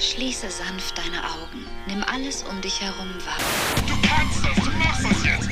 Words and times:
Schließe 0.00 0.50
sanft 0.50 0.96
deine 0.96 1.22
Augen. 1.22 1.66
Nimm 1.86 2.02
alles 2.04 2.42
um 2.44 2.58
dich 2.62 2.80
herum 2.80 3.14
wahr. 3.26 3.36
Du 3.86 3.94
kannst 4.08 4.42
das, 4.42 4.64
du 4.64 4.70
machst 4.78 5.04
das 5.04 5.24
jetzt. 5.24 5.49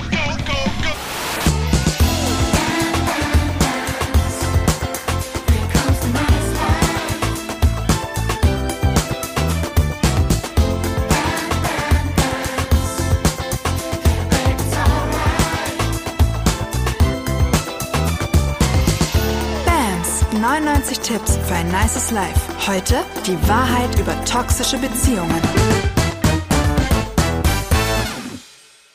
99 20.88 21.00
Tipps 21.00 21.36
für 21.36 21.54
ein 21.54 21.70
nices 21.70 22.10
Life. 22.12 22.40
Heute 22.66 23.04
die 23.26 23.36
Wahrheit 23.46 23.98
über 23.98 24.24
toxische 24.24 24.78
Beziehungen. 24.78 25.42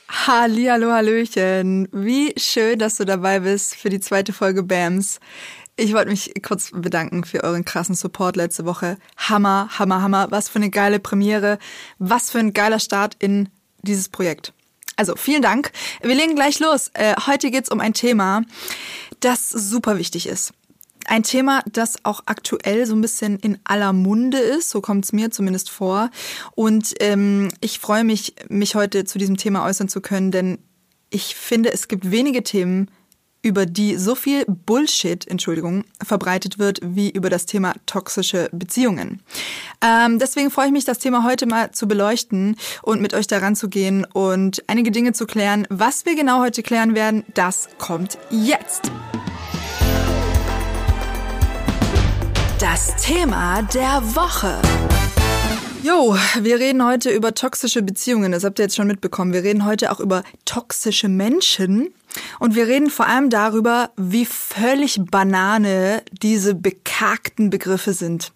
Hallihallo, 0.10 0.92
Hallöchen. 0.92 1.88
Wie 1.92 2.34
schön, 2.38 2.80
dass 2.80 2.96
du 2.96 3.06
dabei 3.06 3.42
bist 3.42 3.76
für 3.76 3.90
die 3.90 4.00
zweite 4.00 4.34
Folge 4.34 4.64
BAMS. 4.64 5.20
Ich 5.76 5.94
wollte 5.94 6.10
mich 6.10 6.34
kurz 6.42 6.72
bedanken 6.74 7.26
für 7.26 7.44
euren 7.44 7.64
krassen 7.64 7.96
Support 7.96 8.38
letzte 8.38 8.66
Woche. 8.66 8.98
Hammer, 9.18 9.70
hammer, 9.78 10.02
hammer. 10.02 10.32
Was 10.32 10.50
für 10.50 10.58
eine 10.58 10.72
geile 10.72 11.00
Premiere. 11.00 11.60
Was 12.00 12.32
für 12.32 12.40
ein 12.40 12.54
geiler 12.54 12.80
Start 12.80 13.16
in 13.20 13.50
dieses 13.84 14.10
Projekt. 14.10 14.54
Also 14.96 15.16
vielen 15.16 15.44
Dank. 15.44 15.72
Wir 16.02 16.16
legen 16.16 16.36
gleich 16.36 16.60
los. 16.60 16.90
Äh, 16.94 17.16
heute 17.28 17.52
geht's 17.52 17.70
um 17.70 17.80
ein 17.80 17.94
Thema, 17.94 18.44
das 19.20 19.50
super 19.50 19.98
wichtig 19.98 20.28
ist. 20.28 20.54
Ein 21.08 21.24
Thema, 21.24 21.64
das 21.72 22.04
auch 22.04 22.22
aktuell 22.26 22.86
so 22.86 22.96
ein 22.96 23.02
bisschen 23.02 23.38
in 23.40 23.60
aller 23.64 23.94
Munde 23.94 24.38
ist, 24.38 24.70
so 24.70 24.82
kommt 24.82 25.06
es 25.06 25.14
mir 25.14 25.32
zumindest 25.32 25.70
vor. 25.70 26.10
Und 26.56 26.94
ähm, 27.00 27.50
ich 27.62 27.80
freue 27.80 28.04
mich, 28.04 28.36
mich 28.50 28.76
heute 28.76 29.06
zu 29.06 29.20
diesem 29.20 29.38
Thema 29.38 29.66
äußern 29.66 29.90
zu 29.90 30.02
können, 30.02 30.32
denn 30.32 30.60
ich 31.10 31.36
finde, 31.36 31.72
es 31.72 31.88
gibt 31.88 32.10
wenige 32.10 32.44
Themen, 32.44 32.90
über 33.44 33.66
die 33.66 33.98
so 33.98 34.16
viel 34.16 34.46
Bullshit, 34.46 35.28
Entschuldigung, 35.28 35.84
verbreitet 36.02 36.58
wird, 36.58 36.80
wie 36.82 37.10
über 37.10 37.30
das 37.30 37.46
Thema 37.46 37.74
toxische 37.86 38.50
Beziehungen. 38.54 39.22
Ähm, 39.82 40.18
deswegen 40.18 40.50
freue 40.50 40.68
ich 40.68 40.72
mich, 40.72 40.86
das 40.86 40.98
Thema 40.98 41.24
heute 41.26 41.46
mal 41.46 41.72
zu 41.72 41.88
beleuchten 41.88 42.56
und 42.82 43.02
mit 43.02 43.14
euch 43.14 43.28
daran 43.28 43.56
zu 43.56 43.68
gehen 43.68 44.06
und 44.14 44.64
einige 44.68 44.92
Dinge 44.92 45.12
zu 45.12 45.28
klären. 45.28 45.68
Was 45.70 46.06
wir 46.06 46.16
genau 46.16 46.40
heute 46.40 46.64
klären 46.64 46.96
werden, 46.96 47.26
das 47.34 47.68
kommt 47.78 48.18
jetzt. 48.32 48.90
Das 52.64 52.96
Thema 52.96 53.62
der 53.62 54.02
Woche. 54.16 54.58
Jo, 55.84 56.16
wir 56.40 56.60
reden 56.60 56.86
heute 56.86 57.10
über 57.10 57.36
toxische 57.36 57.82
Beziehungen. 57.82 58.32
Das 58.32 58.46
habt 58.46 58.58
ihr 58.58 58.64
jetzt 58.64 58.78
schon 58.78 58.88
mitbekommen. 58.88 59.34
Wir 59.34 59.44
reden 59.44 59.66
heute 59.66 59.92
auch 59.92 60.00
über 60.00 60.24
toxische 60.46 61.10
Menschen. 61.10 61.94
Und 62.40 62.56
wir 62.56 62.68
reden 62.68 62.90
vor 62.90 63.06
allem 63.06 63.30
darüber, 63.30 63.92
wie 63.98 64.26
völlig 64.26 65.02
Banane 65.12 66.04
diese 66.14 66.56
bekakten 66.56 67.50
Begriffe 67.50 67.92
sind. 67.92 68.32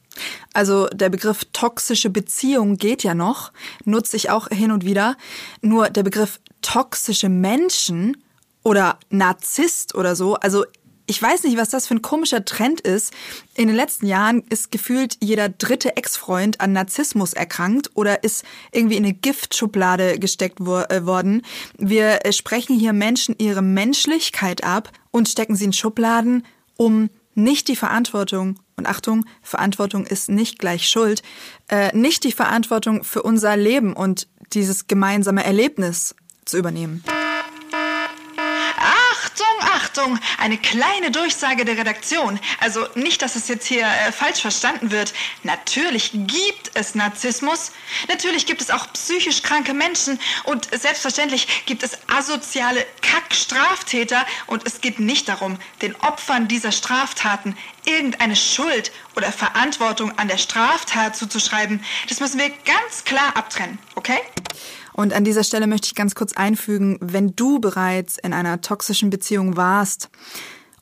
Also 0.54 0.88
der 0.88 1.08
Begriff 1.08 1.46
toxische 1.54 2.10
Beziehung 2.10 2.76
geht 2.76 3.04
ja 3.04 3.16
noch, 3.16 3.54
nutze 3.86 4.18
ich 4.18 4.30
auch 4.30 4.50
hin 4.50 4.72
und 4.74 4.84
wieder. 4.84 5.16
Nur 5.62 5.90
der 5.90 6.04
Begriff 6.04 6.42
toxische 6.62 7.30
Menschen 7.30 8.18
oder 8.62 9.00
Narzisst 9.10 9.96
oder 9.96 10.18
so, 10.18 10.36
also 10.36 10.66
ich 11.08 11.22
weiß 11.22 11.44
nicht, 11.44 11.58
was 11.58 11.70
das 11.70 11.88
für 11.88 11.96
ein 11.96 12.02
komischer 12.02 12.44
Trend 12.44 12.82
ist. 12.82 13.14
In 13.56 13.68
den 13.68 13.76
letzten 13.76 14.06
Jahren 14.06 14.44
ist 14.50 14.72
gefühlt 14.72 15.18
jeder 15.22 15.48
dritte 15.48 15.96
Ex-Freund 15.96 16.60
an 16.60 16.74
Narzissmus 16.74 17.34
erkrankt 17.34 17.92
oder 17.96 18.24
ist 18.24 18.44
irgendwie 18.74 18.98
in 18.98 19.06
eine 19.06 19.14
Giftschublade 19.14 20.20
gesteckt 20.20 20.58
wo 20.60 20.78
äh, 20.78 21.06
worden. 21.06 21.44
Wir 21.78 22.26
äh, 22.26 22.34
sprechen 22.34 22.78
hier 22.78 22.92
Menschen 22.92 23.36
ihre 23.38 23.62
Menschlichkeit 23.62 24.64
ab 24.66 24.92
und 25.12 25.30
stecken 25.30 25.56
sie 25.56 25.66
in 25.66 25.74
Schubladen, 25.74 26.46
um 26.76 27.10
nicht 27.34 27.70
die 27.70 27.76
Verantwortung, 27.76 28.60
und 28.76 28.88
Achtung, 28.88 29.26
Verantwortung 29.42 30.06
ist 30.06 30.30
nicht 30.30 30.60
gleich 30.60 30.88
Schuld, 30.88 31.24
äh, 31.68 31.96
nicht 31.96 32.24
die 32.24 32.32
Verantwortung 32.32 33.04
für 33.04 33.24
unser 33.24 33.58
Leben 33.58 33.94
und 33.94 34.28
dieses 34.54 34.88
gemeinsame 34.88 35.44
Erlebnis 35.44 36.16
zu 36.46 36.58
übernehmen. 36.58 37.04
Achtung, 39.98 40.20
eine 40.38 40.58
kleine 40.58 41.10
Durchsage 41.12 41.66
der 41.66 41.78
Redaktion. 41.78 42.40
Also 42.60 42.88
nicht, 42.94 43.22
dass 43.22 43.36
es 43.36 43.48
jetzt 43.48 43.66
hier 43.66 43.86
äh, 43.86 44.12
falsch 44.12 44.42
verstanden 44.42 44.92
wird. 44.92 45.14
Natürlich 45.44 46.12
gibt 46.14 46.72
es 46.76 46.94
Narzissmus. 46.94 47.72
Natürlich 48.08 48.46
gibt 48.46 48.62
es 48.62 48.70
auch 48.70 48.92
psychisch 48.94 49.42
kranke 49.42 49.74
Menschen. 49.74 50.20
Und 50.44 50.68
selbstverständlich 50.72 51.66
gibt 51.66 51.82
es 51.82 51.98
asoziale 52.08 52.86
Kackstraftäter. 53.02 54.24
Und 54.46 54.68
es 54.68 54.82
geht 54.82 55.00
nicht 55.00 55.30
darum, 55.30 55.58
den 55.82 55.96
Opfern 55.96 56.48
dieser 56.48 56.72
Straftaten 56.72 57.58
irgendeine 57.86 58.36
Schuld 58.36 58.92
oder 59.16 59.32
Verantwortung 59.32 60.16
an 60.20 60.28
der 60.28 60.38
Straftat 60.38 61.16
zuzuschreiben. 61.16 61.84
Das 62.08 62.20
müssen 62.20 62.40
wir 62.40 62.50
ganz 62.50 63.04
klar 63.04 63.36
abtrennen, 63.36 63.80
okay? 63.96 64.20
Und 64.98 65.14
an 65.14 65.24
dieser 65.24 65.44
Stelle 65.44 65.68
möchte 65.68 65.86
ich 65.86 65.96
ganz 65.96 66.16
kurz 66.16 66.34
einfügen, 66.34 66.98
wenn 67.00 67.36
du 67.36 67.60
bereits 67.60 68.18
in 68.18 68.34
einer 68.34 68.62
toxischen 68.62 69.12
Beziehung 69.12 69.56
warst 69.56 70.10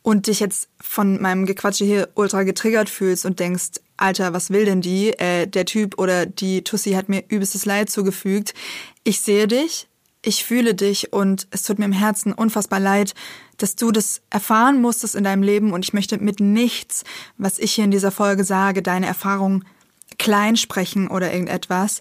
und 0.04 0.28
dich 0.28 0.40
jetzt 0.40 0.70
von 0.80 1.22
meinem 1.22 1.46
Gequatsche 1.46 1.84
hier 1.84 2.08
ultra 2.16 2.44
getriggert 2.44 2.90
fühlst 2.90 3.26
und 3.26 3.42
denkst, 3.42 3.82
Alter, 3.98 4.32
was 4.32 4.52
will 4.52 4.64
denn 4.64 4.80
die? 4.80 5.10
Äh, 5.20 5.48
der 5.48 5.66
Typ 5.66 6.00
oder 6.00 6.26
die 6.26 6.64
Tussi 6.64 6.92
hat 6.92 7.10
mir 7.10 7.26
übelstes 7.28 7.66
Leid 7.66 7.90
zugefügt. 7.90 8.54
Ich 9.04 9.20
sehe 9.20 9.48
dich, 9.48 9.90
ich 10.22 10.46
fühle 10.46 10.76
dich 10.76 11.12
und 11.12 11.48
es 11.52 11.64
tut 11.64 11.78
mir 11.78 11.86
im 11.86 11.92
Herzen 11.92 12.32
unfassbar 12.32 12.80
leid, 12.80 13.16
dass 13.58 13.76
du 13.76 13.92
das 13.92 14.22
erfahren 14.30 14.80
musstest 14.80 15.16
in 15.16 15.26
deinem 15.26 15.44
Leben 15.44 15.74
und 15.74 15.84
ich 15.84 15.94
möchte 15.94 16.20
mit 16.20 16.40
nichts, 16.40 17.04
was 17.38 17.60
ich 17.60 17.74
hier 17.74 17.84
in 17.84 17.92
dieser 17.92 18.12
Folge 18.12 18.46
sage, 18.46 18.82
deine 18.82 19.08
Erfahrung 19.08 19.66
klein 20.18 20.56
sprechen 20.56 21.10
oder 21.10 21.34
irgendetwas. 21.34 22.00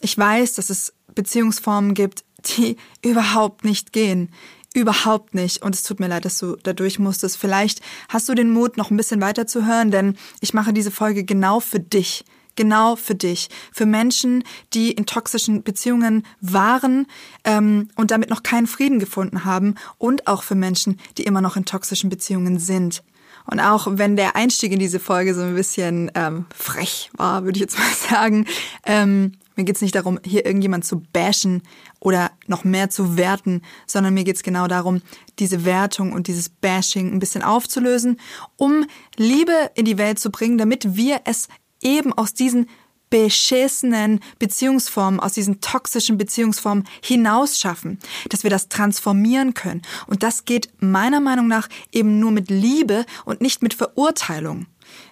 Ich 0.00 0.16
weiß, 0.16 0.54
dass 0.54 0.70
es 0.70 0.94
Beziehungsformen 1.14 1.94
gibt, 1.94 2.24
die 2.46 2.76
überhaupt 3.04 3.64
nicht 3.64 3.92
gehen. 3.92 4.30
Überhaupt 4.72 5.34
nicht. 5.34 5.62
Und 5.62 5.74
es 5.74 5.82
tut 5.82 5.98
mir 5.98 6.06
leid, 6.06 6.24
dass 6.24 6.38
du 6.38 6.56
da 6.62 6.72
durch 6.72 7.00
musstest. 7.00 7.36
Vielleicht 7.36 7.80
hast 8.08 8.28
du 8.28 8.34
den 8.34 8.50
Mut, 8.50 8.76
noch 8.76 8.90
ein 8.90 8.96
bisschen 8.96 9.20
weiter 9.20 9.46
zu 9.46 9.66
hören, 9.66 9.90
denn 9.90 10.16
ich 10.40 10.54
mache 10.54 10.72
diese 10.72 10.92
Folge 10.92 11.24
genau 11.24 11.58
für 11.58 11.80
dich. 11.80 12.24
Genau 12.54 12.94
für 12.94 13.14
dich. 13.16 13.48
Für 13.72 13.86
Menschen, 13.86 14.44
die 14.72 14.92
in 14.92 15.06
toxischen 15.06 15.62
Beziehungen 15.64 16.24
waren 16.40 17.06
ähm, 17.44 17.88
und 17.96 18.10
damit 18.10 18.30
noch 18.30 18.42
keinen 18.42 18.66
Frieden 18.66 19.00
gefunden 19.00 19.44
haben. 19.44 19.74
Und 19.98 20.28
auch 20.28 20.44
für 20.44 20.54
Menschen, 20.54 21.00
die 21.18 21.24
immer 21.24 21.40
noch 21.40 21.56
in 21.56 21.64
toxischen 21.64 22.10
Beziehungen 22.10 22.58
sind. 22.58 23.02
Und 23.50 23.58
auch 23.60 23.86
wenn 23.90 24.16
der 24.16 24.36
Einstieg 24.36 24.72
in 24.72 24.78
diese 24.78 25.00
Folge 25.00 25.34
so 25.34 25.42
ein 25.42 25.54
bisschen 25.54 26.10
ähm, 26.14 26.46
frech 26.54 27.10
war, 27.16 27.44
würde 27.44 27.56
ich 27.56 27.62
jetzt 27.62 27.78
mal 27.78 27.92
sagen, 28.10 28.46
ähm, 28.84 29.32
mir 29.60 29.64
geht's 29.64 29.82
nicht 29.82 29.94
darum, 29.94 30.18
hier 30.24 30.46
irgendjemand 30.46 30.86
zu 30.86 31.02
bashen 31.12 31.62
oder 32.00 32.30
noch 32.46 32.64
mehr 32.64 32.88
zu 32.88 33.18
werten, 33.18 33.60
sondern 33.86 34.14
mir 34.14 34.24
geht's 34.24 34.42
genau 34.42 34.66
darum, 34.68 35.02
diese 35.38 35.66
Wertung 35.66 36.12
und 36.12 36.28
dieses 36.28 36.48
Bashing 36.48 37.12
ein 37.12 37.18
bisschen 37.18 37.42
aufzulösen, 37.42 38.18
um 38.56 38.86
Liebe 39.16 39.70
in 39.74 39.84
die 39.84 39.98
Welt 39.98 40.18
zu 40.18 40.30
bringen, 40.30 40.56
damit 40.56 40.96
wir 40.96 41.20
es 41.24 41.48
eben 41.82 42.12
aus 42.14 42.32
diesen 42.32 42.68
beschissenen 43.10 44.20
Beziehungsformen, 44.38 45.20
aus 45.20 45.32
diesen 45.32 45.60
toxischen 45.60 46.16
Beziehungsformen 46.16 46.84
hinausschaffen, 47.02 47.98
dass 48.28 48.44
wir 48.44 48.50
das 48.50 48.68
transformieren 48.68 49.52
können. 49.52 49.82
Und 50.06 50.22
das 50.22 50.44
geht 50.44 50.70
meiner 50.78 51.20
Meinung 51.20 51.48
nach 51.48 51.68
eben 51.92 52.18
nur 52.18 52.30
mit 52.30 52.50
Liebe 52.50 53.04
und 53.24 53.40
nicht 53.40 53.62
mit 53.62 53.74
Verurteilung. 53.74 54.66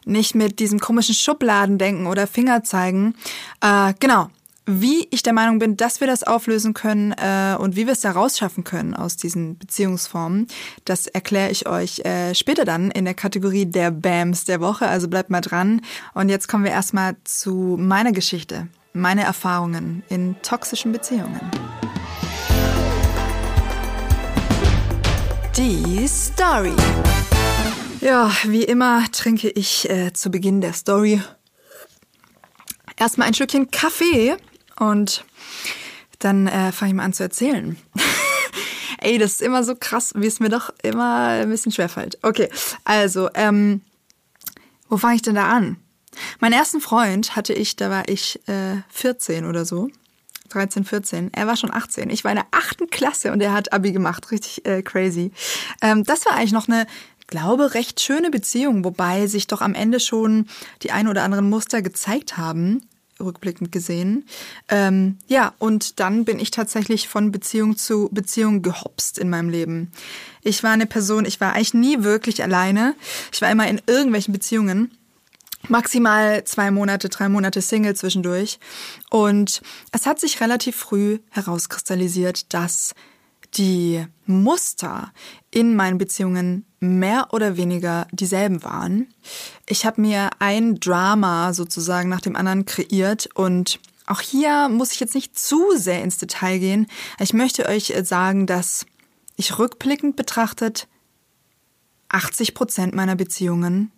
Nicht 0.04 0.34
mit 0.34 0.58
diesem 0.58 0.80
komischen 0.80 1.14
Schubladendenken 1.14 2.06
oder 2.06 2.26
Fingerzeigen. 2.26 3.14
Äh, 3.60 3.94
genau 4.00 4.28
wie 4.68 5.08
ich 5.10 5.22
der 5.22 5.32
Meinung 5.32 5.58
bin, 5.58 5.78
dass 5.78 6.00
wir 6.00 6.06
das 6.06 6.22
auflösen 6.22 6.74
können 6.74 7.12
äh, 7.12 7.56
und 7.58 7.74
wie 7.74 7.86
wir 7.86 7.94
es 7.94 8.00
da 8.00 8.10
rausschaffen 8.10 8.64
können 8.64 8.94
aus 8.94 9.16
diesen 9.16 9.56
Beziehungsformen, 9.56 10.46
das 10.84 11.06
erkläre 11.06 11.50
ich 11.50 11.66
euch 11.66 12.00
äh, 12.00 12.34
später 12.34 12.66
dann 12.66 12.90
in 12.90 13.06
der 13.06 13.14
Kategorie 13.14 13.64
der 13.64 13.90
BAMs 13.90 14.44
der 14.44 14.60
Woche. 14.60 14.86
Also 14.86 15.08
bleibt 15.08 15.30
mal 15.30 15.40
dran. 15.40 15.80
Und 16.12 16.28
jetzt 16.28 16.48
kommen 16.48 16.64
wir 16.64 16.70
erstmal 16.70 17.16
zu 17.24 17.76
meiner 17.80 18.12
Geschichte, 18.12 18.68
meine 18.92 19.22
Erfahrungen 19.22 20.02
in 20.10 20.36
toxischen 20.42 20.92
Beziehungen. 20.92 21.40
Die 25.56 26.06
Story. 26.06 26.74
Ja, 28.02 28.30
wie 28.44 28.64
immer 28.64 29.04
trinke 29.12 29.48
ich 29.48 29.88
äh, 29.88 30.12
zu 30.12 30.30
Beginn 30.30 30.60
der 30.60 30.74
Story 30.74 31.22
erstmal 32.98 33.28
ein 33.28 33.34
Stückchen 33.34 33.70
Kaffee 33.70 34.36
und 34.78 35.24
dann 36.18 36.46
äh, 36.46 36.72
fange 36.72 36.90
ich 36.90 36.96
mal 36.96 37.04
an 37.04 37.12
zu 37.12 37.22
erzählen. 37.22 37.76
Ey, 39.00 39.18
das 39.18 39.32
ist 39.32 39.42
immer 39.42 39.62
so 39.62 39.76
krass, 39.76 40.12
wie 40.16 40.26
es 40.26 40.40
mir 40.40 40.48
doch 40.48 40.70
immer 40.82 41.28
ein 41.28 41.50
bisschen 41.50 41.70
schwerfällt. 41.70 42.18
Okay, 42.22 42.48
also, 42.84 43.30
ähm, 43.34 43.82
wo 44.88 44.96
fange 44.96 45.16
ich 45.16 45.22
denn 45.22 45.36
da 45.36 45.48
an? 45.48 45.76
Meinen 46.40 46.54
ersten 46.54 46.80
Freund 46.80 47.36
hatte 47.36 47.52
ich, 47.52 47.76
da 47.76 47.90
war 47.90 48.08
ich 48.08 48.40
äh, 48.48 48.82
14 48.88 49.44
oder 49.44 49.64
so. 49.64 49.88
13, 50.48 50.84
14. 50.84 51.32
Er 51.32 51.46
war 51.46 51.56
schon 51.56 51.72
18. 51.72 52.10
Ich 52.10 52.24
war 52.24 52.32
in 52.32 52.38
der 52.38 52.46
achten 52.50 52.88
Klasse 52.88 53.32
und 53.32 53.40
er 53.40 53.52
hat 53.52 53.72
Abi 53.72 53.92
gemacht. 53.92 54.30
Richtig 54.32 54.66
äh, 54.66 54.82
crazy. 54.82 55.30
Ähm, 55.82 56.04
das 56.04 56.24
war 56.26 56.34
eigentlich 56.34 56.52
noch 56.52 56.68
eine, 56.68 56.86
glaube, 57.26 57.74
recht 57.74 58.00
schöne 58.00 58.30
Beziehung, 58.30 58.82
wobei 58.82 59.26
sich 59.26 59.46
doch 59.46 59.60
am 59.60 59.74
Ende 59.74 60.00
schon 60.00 60.48
die 60.82 60.90
ein 60.90 61.06
oder 61.06 61.22
anderen 61.22 61.48
Muster 61.48 61.82
gezeigt 61.82 62.36
haben 62.36 62.82
rückblickend 63.20 63.72
gesehen. 63.72 64.26
Ähm, 64.68 65.18
ja, 65.26 65.54
und 65.58 66.00
dann 66.00 66.24
bin 66.24 66.38
ich 66.38 66.50
tatsächlich 66.50 67.08
von 67.08 67.32
Beziehung 67.32 67.76
zu 67.76 68.08
Beziehung 68.12 68.62
gehopst 68.62 69.18
in 69.18 69.30
meinem 69.30 69.48
Leben. 69.48 69.90
Ich 70.42 70.62
war 70.62 70.70
eine 70.70 70.86
Person, 70.86 71.24
ich 71.24 71.40
war 71.40 71.54
eigentlich 71.54 71.74
nie 71.74 72.02
wirklich 72.02 72.42
alleine. 72.42 72.94
Ich 73.32 73.42
war 73.42 73.50
immer 73.50 73.68
in 73.68 73.80
irgendwelchen 73.86 74.32
Beziehungen 74.32 74.90
maximal 75.68 76.44
zwei 76.44 76.70
Monate, 76.70 77.08
drei 77.08 77.28
Monate 77.28 77.60
Single 77.60 77.96
zwischendurch. 77.96 78.58
Und 79.10 79.60
es 79.92 80.06
hat 80.06 80.20
sich 80.20 80.40
relativ 80.40 80.76
früh 80.76 81.18
herauskristallisiert, 81.30 82.52
dass 82.54 82.94
die 83.54 84.06
Muster 84.26 85.12
in 85.50 85.74
meinen 85.74 85.98
Beziehungen 85.98 86.66
mehr 86.80 87.28
oder 87.32 87.56
weniger 87.56 88.06
dieselben 88.12 88.62
waren. 88.62 89.12
Ich 89.66 89.84
habe 89.86 90.00
mir 90.00 90.30
ein 90.38 90.78
Drama 90.78 91.52
sozusagen 91.52 92.08
nach 92.08 92.20
dem 92.20 92.36
anderen 92.36 92.66
kreiert 92.66 93.28
und 93.34 93.80
auch 94.06 94.20
hier 94.20 94.68
muss 94.68 94.92
ich 94.92 95.00
jetzt 95.00 95.14
nicht 95.14 95.38
zu 95.38 95.76
sehr 95.76 96.02
ins 96.02 96.18
Detail 96.18 96.58
gehen. 96.58 96.86
Ich 97.18 97.32
möchte 97.34 97.66
euch 97.66 97.92
sagen, 98.04 98.46
dass 98.46 98.86
ich 99.36 99.58
rückblickend 99.58 100.16
betrachtet 100.16 100.88
80 102.08 102.54
Prozent 102.54 102.94
meiner 102.94 103.16
Beziehungen 103.16 103.92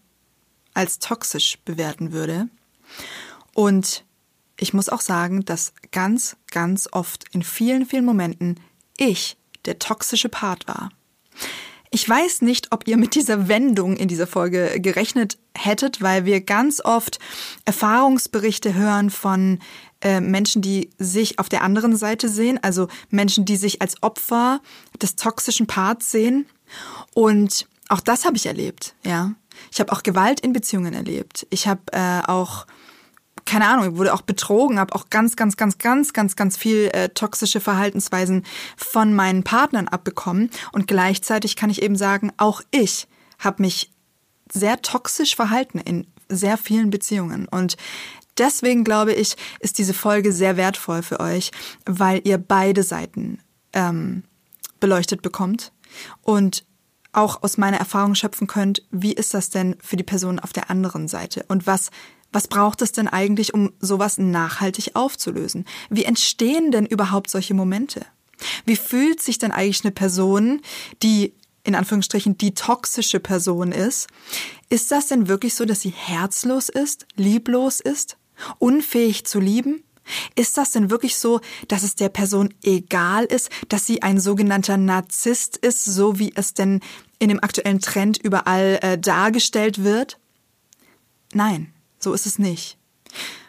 als 0.74 0.98
toxisch 0.98 1.58
bewerten 1.64 2.12
würde. 2.12 2.48
Und 3.54 4.04
ich 4.56 4.74
muss 4.74 4.88
auch 4.88 5.00
sagen, 5.00 5.44
dass 5.44 5.72
ganz, 5.92 6.36
ganz 6.50 6.88
oft 6.92 7.24
in 7.32 7.42
vielen, 7.42 7.86
vielen 7.86 8.04
Momenten 8.04 8.60
ich 8.98 9.36
der 9.64 9.78
toxische 9.78 10.28
Part 10.28 10.66
war. 10.68 10.90
Ich 11.92 12.08
weiß 12.08 12.42
nicht, 12.42 12.68
ob 12.70 12.86
ihr 12.86 12.96
mit 12.96 13.16
dieser 13.16 13.48
Wendung 13.48 13.96
in 13.96 14.06
dieser 14.06 14.28
Folge 14.28 14.80
gerechnet 14.80 15.38
hättet, 15.56 16.00
weil 16.00 16.24
wir 16.24 16.40
ganz 16.40 16.80
oft 16.84 17.18
Erfahrungsberichte 17.64 18.74
hören 18.74 19.10
von 19.10 19.58
äh, 20.00 20.20
Menschen, 20.20 20.62
die 20.62 20.90
sich 20.98 21.40
auf 21.40 21.48
der 21.48 21.62
anderen 21.62 21.96
Seite 21.96 22.28
sehen, 22.28 22.60
also 22.62 22.86
Menschen, 23.10 23.44
die 23.44 23.56
sich 23.56 23.82
als 23.82 24.00
Opfer 24.02 24.60
des 25.02 25.16
toxischen 25.16 25.66
Parts 25.66 26.12
sehen. 26.12 26.46
Und 27.12 27.66
auch 27.88 28.00
das 28.00 28.24
habe 28.24 28.36
ich 28.36 28.46
erlebt, 28.46 28.94
ja. 29.04 29.34
Ich 29.72 29.80
habe 29.80 29.92
auch 29.92 30.02
Gewalt 30.02 30.40
in 30.40 30.52
Beziehungen 30.52 30.94
erlebt. 30.94 31.46
Ich 31.50 31.66
habe 31.66 31.82
äh, 31.92 32.22
auch 32.26 32.66
keine 33.50 33.66
Ahnung, 33.66 33.92
ich 33.92 33.98
wurde 33.98 34.14
auch 34.14 34.22
betrogen, 34.22 34.78
habe 34.78 34.94
auch 34.94 35.10
ganz, 35.10 35.34
ganz, 35.34 35.56
ganz, 35.56 35.78
ganz, 35.78 36.12
ganz, 36.12 36.36
ganz 36.36 36.56
viel 36.56 36.88
äh, 36.92 37.08
toxische 37.08 37.58
Verhaltensweisen 37.58 38.44
von 38.76 39.12
meinen 39.12 39.42
Partnern 39.42 39.88
abbekommen. 39.88 40.50
Und 40.70 40.86
gleichzeitig 40.86 41.56
kann 41.56 41.68
ich 41.68 41.82
eben 41.82 41.96
sagen, 41.96 42.30
auch 42.36 42.62
ich 42.70 43.08
habe 43.40 43.62
mich 43.62 43.90
sehr 44.52 44.80
toxisch 44.82 45.34
verhalten 45.34 45.80
in 45.80 46.06
sehr 46.28 46.58
vielen 46.58 46.90
Beziehungen. 46.90 47.48
Und 47.48 47.76
deswegen 48.38 48.84
glaube 48.84 49.14
ich, 49.14 49.34
ist 49.58 49.78
diese 49.78 49.94
Folge 49.94 50.32
sehr 50.32 50.56
wertvoll 50.56 51.02
für 51.02 51.18
euch, 51.18 51.50
weil 51.86 52.20
ihr 52.22 52.38
beide 52.38 52.84
Seiten 52.84 53.40
ähm, 53.72 54.22
beleuchtet 54.78 55.22
bekommt 55.22 55.72
und 56.22 56.64
auch 57.12 57.42
aus 57.42 57.58
meiner 57.58 57.78
Erfahrung 57.78 58.14
schöpfen 58.14 58.46
könnt, 58.46 58.84
wie 58.92 59.12
ist 59.12 59.34
das 59.34 59.50
denn 59.50 59.74
für 59.80 59.96
die 59.96 60.04
Person 60.04 60.38
auf 60.38 60.52
der 60.52 60.70
anderen 60.70 61.08
Seite 61.08 61.44
und 61.48 61.66
was 61.66 61.90
was 62.32 62.48
braucht 62.48 62.82
es 62.82 62.92
denn 62.92 63.08
eigentlich, 63.08 63.54
um 63.54 63.72
sowas 63.80 64.18
nachhaltig 64.18 64.94
aufzulösen? 64.94 65.64
Wie 65.88 66.04
entstehen 66.04 66.70
denn 66.70 66.86
überhaupt 66.86 67.30
solche 67.30 67.54
Momente? 67.54 68.06
Wie 68.64 68.76
fühlt 68.76 69.20
sich 69.20 69.38
denn 69.38 69.52
eigentlich 69.52 69.84
eine 69.84 69.92
Person, 69.92 70.60
die 71.02 71.34
in 71.64 71.74
Anführungsstrichen 71.74 72.38
die 72.38 72.54
toxische 72.54 73.20
Person 73.20 73.72
ist? 73.72 74.08
Ist 74.68 74.90
das 74.90 75.08
denn 75.08 75.28
wirklich 75.28 75.54
so, 75.54 75.64
dass 75.64 75.80
sie 75.80 75.90
herzlos 75.90 76.68
ist, 76.68 77.06
lieblos 77.16 77.80
ist, 77.80 78.16
unfähig 78.58 79.26
zu 79.26 79.40
lieben? 79.40 79.82
Ist 80.34 80.56
das 80.56 80.70
denn 80.70 80.90
wirklich 80.90 81.16
so, 81.16 81.40
dass 81.68 81.82
es 81.82 81.94
der 81.94 82.08
Person 82.08 82.52
egal 82.62 83.24
ist, 83.24 83.50
dass 83.68 83.86
sie 83.86 84.02
ein 84.02 84.18
sogenannter 84.18 84.76
Narzisst 84.76 85.56
ist, 85.58 85.84
so 85.84 86.18
wie 86.18 86.32
es 86.34 86.54
denn 86.54 86.80
in 87.18 87.28
dem 87.28 87.42
aktuellen 87.42 87.80
Trend 87.80 88.18
überall 88.18 88.78
äh, 88.82 88.98
dargestellt 88.98 89.84
wird? 89.84 90.18
Nein. 91.32 91.72
So 92.00 92.12
ist 92.14 92.26
es 92.26 92.38
nicht. 92.38 92.78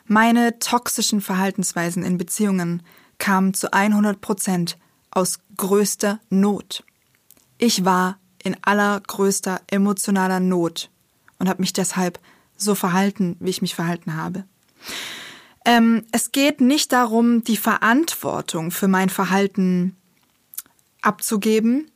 Meine 0.06 0.60
toxischen 0.60 1.22
Verhaltensweisen 1.22 2.04
in 2.04 2.18
Beziehungen 2.18 2.84
kamen 3.18 3.54
zu 3.54 3.72
100 3.72 4.20
Prozent 4.20 4.78
aus 5.10 5.40
größter 5.56 6.20
Not. 6.30 6.84
Ich 7.58 7.86
war 7.86 8.20
in 8.44 8.58
allergrößter 8.62 9.62
emotionaler 9.68 10.40
Not 10.40 10.90
und 11.40 11.48
habe 11.48 11.62
mich 11.62 11.74
deshalb 11.74 12.20
so 12.58 12.76
verhalten, 12.76 13.38
wie 13.40 13.50
ich 13.50 13.62
mich 13.62 13.76
verhalten 13.76 14.16
habe. 14.16 14.44
Ähm, 15.64 16.06
es 16.12 16.32
geht 16.32 16.60
nicht 16.60 16.92
darum, 16.92 17.44
die 17.44 17.58
Verantwortung 17.58 18.72
für 18.72 18.88
mein 18.88 19.10
Verhalten 19.10 19.96
abzugeben. 21.02 21.90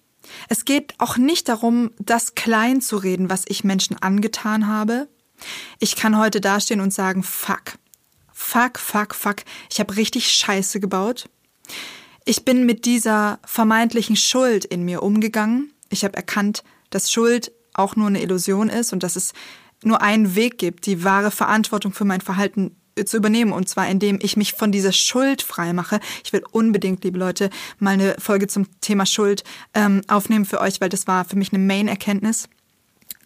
Es 0.49 0.65
geht 0.65 0.93
auch 0.99 1.17
nicht 1.17 1.49
darum, 1.49 1.91
das 1.99 2.35
klein 2.35 2.81
zu 2.81 2.97
reden, 2.97 3.29
was 3.29 3.43
ich 3.47 3.63
Menschen 3.63 3.97
angetan 4.01 4.67
habe. 4.67 5.07
Ich 5.79 5.95
kann 5.95 6.17
heute 6.17 6.41
dastehen 6.41 6.81
und 6.81 6.93
sagen, 6.93 7.23
fuck. 7.23 7.77
Fuck, 8.33 8.79
fuck, 8.79 9.15
fuck. 9.15 9.37
Ich 9.71 9.79
habe 9.79 9.95
richtig 9.95 10.31
Scheiße 10.31 10.79
gebaut. 10.79 11.29
Ich 12.25 12.43
bin 12.43 12.65
mit 12.65 12.85
dieser 12.85 13.39
vermeintlichen 13.45 14.15
Schuld 14.15 14.65
in 14.65 14.83
mir 14.83 15.03
umgegangen. 15.03 15.71
Ich 15.89 16.03
habe 16.03 16.17
erkannt, 16.17 16.63
dass 16.89 17.11
Schuld 17.11 17.51
auch 17.73 17.95
nur 17.95 18.07
eine 18.07 18.21
Illusion 18.21 18.69
ist 18.69 18.93
und 18.93 19.03
dass 19.03 19.15
es 19.15 19.33
nur 19.83 20.01
einen 20.01 20.35
Weg 20.35 20.57
gibt, 20.57 20.85
die 20.85 21.03
wahre 21.03 21.31
Verantwortung 21.31 21.93
für 21.93 22.05
mein 22.05 22.21
Verhalten 22.21 22.75
zu 23.05 23.17
übernehmen 23.17 23.51
und 23.51 23.67
zwar 23.67 23.89
indem 23.89 24.19
ich 24.21 24.37
mich 24.37 24.53
von 24.53 24.71
dieser 24.71 24.93
Schuld 24.93 25.41
frei 25.41 25.73
mache. 25.73 25.99
Ich 26.23 26.31
will 26.31 26.43
unbedingt, 26.51 27.03
liebe 27.03 27.19
Leute, 27.19 27.49
mal 27.77 27.91
eine 27.91 28.15
Folge 28.19 28.47
zum 28.47 28.67
Thema 28.79 29.05
Schuld 29.05 29.43
ähm, 29.73 30.01
aufnehmen 30.07 30.45
für 30.45 30.61
euch, 30.61 30.79
weil 30.79 30.89
das 30.89 31.05
war 31.05 31.25
für 31.25 31.35
mich 31.35 31.51
eine 31.51 31.61
Main-Erkenntnis. 31.61 32.47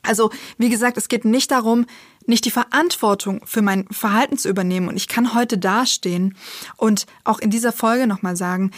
Also, 0.01 0.31
wie 0.57 0.69
gesagt, 0.69 0.98
es 0.98 1.07
geht 1.07 1.25
nicht 1.25 1.51
darum, 1.51 1.86
nicht 2.25 2.46
die 2.46 2.51
Verantwortung 2.51 3.42
für 3.46 3.62
mein 3.62 3.88
Verhalten 3.90 4.38
zu 4.38 4.50
übernehmen. 4.50 4.88
Und 4.88 4.98
ich 4.98 5.07
kann 5.07 5.34
heute 5.34 5.57
dastehen 5.57 6.38
und 6.78 7.06
auch 7.24 7.39
in 7.39 7.50
dieser 7.50 7.72
Folge 7.72 8.08
nochmal 8.08 8.36
sagen, 8.36 8.72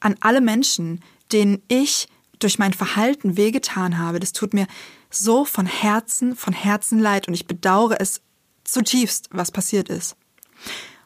an 0.00 0.16
alle 0.20 0.40
Menschen, 0.40 1.02
denen 1.32 1.62
ich 1.68 2.08
durch 2.38 2.58
mein 2.58 2.72
Verhalten 2.72 3.36
wehgetan 3.36 3.98
habe, 3.98 4.20
das 4.20 4.32
tut 4.32 4.54
mir 4.54 4.66
so 5.10 5.44
von 5.44 5.66
Herzen, 5.66 6.36
von 6.36 6.52
Herzen 6.52 6.98
leid 6.98 7.26
und 7.26 7.34
ich 7.34 7.46
bedauere 7.46 8.00
es 8.00 8.20
zutiefst, 8.64 9.28
was 9.32 9.50
passiert 9.50 9.88
ist. 9.88 10.16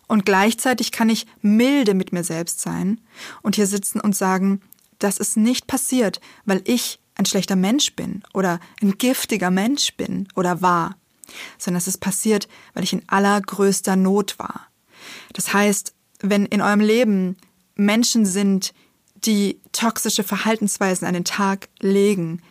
Und 0.09 0.27
gleichzeitig 0.27 0.93
kann 0.93 1.09
ich 1.09 1.27
milde 1.41 1.95
mit 1.95 2.13
mir 2.13 2.25
selbst 2.25 2.61
sein 2.61 3.01
und 3.41 3.55
hier 3.55 3.67
sitzen 3.67 4.01
und 4.01 4.17
sagen, 4.17 4.61
das 4.99 5.19
ist 5.19 5.37
nicht 5.37 5.67
passiert, 5.67 6.21
weil 6.45 6.63
ich 6.65 7.01
ein 7.23 7.27
schlechter 7.27 7.57
Mensch 7.57 7.95
bin 7.95 8.23
oder 8.35 8.61
ein 8.81 8.99
giftiger 8.99 9.51
Mensch 9.51 9.95
bin 9.97 10.29
oder 10.35 10.63
war, 10.63 10.97
sondern 11.59 11.79
es 11.79 11.89
ist 11.89 11.99
passiert, 11.99 12.49
weil 12.75 12.85
ich 12.85 12.93
in 12.93 13.09
allergrößter 13.09 13.97
Not 13.97 14.39
war. 14.39 14.69
Das 15.33 15.53
heißt, 15.53 15.95
wenn 16.21 16.47
in 16.47 16.61
eurem 16.61 16.81
Leben 16.81 17.37
Menschen 17.75 18.27
sind, 18.27 18.75
die 19.25 19.61
toxische 19.73 20.25
Verhaltensweisen 20.25 21.07
an 21.07 21.15
den 21.15 21.25
Tag 21.25 21.69
legen, 21.81 22.43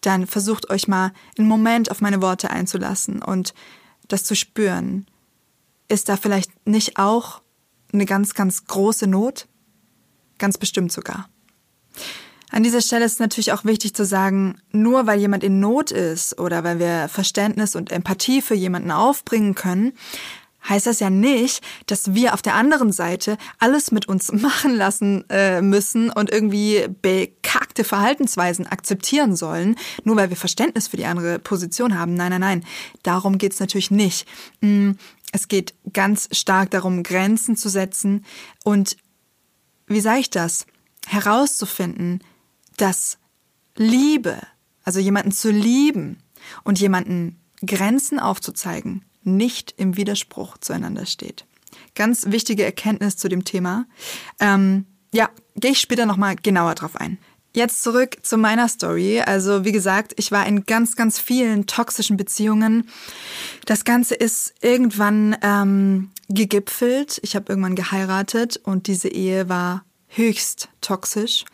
dann 0.00 0.26
versucht 0.26 0.70
euch 0.70 0.88
mal 0.88 1.12
einen 1.36 1.48
Moment 1.48 1.90
auf 1.90 2.00
meine 2.00 2.22
Worte 2.22 2.50
einzulassen 2.50 3.22
und 3.22 3.52
das 4.08 4.24
zu 4.24 4.34
spüren. 4.34 5.06
Ist 5.88 6.08
da 6.08 6.16
vielleicht 6.16 6.66
nicht 6.66 6.98
auch 6.98 7.42
eine 7.92 8.06
ganz, 8.06 8.34
ganz 8.34 8.64
große 8.64 9.06
Not? 9.06 9.48
Ganz 10.38 10.56
bestimmt 10.56 10.92
sogar. 10.92 11.28
An 12.50 12.62
dieser 12.62 12.80
Stelle 12.80 13.04
ist 13.04 13.20
natürlich 13.20 13.52
auch 13.52 13.64
wichtig 13.64 13.94
zu 13.94 14.04
sagen, 14.04 14.60
nur 14.72 15.06
weil 15.06 15.20
jemand 15.20 15.44
in 15.44 15.60
Not 15.60 15.90
ist 15.90 16.38
oder 16.38 16.64
weil 16.64 16.78
wir 16.78 17.08
Verständnis 17.08 17.76
und 17.76 17.92
Empathie 17.92 18.42
für 18.42 18.54
jemanden 18.54 18.90
aufbringen 18.90 19.54
können, 19.54 19.92
heißt 20.68 20.86
das 20.86 21.00
ja 21.00 21.10
nicht, 21.10 21.62
dass 21.86 22.14
wir 22.14 22.34
auf 22.34 22.42
der 22.42 22.54
anderen 22.54 22.92
Seite 22.92 23.38
alles 23.58 23.92
mit 23.92 24.08
uns 24.08 24.32
machen 24.32 24.74
lassen 24.74 25.24
äh, 25.30 25.62
müssen 25.62 26.10
und 26.10 26.30
irgendwie 26.30 26.86
bekackte 27.02 27.84
Verhaltensweisen 27.84 28.66
akzeptieren 28.66 29.36
sollen, 29.36 29.76
nur 30.04 30.16
weil 30.16 30.30
wir 30.30 30.36
Verständnis 30.36 30.88
für 30.88 30.96
die 30.96 31.06
andere 31.06 31.38
Position 31.38 31.98
haben. 31.98 32.14
Nein, 32.14 32.30
nein, 32.30 32.40
nein. 32.40 32.64
Darum 33.02 33.38
geht's 33.38 33.60
natürlich 33.60 33.90
nicht. 33.90 34.26
Mm, 34.60 34.92
es 35.32 35.48
geht 35.48 35.74
ganz 35.92 36.28
stark 36.32 36.70
darum, 36.70 37.02
Grenzen 37.02 37.56
zu 37.56 37.68
setzen 37.68 38.24
und, 38.64 38.96
wie 39.86 40.00
sage 40.00 40.20
ich 40.20 40.30
das, 40.30 40.66
herauszufinden, 41.06 42.20
dass 42.80 43.18
Liebe, 43.76 44.38
also 44.84 45.00
jemanden 45.00 45.32
zu 45.32 45.50
lieben 45.50 46.18
und 46.64 46.80
jemanden 46.80 47.40
Grenzen 47.64 48.18
aufzuzeigen, 48.18 49.04
nicht 49.22 49.74
im 49.76 49.96
Widerspruch 49.96 50.58
zueinander 50.58 51.06
steht. 51.06 51.44
Ganz 51.94 52.26
wichtige 52.26 52.64
Erkenntnis 52.64 53.16
zu 53.16 53.28
dem 53.28 53.44
Thema. 53.44 53.86
Ähm, 54.38 54.86
ja, 55.12 55.28
gehe 55.56 55.72
ich 55.72 55.80
später 55.80 56.06
nochmal 56.06 56.36
genauer 56.36 56.74
drauf 56.74 56.96
ein. 56.96 57.18
Jetzt 57.52 57.82
zurück 57.82 58.18
zu 58.22 58.38
meiner 58.38 58.68
Story. 58.68 59.20
Also 59.20 59.64
wie 59.64 59.72
gesagt, 59.72 60.14
ich 60.16 60.30
war 60.30 60.46
in 60.46 60.66
ganz, 60.66 60.94
ganz 60.94 61.18
vielen 61.18 61.66
toxischen 61.66 62.16
Beziehungen. 62.16 62.88
Das 63.66 63.84
Ganze 63.84 64.14
ist 64.14 64.54
irgendwann 64.62 65.36
ähm, 65.42 66.10
gegipfelt. 66.28 67.18
Ich 67.22 67.34
habe 67.34 67.46
irgendwann 67.48 67.74
geheiratet 67.74 68.56
und 68.56 68.86
diese 68.86 69.08
Ehe 69.08 69.48
war 69.48 69.84
höchst 70.06 70.68
toxisch. 70.80 71.44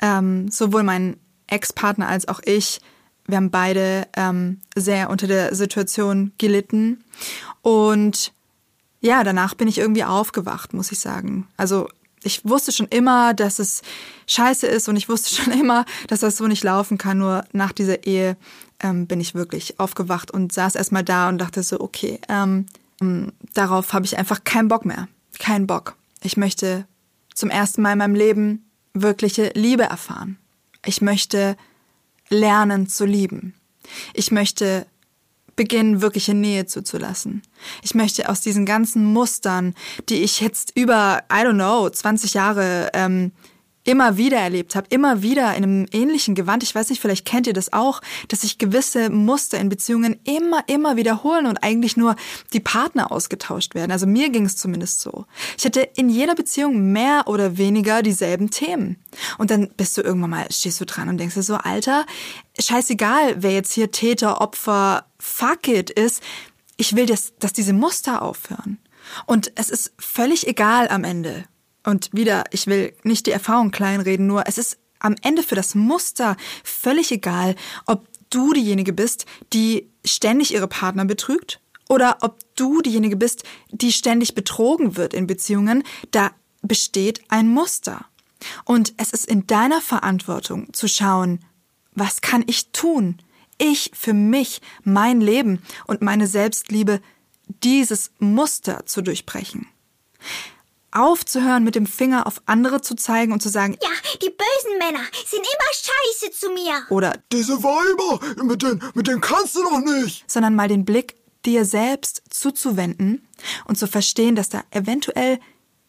Ähm, 0.00 0.50
sowohl 0.50 0.82
mein 0.82 1.16
Ex-Partner 1.46 2.08
als 2.08 2.28
auch 2.28 2.40
ich, 2.44 2.80
wir 3.26 3.36
haben 3.36 3.50
beide 3.50 4.06
ähm, 4.16 4.60
sehr 4.74 5.10
unter 5.10 5.26
der 5.26 5.54
Situation 5.54 6.32
gelitten. 6.38 7.04
Und 7.62 8.32
ja, 9.00 9.24
danach 9.24 9.54
bin 9.54 9.68
ich 9.68 9.78
irgendwie 9.78 10.04
aufgewacht, 10.04 10.72
muss 10.72 10.92
ich 10.92 11.00
sagen. 11.00 11.48
Also 11.56 11.88
ich 12.22 12.44
wusste 12.44 12.72
schon 12.72 12.86
immer, 12.88 13.34
dass 13.34 13.58
es 13.58 13.82
scheiße 14.26 14.66
ist 14.66 14.88
und 14.88 14.96
ich 14.96 15.08
wusste 15.08 15.34
schon 15.42 15.52
immer, 15.52 15.84
dass 16.08 16.20
das 16.20 16.36
so 16.36 16.46
nicht 16.46 16.64
laufen 16.64 16.98
kann. 16.98 17.18
Nur 17.18 17.44
nach 17.52 17.72
dieser 17.72 18.06
Ehe 18.06 18.36
ähm, 18.80 19.06
bin 19.06 19.20
ich 19.20 19.34
wirklich 19.34 19.80
aufgewacht 19.80 20.30
und 20.30 20.52
saß 20.52 20.74
erstmal 20.74 21.04
da 21.04 21.28
und 21.28 21.38
dachte 21.38 21.62
so, 21.62 21.80
okay, 21.80 22.20
ähm, 22.28 22.66
darauf 23.54 23.92
habe 23.92 24.06
ich 24.06 24.18
einfach 24.18 24.44
keinen 24.44 24.68
Bock 24.68 24.84
mehr. 24.84 25.08
Keinen 25.38 25.66
Bock. 25.66 25.96
Ich 26.22 26.36
möchte 26.36 26.86
zum 27.34 27.50
ersten 27.50 27.82
Mal 27.82 27.92
in 27.92 27.98
meinem 27.98 28.14
Leben 28.14 28.65
wirkliche 29.02 29.52
Liebe 29.54 29.84
erfahren. 29.84 30.38
Ich 30.84 31.00
möchte 31.00 31.56
lernen 32.28 32.88
zu 32.88 33.04
lieben. 33.04 33.54
Ich 34.14 34.30
möchte 34.30 34.86
beginnen, 35.54 36.02
wirkliche 36.02 36.34
Nähe 36.34 36.66
zuzulassen. 36.66 37.42
Ich 37.82 37.94
möchte 37.94 38.28
aus 38.28 38.42
diesen 38.42 38.66
ganzen 38.66 39.04
Mustern, 39.04 39.74
die 40.08 40.22
ich 40.22 40.40
jetzt 40.40 40.72
über, 40.76 41.22
I 41.32 41.36
don't 41.36 41.54
know, 41.54 41.88
20 41.88 42.34
Jahre 42.34 42.90
ähm, 42.92 43.32
immer 43.86 44.16
wieder 44.16 44.38
erlebt 44.38 44.74
habe, 44.74 44.88
immer 44.90 45.22
wieder 45.22 45.54
in 45.54 45.62
einem 45.62 45.86
ähnlichen 45.92 46.34
Gewand. 46.34 46.62
Ich 46.62 46.74
weiß 46.74 46.90
nicht, 46.90 47.00
vielleicht 47.00 47.24
kennt 47.24 47.46
ihr 47.46 47.52
das 47.52 47.72
auch, 47.72 48.00
dass 48.28 48.40
sich 48.40 48.58
gewisse 48.58 49.10
Muster 49.10 49.58
in 49.58 49.68
Beziehungen 49.68 50.20
immer, 50.24 50.64
immer 50.66 50.96
wiederholen 50.96 51.46
und 51.46 51.62
eigentlich 51.62 51.96
nur 51.96 52.16
die 52.52 52.60
Partner 52.60 53.12
ausgetauscht 53.12 53.74
werden. 53.74 53.92
Also 53.92 54.06
mir 54.06 54.30
ging 54.30 54.44
es 54.44 54.56
zumindest 54.56 55.00
so. 55.00 55.26
Ich 55.56 55.64
hatte 55.64 55.80
in 55.94 56.08
jeder 56.08 56.34
Beziehung 56.34 56.92
mehr 56.92 57.24
oder 57.26 57.58
weniger 57.58 58.02
dieselben 58.02 58.50
Themen. 58.50 58.96
Und 59.38 59.50
dann 59.50 59.70
bist 59.76 59.96
du 59.96 60.02
irgendwann 60.02 60.30
mal, 60.30 60.46
stehst 60.50 60.80
du 60.80 60.84
dran 60.84 61.08
und 61.08 61.18
denkst 61.18 61.36
dir 61.36 61.42
so, 61.42 61.54
Alter, 61.54 62.04
scheißegal, 62.58 63.36
wer 63.38 63.52
jetzt 63.52 63.72
hier 63.72 63.92
Täter, 63.92 64.40
Opfer, 64.40 65.06
fuck 65.18 65.68
it 65.68 65.90
ist. 65.90 66.22
Ich 66.76 66.96
will, 66.96 67.06
dass, 67.06 67.34
dass 67.38 67.52
diese 67.52 67.72
Muster 67.72 68.22
aufhören. 68.22 68.78
Und 69.26 69.52
es 69.54 69.70
ist 69.70 69.92
völlig 69.98 70.48
egal 70.48 70.88
am 70.88 71.04
Ende, 71.04 71.44
und 71.86 72.10
wieder, 72.12 72.44
ich 72.50 72.66
will 72.66 72.94
nicht 73.04 73.26
die 73.26 73.30
Erfahrung 73.30 73.70
kleinreden, 73.70 74.26
nur 74.26 74.46
es 74.46 74.58
ist 74.58 74.78
am 74.98 75.14
Ende 75.22 75.42
für 75.42 75.54
das 75.54 75.74
Muster 75.74 76.36
völlig 76.64 77.12
egal, 77.12 77.54
ob 77.86 78.06
du 78.28 78.52
diejenige 78.52 78.92
bist, 78.92 79.24
die 79.52 79.88
ständig 80.04 80.52
ihre 80.52 80.68
Partner 80.68 81.04
betrügt 81.04 81.60
oder 81.88 82.18
ob 82.20 82.38
du 82.56 82.82
diejenige 82.82 83.16
bist, 83.16 83.44
die 83.70 83.92
ständig 83.92 84.34
betrogen 84.34 84.96
wird 84.96 85.14
in 85.14 85.26
Beziehungen. 85.26 85.84
Da 86.10 86.32
besteht 86.62 87.20
ein 87.28 87.48
Muster. 87.48 88.04
Und 88.64 88.94
es 88.96 89.12
ist 89.12 89.26
in 89.26 89.46
deiner 89.46 89.80
Verantwortung 89.80 90.72
zu 90.72 90.88
schauen, 90.88 91.44
was 91.92 92.20
kann 92.20 92.44
ich 92.46 92.72
tun? 92.72 93.22
Ich 93.58 93.92
für 93.94 94.12
mich, 94.12 94.60
mein 94.82 95.20
Leben 95.20 95.62
und 95.86 96.02
meine 96.02 96.26
Selbstliebe, 96.26 97.00
dieses 97.62 98.10
Muster 98.18 98.84
zu 98.86 99.02
durchbrechen 99.02 99.66
aufzuhören, 100.96 101.64
mit 101.64 101.74
dem 101.74 101.86
Finger 101.86 102.26
auf 102.26 102.42
andere 102.46 102.80
zu 102.80 102.94
zeigen 102.94 103.32
und 103.32 103.42
zu 103.42 103.48
sagen, 103.48 103.76
ja, 103.82 103.88
die 104.22 104.30
bösen 104.30 104.78
Männer 104.78 105.04
sind 105.26 105.40
immer 105.40 105.72
scheiße 105.72 106.32
zu 106.32 106.50
mir. 106.50 106.86
Oder 106.90 107.18
diese 107.32 107.62
Weiber, 107.62 108.44
mit 108.44 108.62
denen, 108.62 108.82
mit 108.94 109.06
denen 109.06 109.20
kannst 109.20 109.56
du 109.56 109.62
doch 109.62 109.80
nicht. 109.80 110.24
Sondern 110.30 110.54
mal 110.54 110.68
den 110.68 110.84
Blick 110.84 111.16
dir 111.44 111.64
selbst 111.64 112.22
zuzuwenden 112.30 113.26
und 113.66 113.78
zu 113.78 113.86
verstehen, 113.86 114.34
dass 114.34 114.48
da 114.48 114.62
eventuell 114.70 115.38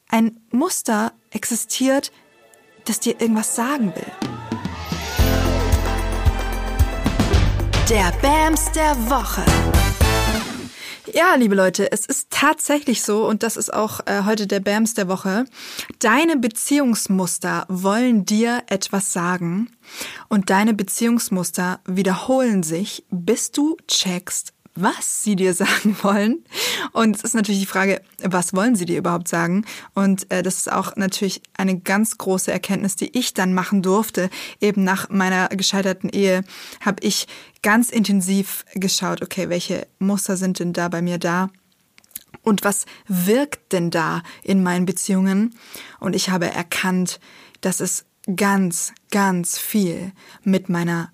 ein 0.10 0.40
Muster 0.52 1.14
existiert, 1.32 2.12
das 2.86 3.00
dir 3.00 3.20
irgendwas 3.20 3.56
sagen 3.56 3.94
will. 3.96 4.12
Der 7.90 8.12
Bams 8.22 8.72
der 8.74 8.96
Woche. 9.10 9.44
Ja, 11.14 11.36
liebe 11.36 11.56
Leute, 11.56 11.92
es 11.92 12.06
ist 12.06 12.28
tatsächlich 12.32 13.02
so, 13.02 13.26
und 13.26 13.42
das 13.42 13.56
ist 13.56 13.74
auch 13.74 14.02
äh, 14.06 14.24
heute 14.26 14.46
der 14.46 14.60
BAMS 14.60 14.94
der 14.94 15.08
Woche, 15.08 15.46
deine 16.00 16.36
Beziehungsmuster 16.36 17.66
wollen 17.70 18.26
dir 18.26 18.64
etwas 18.68 19.14
sagen 19.14 19.70
und 20.28 20.50
deine 20.50 20.74
Beziehungsmuster 20.74 21.80
wiederholen 21.86 22.62
sich, 22.64 23.06
bis 23.10 23.52
du 23.52 23.78
checkst, 23.88 24.54
was 24.81 25.24
sie 25.24 25.36
dir 25.36 25.53
sagen 25.53 25.98
wollen. 26.01 26.43
Und 26.93 27.15
es 27.15 27.24
ist 27.24 27.36
natürlich 27.36 27.62
die 27.62 27.67
Frage, 27.67 28.01
was 28.24 28.53
wollen 28.53 28.75
sie 28.75 28.86
dir 28.86 28.98
überhaupt 28.98 29.27
sagen? 29.27 29.65
Und 29.93 30.31
äh, 30.31 30.43
das 30.43 30.57
ist 30.57 30.72
auch 30.72 30.96
natürlich 30.96 31.41
eine 31.57 31.79
ganz 31.79 32.17
große 32.17 32.51
Erkenntnis, 32.51 32.96
die 32.96 33.17
ich 33.17 33.34
dann 33.34 33.53
machen 33.53 33.81
durfte. 33.81 34.29
Eben 34.62 34.84
nach 34.84 35.10
meiner 35.10 35.50
gescheiterten 35.50 36.10
Ehe 36.10 36.43
habe 36.81 37.03
ich 37.03 37.27
ganz 37.62 37.89
intensiv 37.89 38.65
geschaut, 38.74 39.22
okay, 39.22 39.50
welche 39.50 39.88
Muster 40.00 40.38
sind 40.38 40.60
denn 40.60 40.74
da 40.74 40.89
bei 40.89 41.01
mir 41.01 41.17
da? 41.17 41.50
Und 42.43 42.63
was 42.63 42.86
wirkt 43.07 43.74
denn 43.74 43.91
da 43.91 44.24
in 44.41 44.63
meinen 44.63 44.86
Beziehungen? 44.86 45.55
Und 46.00 46.15
ich 46.15 46.29
habe 46.29 46.50
erkannt, 46.50 47.19
dass 47.62 47.81
es 47.81 48.05
ganz, 48.36 48.93
ganz 49.12 49.57
viel 49.57 50.12
mit 50.43 50.69
meiner 50.69 51.12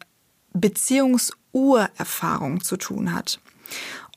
Beziehungsurerfahrung 0.53 2.62
zu 2.62 2.77
tun 2.77 3.13
hat. 3.13 3.39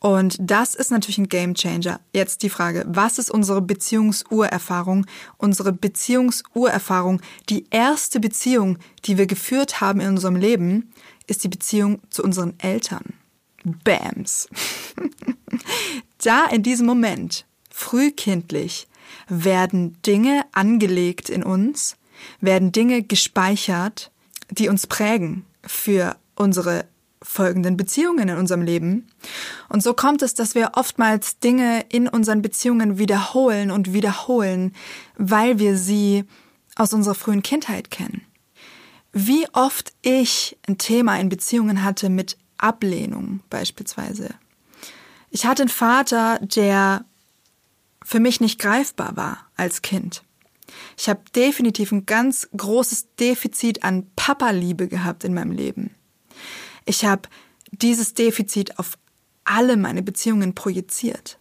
Und 0.00 0.36
das 0.38 0.74
ist 0.74 0.90
natürlich 0.90 1.18
ein 1.18 1.28
Game 1.28 1.54
Changer. 1.54 2.00
Jetzt 2.12 2.42
die 2.42 2.50
Frage, 2.50 2.84
was 2.86 3.18
ist 3.18 3.30
unsere 3.30 3.62
Beziehungsurerfahrung? 3.62 5.06
Unsere 5.38 5.72
Beziehungsurerfahrung, 5.72 7.20
die 7.48 7.66
erste 7.70 8.20
Beziehung, 8.20 8.78
die 9.04 9.18
wir 9.18 9.26
geführt 9.26 9.80
haben 9.80 10.00
in 10.00 10.08
unserem 10.10 10.36
Leben, 10.36 10.92
ist 11.26 11.44
die 11.44 11.48
Beziehung 11.48 12.00
zu 12.10 12.22
unseren 12.22 12.54
Eltern. 12.58 13.14
Bams. 13.64 14.48
da 16.22 16.46
in 16.46 16.62
diesem 16.62 16.86
Moment, 16.86 17.46
frühkindlich, 17.70 18.86
werden 19.28 20.00
Dinge 20.02 20.44
angelegt 20.52 21.28
in 21.30 21.42
uns, 21.42 21.96
werden 22.40 22.70
Dinge 22.70 23.02
gespeichert, 23.02 24.10
die 24.50 24.68
uns 24.68 24.86
prägen 24.86 25.44
für 25.64 26.16
unsere 26.36 26.86
folgenden 27.26 27.76
Beziehungen 27.76 28.28
in 28.28 28.36
unserem 28.36 28.62
Leben. 28.62 29.08
Und 29.68 29.82
so 29.82 29.94
kommt 29.94 30.22
es, 30.22 30.34
dass 30.34 30.54
wir 30.54 30.72
oftmals 30.74 31.38
Dinge 31.38 31.84
in 31.88 32.08
unseren 32.08 32.40
Beziehungen 32.40 32.98
wiederholen 32.98 33.70
und 33.70 33.92
wiederholen, 33.92 34.74
weil 35.16 35.58
wir 35.58 35.76
sie 35.76 36.24
aus 36.76 36.92
unserer 36.92 37.14
frühen 37.14 37.42
Kindheit 37.42 37.90
kennen. 37.90 38.22
Wie 39.12 39.46
oft 39.52 39.92
ich 40.02 40.56
ein 40.68 40.78
Thema 40.78 41.18
in 41.18 41.28
Beziehungen 41.28 41.82
hatte 41.82 42.08
mit 42.08 42.36
Ablehnung 42.58 43.40
beispielsweise. 43.50 44.30
Ich 45.30 45.46
hatte 45.46 45.62
einen 45.62 45.68
Vater, 45.68 46.38
der 46.40 47.04
für 48.04 48.20
mich 48.20 48.40
nicht 48.40 48.58
greifbar 48.58 49.16
war 49.16 49.46
als 49.56 49.82
Kind. 49.82 50.22
Ich 50.96 51.08
habe 51.08 51.20
definitiv 51.34 51.92
ein 51.92 52.06
ganz 52.06 52.48
großes 52.56 53.14
Defizit 53.18 53.84
an 53.84 54.06
Papa-Liebe 54.16 54.88
gehabt 54.88 55.24
in 55.24 55.34
meinem 55.34 55.52
Leben. 55.52 55.94
Ich 56.86 57.04
habe 57.04 57.28
dieses 57.72 58.14
Defizit 58.14 58.78
auf 58.78 58.96
alle 59.44 59.76
meine 59.76 60.02
Beziehungen 60.02 60.54
projiziert. 60.54 61.38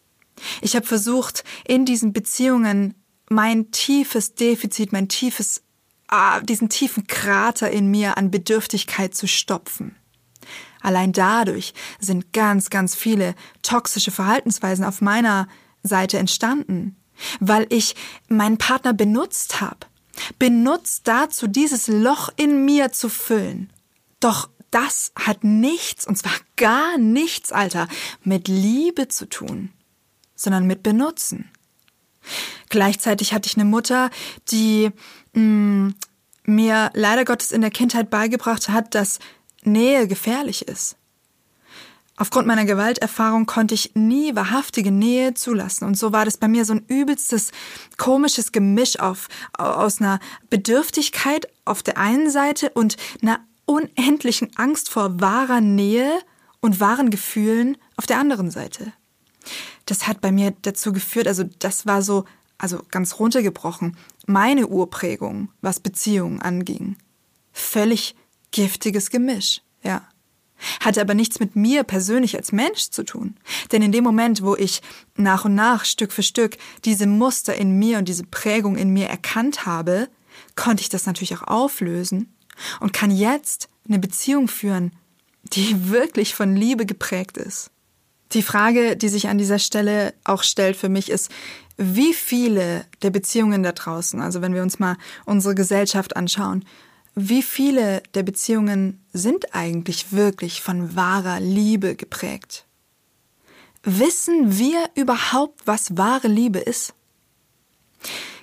Ich 0.62 0.76
habe 0.76 0.86
versucht, 0.86 1.44
in 1.66 1.86
diesen 1.86 2.12
Beziehungen 2.12 2.96
mein 3.30 3.72
tiefes 3.72 4.36
Defizit, 4.36 4.92
mein 4.92 5.08
tiefes, 5.08 5.64
ah, 6.08 6.40
diesen 6.42 6.70
tiefen 6.70 7.08
Krater 7.08 7.72
in 7.72 7.90
mir 7.90 8.18
an 8.18 8.32
Bedürftigkeit 8.32 9.16
zu 9.16 9.28
stopfen. 9.28 9.96
Allein 10.82 11.14
dadurch 11.14 11.74
sind 12.00 12.32
ganz, 12.34 12.70
ganz 12.70 12.94
viele 12.94 13.34
toxische 13.64 14.12
Verhaltensweisen 14.12 14.86
auf 14.86 15.02
meiner 15.02 15.48
Seite 15.82 16.20
entstanden, 16.20 16.96
weil 17.40 17.66
ich 17.70 17.96
meinen 18.28 18.58
Partner 18.58 18.94
benutzt 18.94 19.62
habe. 19.62 19.88
Benutzt 20.38 21.08
dazu, 21.08 21.48
dieses 21.48 21.88
Loch 21.88 22.30
in 22.36 22.66
mir 22.66 22.92
zu 22.92 23.10
füllen. 23.10 23.72
Doch 24.20 24.50
das 24.76 25.14
hat 25.18 25.46
nichts, 25.46 26.06
und 26.06 26.18
zwar 26.18 26.34
gar 26.58 26.98
nichts, 26.98 27.54
Alter, 27.54 27.88
mit 28.26 28.50
Liebe 28.50 29.08
zu 29.08 29.30
tun, 29.30 29.72
sondern 30.36 30.68
mit 30.68 30.84
Benutzen. 30.84 31.50
Gleichzeitig 32.68 33.32
hatte 33.34 33.48
ich 33.48 33.56
eine 33.56 33.64
Mutter, 33.64 34.10
die 34.52 34.92
mh, 35.32 35.42
mm, 35.42 35.96
mir 36.44 36.92
leider 36.94 37.24
Gottes 37.24 37.54
in 37.54 37.62
der 37.62 37.72
Kindheit 37.72 38.10
beigebracht 38.10 38.68
hat, 38.68 38.96
dass 38.96 39.20
Nähe 39.64 40.10
gefährlich 40.10 40.68
ist. 40.68 40.98
Aufgrund 42.18 42.46
meiner 42.46 42.66
Gewalterfahrung 42.66 43.46
konnte 43.46 43.76
ich 43.76 43.96
nie 43.96 44.36
wahrhaftige 44.36 44.92
Nähe 44.92 45.36
zulassen. 45.36 45.86
Und 45.86 45.98
so 45.98 46.12
war 46.12 46.26
das 46.26 46.38
bei 46.38 46.50
mir 46.50 46.66
so 46.66 46.74
ein 46.74 46.86
übelstes, 46.88 47.52
komisches 47.98 48.52
Gemisch 48.52 49.00
auf, 49.00 49.30
aus 49.58 50.02
einer 50.02 50.20
Bedürftigkeit 50.50 51.48
auf 51.64 51.82
der 51.82 51.98
einen 51.98 52.30
Seite 52.30 52.70
und 52.72 52.98
einer 53.22 53.40
unendlichen 53.66 54.56
Angst 54.56 54.90
vor 54.90 55.20
wahrer 55.20 55.62
Nähe 55.62 56.20
und 56.62 56.80
wahren 56.80 57.10
Gefühlen 57.10 57.78
auf 57.98 58.06
der 58.06 58.20
anderen 58.20 58.52
Seite. 58.52 58.94
Das 59.86 60.08
hat 60.08 60.22
bei 60.22 60.32
mir 60.32 60.54
dazu 60.64 60.94
geführt, 60.94 61.28
also 61.28 61.44
das 61.60 61.86
war 61.86 62.02
so, 62.02 62.26
also 62.58 62.82
ganz 62.90 63.20
runtergebrochen, 63.20 63.98
meine 64.26 64.68
Urprägung, 64.68 65.50
was 65.62 65.80
Beziehungen 65.80 66.42
anging. 66.42 66.96
Völlig 67.52 68.16
giftiges 68.52 69.10
Gemisch, 69.10 69.62
ja. 69.84 70.08
Hatte 70.80 71.02
aber 71.02 71.14
nichts 71.14 71.42
mit 71.42 71.58
mir 71.58 71.84
persönlich 71.84 72.38
als 72.38 72.54
Mensch 72.54 72.90
zu 72.90 73.04
tun. 73.04 73.36
Denn 73.72 73.82
in 73.82 73.92
dem 73.92 74.06
Moment, 74.06 74.42
wo 74.42 74.56
ich 74.56 74.82
nach 75.18 75.46
und 75.46 75.54
nach, 75.54 75.84
Stück 75.84 76.14
für 76.14 76.24
Stück, 76.24 76.58
diese 76.86 77.08
Muster 77.08 77.56
in 77.56 77.78
mir 77.78 77.98
und 77.98 78.08
diese 78.08 78.24
Prägung 78.24 78.78
in 78.78 78.90
mir 78.92 79.08
erkannt 79.08 79.66
habe, 79.66 80.08
konnte 80.56 80.82
ich 80.82 80.90
das 80.90 81.06
natürlich 81.06 81.36
auch 81.36 81.44
auflösen 81.44 82.35
und 82.80 82.94
kann 82.94 83.12
jetzt 83.12 83.70
eine 83.88 84.00
Beziehung 84.00 84.48
führen, 84.48 84.92
die 85.44 85.90
wirklich 85.90 86.36
von 86.36 86.56
Liebe 86.56 86.86
geprägt 86.86 87.38
ist. 87.38 87.72
Die 88.32 88.42
Frage, 88.42 88.98
die 88.98 89.10
sich 89.10 89.28
an 89.28 89.38
dieser 89.38 89.60
Stelle 89.60 90.14
auch 90.24 90.44
stellt 90.44 90.76
für 90.76 90.90
mich, 90.90 91.10
ist, 91.10 91.32
wie 91.78 92.14
viele 92.14 92.86
der 93.02 93.10
Beziehungen 93.10 93.64
da 93.64 93.72
draußen, 93.72 94.22
also 94.22 94.42
wenn 94.42 94.54
wir 94.54 94.62
uns 94.62 94.80
mal 94.80 94.98
unsere 95.26 95.56
Gesellschaft 95.56 96.16
anschauen, 96.16 96.66
wie 97.16 97.44
viele 97.44 98.04
der 98.14 98.24
Beziehungen 98.24 99.06
sind 99.14 99.56
eigentlich 99.56 100.12
wirklich 100.12 100.62
von 100.62 100.96
wahrer 100.96 101.40
Liebe 101.40 101.96
geprägt? 101.96 102.66
Wissen 103.84 104.58
wir 104.58 104.90
überhaupt, 104.96 105.66
was 105.66 105.98
wahre 105.98 106.28
Liebe 106.28 106.60
ist? 106.60 106.94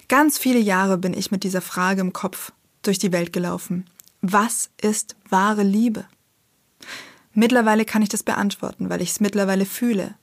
Ganz 0.08 0.38
viele 0.38 0.58
Jahre 0.58 0.98
bin 0.98 1.14
ich 1.14 1.30
mit 1.30 1.44
dieser 1.44 1.60
Frage 1.60 2.00
im 2.00 2.12
Kopf 2.12 2.52
durch 2.82 2.98
die 2.98 3.12
Welt 3.12 3.32
gelaufen. 3.32 3.86
Was 4.22 4.70
ist 4.80 5.16
wahre 5.28 5.64
Liebe? 5.64 6.06
Mittlerweile 7.34 7.84
kann 7.84 8.02
ich 8.02 8.08
das 8.08 8.22
beantworten, 8.22 8.88
weil 8.88 9.02
ich 9.02 9.10
es 9.10 9.20
mittlerweile 9.20 9.66
fühle. 9.66 10.14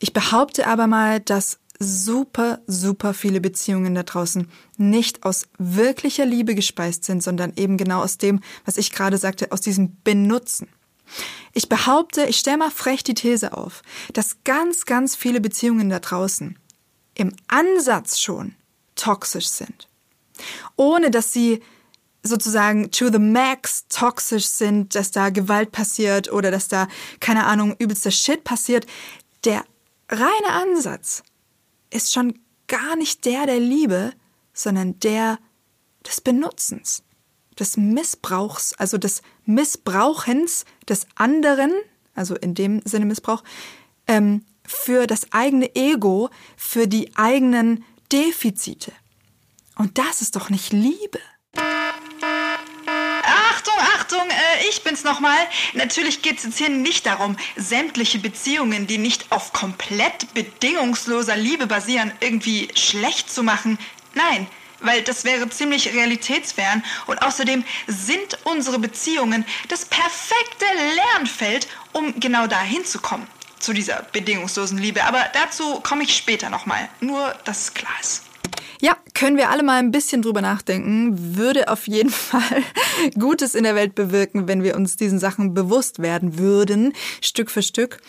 Ich 0.00 0.12
behaupte 0.12 0.66
aber 0.66 0.88
mal, 0.88 1.20
dass 1.20 1.60
super, 1.78 2.60
super 2.66 3.14
viele 3.14 3.40
Beziehungen 3.40 3.94
da 3.94 4.02
draußen 4.02 4.50
nicht 4.78 5.24
aus 5.24 5.46
wirklicher 5.58 6.26
Liebe 6.26 6.56
gespeist 6.56 7.04
sind, 7.04 7.22
sondern 7.22 7.52
eben 7.56 7.76
genau 7.76 8.02
aus 8.02 8.18
dem, 8.18 8.40
was 8.64 8.78
ich 8.78 8.90
gerade 8.90 9.18
sagte, 9.18 9.52
aus 9.52 9.60
diesem 9.60 9.96
Benutzen. 10.02 10.68
Ich 11.52 11.68
behaupte, 11.68 12.24
ich 12.24 12.38
stelle 12.38 12.58
mal 12.58 12.70
frech 12.70 13.04
die 13.04 13.14
These 13.14 13.56
auf, 13.56 13.82
dass 14.12 14.38
ganz, 14.44 14.86
ganz 14.86 15.14
viele 15.14 15.40
Beziehungen 15.40 15.88
da 15.88 16.00
draußen 16.00 16.58
im 17.14 17.32
Ansatz 17.46 18.18
schon 18.18 18.54
toxisch 18.96 19.48
sind. 19.48 19.88
Ohne 20.74 21.12
dass 21.12 21.32
sie 21.32 21.62
sozusagen 22.24 22.90
to 22.90 23.10
the 23.10 23.18
max 23.18 23.86
toxisch 23.88 24.46
sind, 24.46 24.94
dass 24.94 25.10
da 25.10 25.28
Gewalt 25.28 25.70
passiert 25.70 26.32
oder 26.32 26.50
dass 26.50 26.68
da, 26.68 26.88
keine 27.20 27.44
Ahnung, 27.44 27.76
übelster 27.78 28.10
Shit 28.10 28.42
passiert. 28.42 28.86
Der 29.44 29.64
reine 30.08 30.50
Ansatz 30.50 31.22
ist 31.90 32.12
schon 32.12 32.38
gar 32.66 32.96
nicht 32.96 33.24
der 33.26 33.46
der 33.46 33.60
Liebe, 33.60 34.12
sondern 34.54 34.98
der 35.00 35.38
des 36.06 36.20
Benutzens, 36.20 37.02
des 37.58 37.76
Missbrauchs, 37.76 38.72
also 38.74 38.98
des 38.98 39.22
Missbrauchens 39.44 40.64
des 40.88 41.06
anderen, 41.14 41.72
also 42.14 42.34
in 42.36 42.54
dem 42.54 42.80
Sinne 42.84 43.04
Missbrauch, 43.04 43.42
ähm, 44.06 44.44
für 44.66 45.06
das 45.06 45.32
eigene 45.32 45.74
Ego, 45.74 46.30
für 46.56 46.88
die 46.88 47.14
eigenen 47.16 47.84
Defizite. 48.12 48.92
Und 49.76 49.98
das 49.98 50.22
ist 50.22 50.36
doch 50.36 50.50
nicht 50.50 50.72
Liebe. 50.72 51.20
Achtung, 53.96 54.28
äh, 54.28 54.68
ich 54.68 54.82
bin's 54.82 55.04
nochmal. 55.04 55.38
Natürlich 55.72 56.22
geht 56.22 56.38
es 56.38 56.44
jetzt 56.44 56.58
hier 56.58 56.68
nicht 56.68 57.06
darum, 57.06 57.36
sämtliche 57.56 58.18
Beziehungen, 58.18 58.86
die 58.86 58.98
nicht 58.98 59.30
auf 59.30 59.52
komplett 59.52 60.32
bedingungsloser 60.34 61.36
Liebe 61.36 61.66
basieren, 61.66 62.12
irgendwie 62.20 62.68
schlecht 62.74 63.30
zu 63.30 63.42
machen. 63.42 63.78
Nein, 64.14 64.46
weil 64.80 65.02
das 65.02 65.24
wäre 65.24 65.48
ziemlich 65.48 65.94
realitätsfern 65.94 66.84
und 67.06 67.22
außerdem 67.22 67.64
sind 67.86 68.38
unsere 68.44 68.78
Beziehungen 68.78 69.44
das 69.68 69.84
perfekte 69.86 70.66
Lernfeld, 70.94 71.66
um 71.92 72.18
genau 72.20 72.46
dahin 72.46 72.84
zu 72.84 72.98
kommen, 73.00 73.26
zu 73.58 73.72
dieser 73.72 74.02
bedingungslosen 74.12 74.78
Liebe. 74.78 75.04
Aber 75.04 75.24
dazu 75.32 75.80
komme 75.80 76.04
ich 76.04 76.16
später 76.16 76.50
nochmal. 76.50 76.88
Nur, 77.00 77.34
dass 77.44 77.62
es 77.62 77.74
klar 77.74 77.94
ist. 78.00 78.22
Ja, 78.80 78.96
können 79.14 79.36
wir 79.36 79.50
alle 79.50 79.62
mal 79.62 79.78
ein 79.78 79.92
bisschen 79.92 80.20
drüber 80.20 80.42
nachdenken. 80.42 81.36
Würde 81.36 81.68
auf 81.68 81.86
jeden 81.86 82.10
Fall 82.30 82.62
Gutes 83.18 83.54
in 83.54 83.64
der 83.64 83.74
Welt 83.74 83.94
bewirken, 83.94 84.48
wenn 84.48 84.62
wir 84.62 84.76
uns 84.76 84.96
diesen 84.96 85.18
Sachen 85.18 85.54
bewusst 85.54 86.00
werden 86.00 86.38
würden, 86.38 86.92
Stück 87.20 87.50
für 87.50 87.62
Stück. 87.62 88.00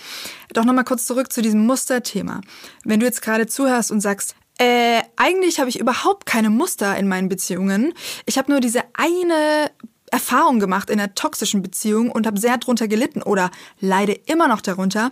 Doch 0.53 0.65
nochmal 0.65 0.83
kurz 0.83 1.05
zurück 1.05 1.31
zu 1.31 1.41
diesem 1.41 1.65
Musterthema. 1.65 2.41
Wenn 2.83 2.99
du 2.99 3.05
jetzt 3.05 3.21
gerade 3.21 3.47
zuhörst 3.47 3.91
und 3.91 4.01
sagst, 4.01 4.35
äh, 4.57 5.01
eigentlich 5.17 5.59
habe 5.59 5.69
ich 5.69 5.79
überhaupt 5.79 6.25
keine 6.25 6.49
Muster 6.49 6.97
in 6.97 7.07
meinen 7.07 7.29
Beziehungen. 7.29 7.93
Ich 8.25 8.37
habe 8.37 8.51
nur 8.51 8.61
diese 8.61 8.83
eine 8.93 9.71
Erfahrung 10.11 10.59
gemacht 10.59 10.89
in 10.89 10.99
einer 10.99 11.13
toxischen 11.13 11.61
Beziehung 11.61 12.11
und 12.11 12.25
habe 12.25 12.39
sehr 12.39 12.57
drunter 12.57 12.87
gelitten 12.87 13.21
oder 13.21 13.51
leide 13.79 14.13
immer 14.13 14.47
noch 14.47 14.61
darunter. 14.61 15.11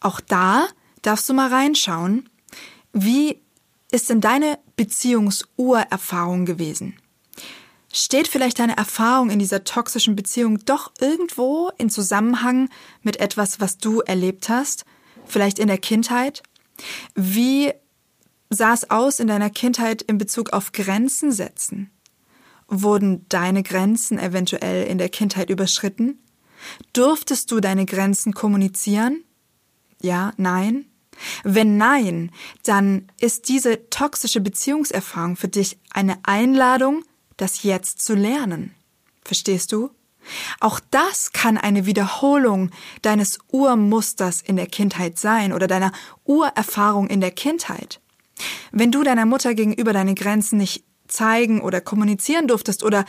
Auch 0.00 0.20
da 0.20 0.66
darfst 1.02 1.28
du 1.28 1.34
mal 1.34 1.48
reinschauen, 1.48 2.28
wie 2.92 3.40
ist 3.90 4.10
denn 4.10 4.20
deine 4.20 4.58
Beziehungsurerfahrung 4.76 6.44
gewesen? 6.44 6.96
Steht 7.92 8.28
vielleicht 8.28 8.58
deine 8.58 8.76
Erfahrung 8.76 9.30
in 9.30 9.38
dieser 9.38 9.64
toxischen 9.64 10.16
Beziehung 10.16 10.58
doch 10.66 10.92
irgendwo 11.00 11.70
in 11.78 11.88
Zusammenhang 11.88 12.68
mit 13.02 13.20
etwas, 13.20 13.60
was 13.60 13.78
du 13.78 14.00
erlebt 14.00 14.48
hast? 14.48 14.84
Vielleicht 15.24 15.58
in 15.58 15.68
der 15.68 15.78
Kindheit? 15.78 16.42
Wie 17.14 17.72
sah 18.50 18.74
es 18.74 18.90
aus 18.90 19.18
in 19.18 19.28
deiner 19.28 19.50
Kindheit 19.50 20.02
in 20.02 20.18
Bezug 20.18 20.52
auf 20.52 20.72
Grenzen 20.72 21.32
setzen? 21.32 21.90
Wurden 22.68 23.24
deine 23.28 23.62
Grenzen 23.62 24.18
eventuell 24.18 24.86
in 24.86 24.98
der 24.98 25.08
Kindheit 25.08 25.48
überschritten? 25.48 26.18
Durftest 26.92 27.50
du 27.50 27.60
deine 27.60 27.86
Grenzen 27.86 28.34
kommunizieren? 28.34 29.24
Ja, 30.02 30.32
nein? 30.36 30.86
Wenn 31.44 31.76
nein, 31.76 32.30
dann 32.64 33.08
ist 33.20 33.48
diese 33.48 33.88
toxische 33.90 34.40
Beziehungserfahrung 34.40 35.36
für 35.36 35.48
dich 35.48 35.78
eine 35.90 36.18
Einladung, 36.22 37.04
das 37.36 37.62
jetzt 37.62 38.00
zu 38.04 38.14
lernen. 38.14 38.74
Verstehst 39.24 39.72
du? 39.72 39.90
Auch 40.60 40.80
das 40.90 41.32
kann 41.32 41.56
eine 41.56 41.86
Wiederholung 41.86 42.70
deines 43.02 43.38
Urmusters 43.52 44.40
in 44.40 44.56
der 44.56 44.66
Kindheit 44.66 45.18
sein 45.18 45.52
oder 45.52 45.66
deiner 45.66 45.92
Urerfahrung 46.24 47.08
in 47.08 47.20
der 47.20 47.30
Kindheit. 47.30 48.00
Wenn 48.72 48.90
du 48.92 49.02
deiner 49.02 49.26
Mutter 49.26 49.54
gegenüber 49.54 49.92
deine 49.92 50.14
Grenzen 50.14 50.58
nicht 50.58 50.84
zeigen 51.08 51.60
oder 51.60 51.80
kommunizieren 51.80 52.48
durftest 52.48 52.82
oder 52.82 53.04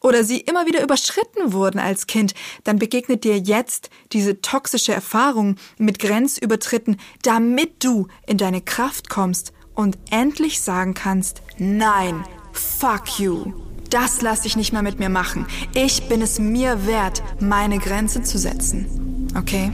oder 0.00 0.24
sie 0.24 0.40
immer 0.40 0.66
wieder 0.66 0.82
überschritten 0.82 1.52
wurden 1.52 1.78
als 1.78 2.06
Kind, 2.06 2.34
dann 2.64 2.78
begegnet 2.78 3.24
dir 3.24 3.38
jetzt 3.38 3.90
diese 4.12 4.40
toxische 4.40 4.92
Erfahrung 4.92 5.56
mit 5.78 5.98
Grenzübertritten, 5.98 6.98
damit 7.22 7.84
du 7.84 8.08
in 8.26 8.38
deine 8.38 8.60
Kraft 8.60 9.10
kommst 9.10 9.52
und 9.74 9.98
endlich 10.10 10.60
sagen 10.60 10.94
kannst, 10.94 11.42
nein, 11.58 12.24
fuck 12.52 13.18
you. 13.18 13.52
Das 13.90 14.22
lasse 14.22 14.46
ich 14.46 14.56
nicht 14.56 14.72
mehr 14.72 14.82
mit 14.82 15.00
mir 15.00 15.08
machen. 15.08 15.46
Ich 15.74 16.08
bin 16.08 16.22
es 16.22 16.38
mir 16.38 16.86
wert, 16.86 17.22
meine 17.40 17.78
Grenze 17.78 18.22
zu 18.22 18.38
setzen. 18.38 19.28
Okay? 19.36 19.72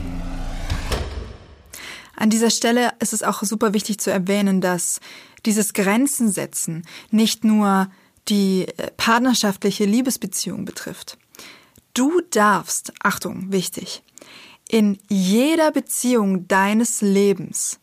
An 2.16 2.30
dieser 2.30 2.50
Stelle 2.50 2.92
ist 2.98 3.12
es 3.12 3.22
auch 3.22 3.42
super 3.42 3.74
wichtig 3.74 3.98
zu 3.98 4.10
erwähnen, 4.10 4.62
dass 4.62 5.00
dieses 5.44 5.74
Grenzen 5.74 6.30
setzen 6.30 6.86
nicht 7.10 7.44
nur 7.44 7.90
die 8.28 8.68
äh, 8.68 8.90
partnerschaftliche 8.96 9.84
Liebesbeziehung 9.84 10.64
betrifft. 10.64 11.18
Du 11.94 12.20
darfst, 12.30 12.92
Achtung, 13.02 13.52
wichtig, 13.52 14.02
in 14.68 14.98
jeder 15.08 15.70
Beziehung 15.70 16.48
deines 16.48 17.00
Lebens 17.00 17.78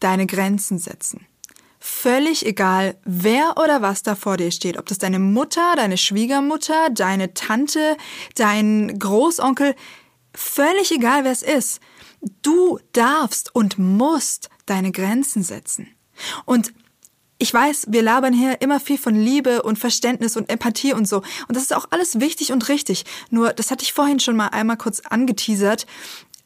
deine 0.00 0.26
Grenzen 0.26 0.78
setzen. 0.78 1.26
Völlig 1.78 2.46
egal, 2.46 2.96
wer 3.04 3.58
oder 3.58 3.82
was 3.82 4.02
da 4.02 4.14
vor 4.14 4.38
dir 4.38 4.50
steht, 4.50 4.78
ob 4.78 4.86
das 4.86 4.98
deine 4.98 5.18
Mutter, 5.18 5.74
deine 5.76 5.98
Schwiegermutter, 5.98 6.88
deine 6.90 7.34
Tante, 7.34 7.96
dein 8.36 8.98
Großonkel, 8.98 9.74
völlig 10.34 10.92
egal, 10.92 11.24
wer 11.24 11.32
es 11.32 11.42
ist. 11.42 11.80
Du 12.42 12.78
darfst 12.92 13.54
und 13.54 13.78
musst 13.78 14.48
deine 14.64 14.92
Grenzen 14.92 15.42
setzen. 15.42 15.88
Und 16.46 16.72
ich 17.38 17.52
weiß, 17.52 17.86
wir 17.88 18.02
labern 18.02 18.32
hier 18.32 18.60
immer 18.62 18.80
viel 18.80 18.98
von 18.98 19.14
Liebe 19.14 19.62
und 19.62 19.78
Verständnis 19.78 20.36
und 20.36 20.48
Empathie 20.48 20.92
und 20.92 21.08
so. 21.08 21.18
Und 21.48 21.56
das 21.56 21.64
ist 21.64 21.74
auch 21.74 21.86
alles 21.90 22.20
wichtig 22.20 22.52
und 22.52 22.68
richtig. 22.68 23.04
Nur, 23.30 23.52
das 23.52 23.70
hatte 23.70 23.82
ich 23.82 23.92
vorhin 23.92 24.20
schon 24.20 24.36
mal 24.36 24.48
einmal 24.48 24.76
kurz 24.76 25.00
angeteasert. 25.00 25.86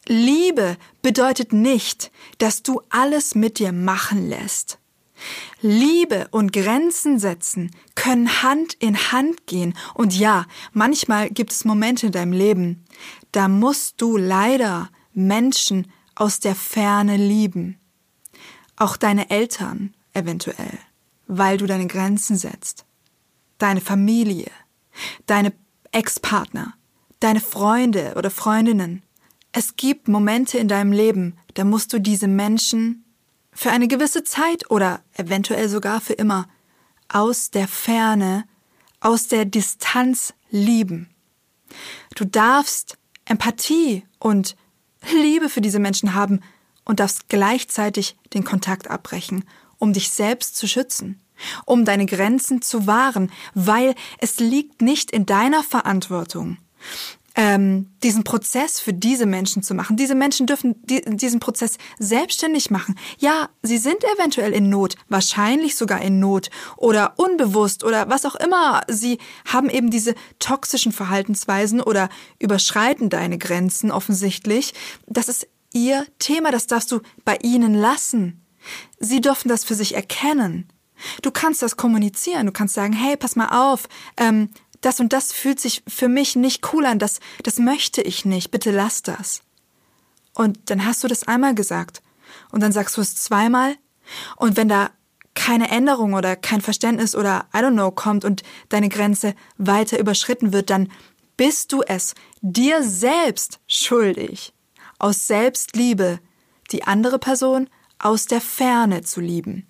Liebe 0.06 0.76
bedeutet 1.02 1.52
nicht, 1.52 2.10
dass 2.38 2.62
du 2.62 2.80
alles 2.88 3.34
mit 3.34 3.58
dir 3.58 3.72
machen 3.72 4.28
lässt. 4.28 4.78
Liebe 5.60 6.28
und 6.30 6.52
Grenzen 6.52 7.18
setzen 7.18 7.72
können 7.94 8.42
Hand 8.42 8.74
in 8.74 8.96
Hand 9.12 9.46
gehen. 9.46 9.74
Und 9.94 10.16
ja, 10.16 10.46
manchmal 10.72 11.28
gibt 11.28 11.52
es 11.52 11.64
Momente 11.64 12.06
in 12.06 12.12
deinem 12.12 12.32
Leben, 12.32 12.84
da 13.32 13.48
musst 13.48 14.00
du 14.00 14.16
leider 14.16 14.88
Menschen 15.12 15.92
aus 16.14 16.40
der 16.40 16.54
Ferne 16.54 17.16
lieben. 17.16 17.78
Auch 18.76 18.96
deine 18.96 19.30
Eltern 19.30 19.92
eventuell, 20.18 20.78
weil 21.26 21.56
du 21.56 21.66
deine 21.66 21.86
Grenzen 21.86 22.36
setzt. 22.36 22.84
Deine 23.58 23.80
Familie, 23.80 24.50
deine 25.26 25.52
Ex-Partner, 25.92 26.74
deine 27.20 27.40
Freunde 27.40 28.14
oder 28.16 28.30
Freundinnen. 28.30 29.02
Es 29.52 29.76
gibt 29.76 30.08
Momente 30.08 30.58
in 30.58 30.68
deinem 30.68 30.92
Leben, 30.92 31.38
da 31.54 31.64
musst 31.64 31.92
du 31.92 32.00
diese 32.00 32.28
Menschen 32.28 33.04
für 33.52 33.70
eine 33.70 33.88
gewisse 33.88 34.22
Zeit 34.22 34.70
oder 34.70 35.00
eventuell 35.14 35.68
sogar 35.68 36.00
für 36.00 36.12
immer 36.12 36.46
aus 37.08 37.50
der 37.50 37.66
Ferne, 37.66 38.44
aus 39.00 39.28
der 39.28 39.44
Distanz 39.44 40.34
lieben. 40.50 41.08
Du 42.14 42.24
darfst 42.24 42.98
Empathie 43.24 44.04
und 44.18 44.56
Liebe 45.12 45.48
für 45.48 45.60
diese 45.60 45.78
Menschen 45.78 46.14
haben 46.14 46.40
und 46.84 47.00
darfst 47.00 47.28
gleichzeitig 47.28 48.16
den 48.34 48.44
Kontakt 48.44 48.88
abbrechen, 48.88 49.44
um 49.78 49.92
dich 49.92 50.10
selbst 50.10 50.56
zu 50.56 50.66
schützen, 50.66 51.20
um 51.64 51.84
deine 51.84 52.06
Grenzen 52.06 52.62
zu 52.62 52.86
wahren, 52.86 53.30
weil 53.54 53.94
es 54.18 54.38
liegt 54.38 54.82
nicht 54.82 55.10
in 55.10 55.26
deiner 55.26 55.62
Verantwortung, 55.62 56.58
ähm, 57.38 57.86
diesen 58.02 58.24
Prozess 58.24 58.80
für 58.80 58.92
diese 58.92 59.24
Menschen 59.24 59.62
zu 59.62 59.72
machen. 59.72 59.96
Diese 59.96 60.16
Menschen 60.16 60.48
dürfen 60.48 60.74
die, 60.82 61.02
diesen 61.02 61.38
Prozess 61.38 61.78
selbstständig 62.00 62.72
machen. 62.72 62.98
Ja, 63.18 63.48
sie 63.62 63.78
sind 63.78 64.02
eventuell 64.16 64.52
in 64.52 64.68
Not, 64.68 64.96
wahrscheinlich 65.08 65.76
sogar 65.76 66.02
in 66.02 66.18
Not 66.18 66.50
oder 66.76 67.14
unbewusst 67.16 67.84
oder 67.84 68.08
was 68.10 68.24
auch 68.24 68.34
immer. 68.34 68.80
Sie 68.88 69.18
haben 69.46 69.70
eben 69.70 69.88
diese 69.88 70.16
toxischen 70.40 70.90
Verhaltensweisen 70.90 71.80
oder 71.80 72.08
überschreiten 72.40 73.08
deine 73.08 73.38
Grenzen 73.38 73.92
offensichtlich. 73.92 74.74
Das 75.06 75.28
ist 75.28 75.46
ihr 75.72 76.06
Thema, 76.18 76.50
das 76.50 76.66
darfst 76.66 76.90
du 76.90 77.02
bei 77.24 77.38
ihnen 77.42 77.72
lassen. 77.72 78.44
Sie 78.98 79.20
dürfen 79.20 79.48
das 79.48 79.64
für 79.64 79.74
sich 79.74 79.94
erkennen. 79.94 80.68
Du 81.22 81.30
kannst 81.30 81.62
das 81.62 81.76
kommunizieren, 81.76 82.46
du 82.46 82.52
kannst 82.52 82.74
sagen, 82.74 82.92
hey, 82.92 83.16
pass 83.16 83.36
mal 83.36 83.70
auf, 83.70 83.88
ähm, 84.16 84.50
das 84.80 85.00
und 85.00 85.12
das 85.12 85.32
fühlt 85.32 85.60
sich 85.60 85.82
für 85.86 86.08
mich 86.08 86.36
nicht 86.36 86.72
cool 86.72 86.86
an, 86.86 86.98
das, 86.98 87.20
das 87.42 87.58
möchte 87.58 88.02
ich 88.02 88.24
nicht, 88.24 88.50
bitte 88.50 88.70
lass 88.70 89.02
das. 89.02 89.42
Und 90.34 90.70
dann 90.70 90.84
hast 90.84 91.02
du 91.02 91.08
das 91.08 91.26
einmal 91.26 91.54
gesagt. 91.54 92.02
Und 92.52 92.62
dann 92.62 92.72
sagst 92.72 92.96
du 92.96 93.00
es 93.00 93.16
zweimal. 93.16 93.76
Und 94.36 94.56
wenn 94.56 94.68
da 94.68 94.90
keine 95.34 95.70
Änderung 95.70 96.14
oder 96.14 96.36
kein 96.36 96.60
Verständnis 96.60 97.14
oder 97.14 97.46
I 97.54 97.58
don't 97.58 97.72
know 97.72 97.90
kommt 97.90 98.24
und 98.24 98.42
deine 98.68 98.88
Grenze 98.88 99.34
weiter 99.56 99.98
überschritten 99.98 100.52
wird, 100.52 100.70
dann 100.70 100.90
bist 101.36 101.72
du 101.72 101.82
es 101.82 102.14
dir 102.40 102.82
selbst 102.82 103.60
schuldig, 103.66 104.52
aus 104.98 105.26
Selbstliebe 105.26 106.18
die 106.70 106.84
andere 106.84 107.18
Person 107.18 107.68
aus 107.98 108.26
der 108.26 108.40
Ferne 108.40 109.02
zu 109.02 109.20
lieben. 109.20 109.66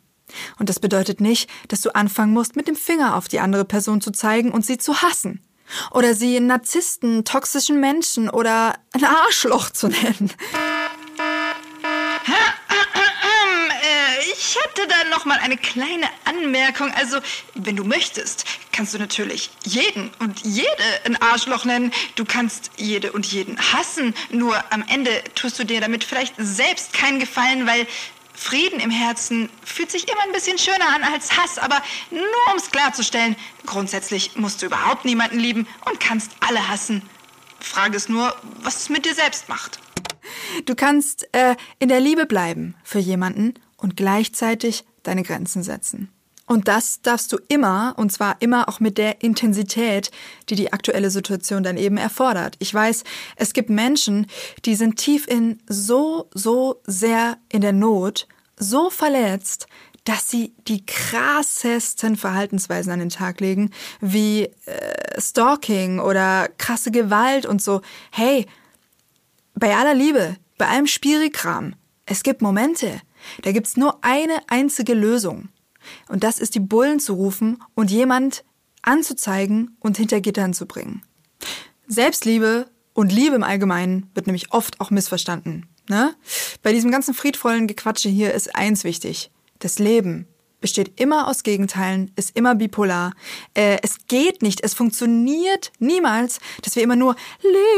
Und 0.58 0.68
das 0.68 0.80
bedeutet 0.80 1.20
nicht, 1.20 1.48
dass 1.68 1.80
du 1.80 1.94
anfangen 1.94 2.32
musst, 2.32 2.56
mit 2.56 2.68
dem 2.68 2.76
Finger 2.76 3.16
auf 3.16 3.28
die 3.28 3.40
andere 3.40 3.64
Person 3.64 4.00
zu 4.00 4.10
zeigen 4.10 4.52
und 4.52 4.64
sie 4.64 4.78
zu 4.78 5.02
hassen. 5.02 5.42
Oder 5.90 6.14
sie 6.14 6.40
Narzissten, 6.40 7.24
toxischen 7.24 7.80
Menschen 7.80 8.30
oder 8.30 8.74
ein 8.92 9.04
Arschloch 9.04 9.70
zu 9.70 9.88
nennen. 9.88 10.32
Äh, 13.80 14.32
ich 14.32 14.56
hätte 14.56 14.88
da 14.88 15.04
noch 15.10 15.24
mal 15.24 15.38
eine 15.38 15.56
kleine 15.56 16.06
Anmerkung. 16.24 16.90
Also, 16.92 17.18
wenn 17.54 17.76
du 17.76 17.84
möchtest, 17.84 18.44
kannst 18.72 18.94
du 18.94 18.98
natürlich 18.98 19.50
jeden 19.64 20.10
und 20.20 20.40
jede 20.40 20.68
ein 21.04 21.20
Arschloch 21.20 21.64
nennen. 21.64 21.92
Du 22.14 22.24
kannst 22.24 22.70
jede 22.76 23.12
und 23.12 23.26
jeden 23.26 23.58
hassen. 23.72 24.14
Nur 24.30 24.56
am 24.72 24.84
Ende 24.88 25.10
tust 25.34 25.58
du 25.58 25.64
dir 25.64 25.80
damit 25.80 26.04
vielleicht 26.04 26.34
selbst 26.38 26.92
keinen 26.92 27.20
Gefallen, 27.20 27.66
weil 27.66 27.86
Frieden 28.38 28.79
im 28.79 28.90
Herzen 28.90 29.51
fühlt 29.64 29.90
sich 29.90 30.09
immer 30.09 30.22
ein 30.22 30.33
bisschen 30.33 30.59
schöner 30.59 30.94
an 30.94 31.03
als 31.03 31.37
Hass, 31.37 31.59
aber 31.59 31.83
nur 32.12 32.22
um 32.53 32.57
es 32.57 32.70
klarzustellen, 32.70 33.35
grundsätzlich 33.66 34.37
musst 34.37 34.62
du 34.62 34.66
überhaupt 34.66 35.05
niemanden 35.05 35.40
lieben 35.40 35.66
und 35.90 35.98
kannst 35.98 36.31
alle 36.40 36.68
hassen. 36.68 37.03
Frage 37.59 37.96
ist 37.96 38.09
nur, 38.09 38.35
was 38.62 38.77
es 38.77 38.88
mit 38.90 39.05
dir 39.05 39.14
selbst 39.14 39.48
macht. 39.48 39.81
Du 40.66 40.77
kannst 40.77 41.29
äh, 41.35 41.57
in 41.81 41.88
der 41.88 41.98
Liebe 41.98 42.27
bleiben 42.27 42.77
für 42.85 43.01
jemanden 43.01 43.55
und 43.77 43.96
gleichzeitig 43.96 44.85
deine 45.03 45.24
Grenzen 45.24 45.64
setzen. 45.64 46.12
Und 46.48 46.66
das 46.66 47.02
darfst 47.02 47.30
du 47.30 47.38
immer, 47.48 47.92
und 47.98 48.11
zwar 48.11 48.37
immer 48.40 48.70
auch 48.70 48.80
mit 48.80 48.96
der 48.96 49.22
Intensität, 49.22 50.11
die 50.48 50.54
die 50.54 50.72
aktuelle 50.72 51.11
Situation 51.11 51.62
dann 51.62 51.76
eben 51.76 51.98
erfordert. 51.98 52.56
Ich 52.58 52.72
weiß, 52.72 53.04
es 53.37 53.52
gibt 53.52 53.68
Menschen, 53.68 54.26
die 54.64 54.74
sind 54.74 54.96
tief 54.96 55.28
in 55.28 55.61
so, 55.68 56.30
so 56.32 56.80
sehr 56.87 57.37
in 57.50 57.61
der 57.61 57.74
Not, 57.74 58.26
so 58.56 58.88
verletzt, 58.88 59.66
dass 60.04 60.30
sie 60.30 60.54
die 60.66 60.87
krassesten 60.87 62.16
Verhaltensweisen 62.16 62.92
an 62.92 63.00
den 63.00 63.11
Tag 63.11 63.40
legen, 63.40 63.70
wie 64.00 64.44
äh, 64.44 65.20
Stalking 65.20 66.00
oder 66.00 66.48
krasse 66.56 66.90
Gewalt 66.90 67.44
und 67.44 67.61
so. 67.61 67.82
Hey, 68.11 68.46
bei 69.54 69.76
aller 69.76 69.94
Liebe, 69.94 70.37
bei 70.56 70.66
allem 70.66 70.87
Spirikram, 70.87 71.74
es 72.06 72.22
gibt 72.22 72.40
Momente, 72.40 73.02
da 73.42 73.52
gibt's 73.52 73.76
nur 73.76 73.98
eine 74.02 74.40
einzige 74.48 74.94
Lösung. 74.94 75.50
Und 76.09 76.24
das 76.24 76.38
ist 76.38 76.55
die 76.55 76.61
Bullen 76.61 77.01
zu 77.01 77.14
rufen 77.14 77.62
und 77.74 77.90
jemand 77.90 78.44
anzuzeigen 78.83 79.77
und 79.81 79.96
hinter 79.96 80.20
Gittern 80.20 80.55
zu 80.55 80.66
bringen. 80.66 81.03
Selbstliebe 81.87 82.70
und 82.94 83.12
Liebe 83.12 83.37
im 83.37 83.42
Allgemeinen 83.42 84.11
wird 84.14 84.27
nämlich 84.27 84.53
oft 84.53 84.81
auch 84.81 84.90
missverstanden. 84.90 85.66
Ne? 85.88 86.14
Bei 86.62 86.72
diesem 86.72 86.90
ganzen 86.90 87.14
friedvollen 87.14 87.66
Gequatsche 87.66 88.09
hier 88.09 88.35
ist 88.35 88.55
eins 88.55 88.85
wichtig. 88.85 89.31
Das 89.59 89.79
Leben 89.79 90.27
besteht 90.60 91.00
immer 91.00 91.28
aus 91.28 91.42
Gegenteilen, 91.42 92.10
ist 92.16 92.36
immer 92.36 92.54
bipolar. 92.54 93.14
Äh, 93.54 93.78
es 93.82 94.06
geht 94.08 94.42
nicht, 94.42 94.62
es 94.62 94.74
funktioniert 94.74 95.72
niemals, 95.78 96.40
dass 96.62 96.76
wir 96.76 96.82
immer 96.82 96.96
nur 96.96 97.16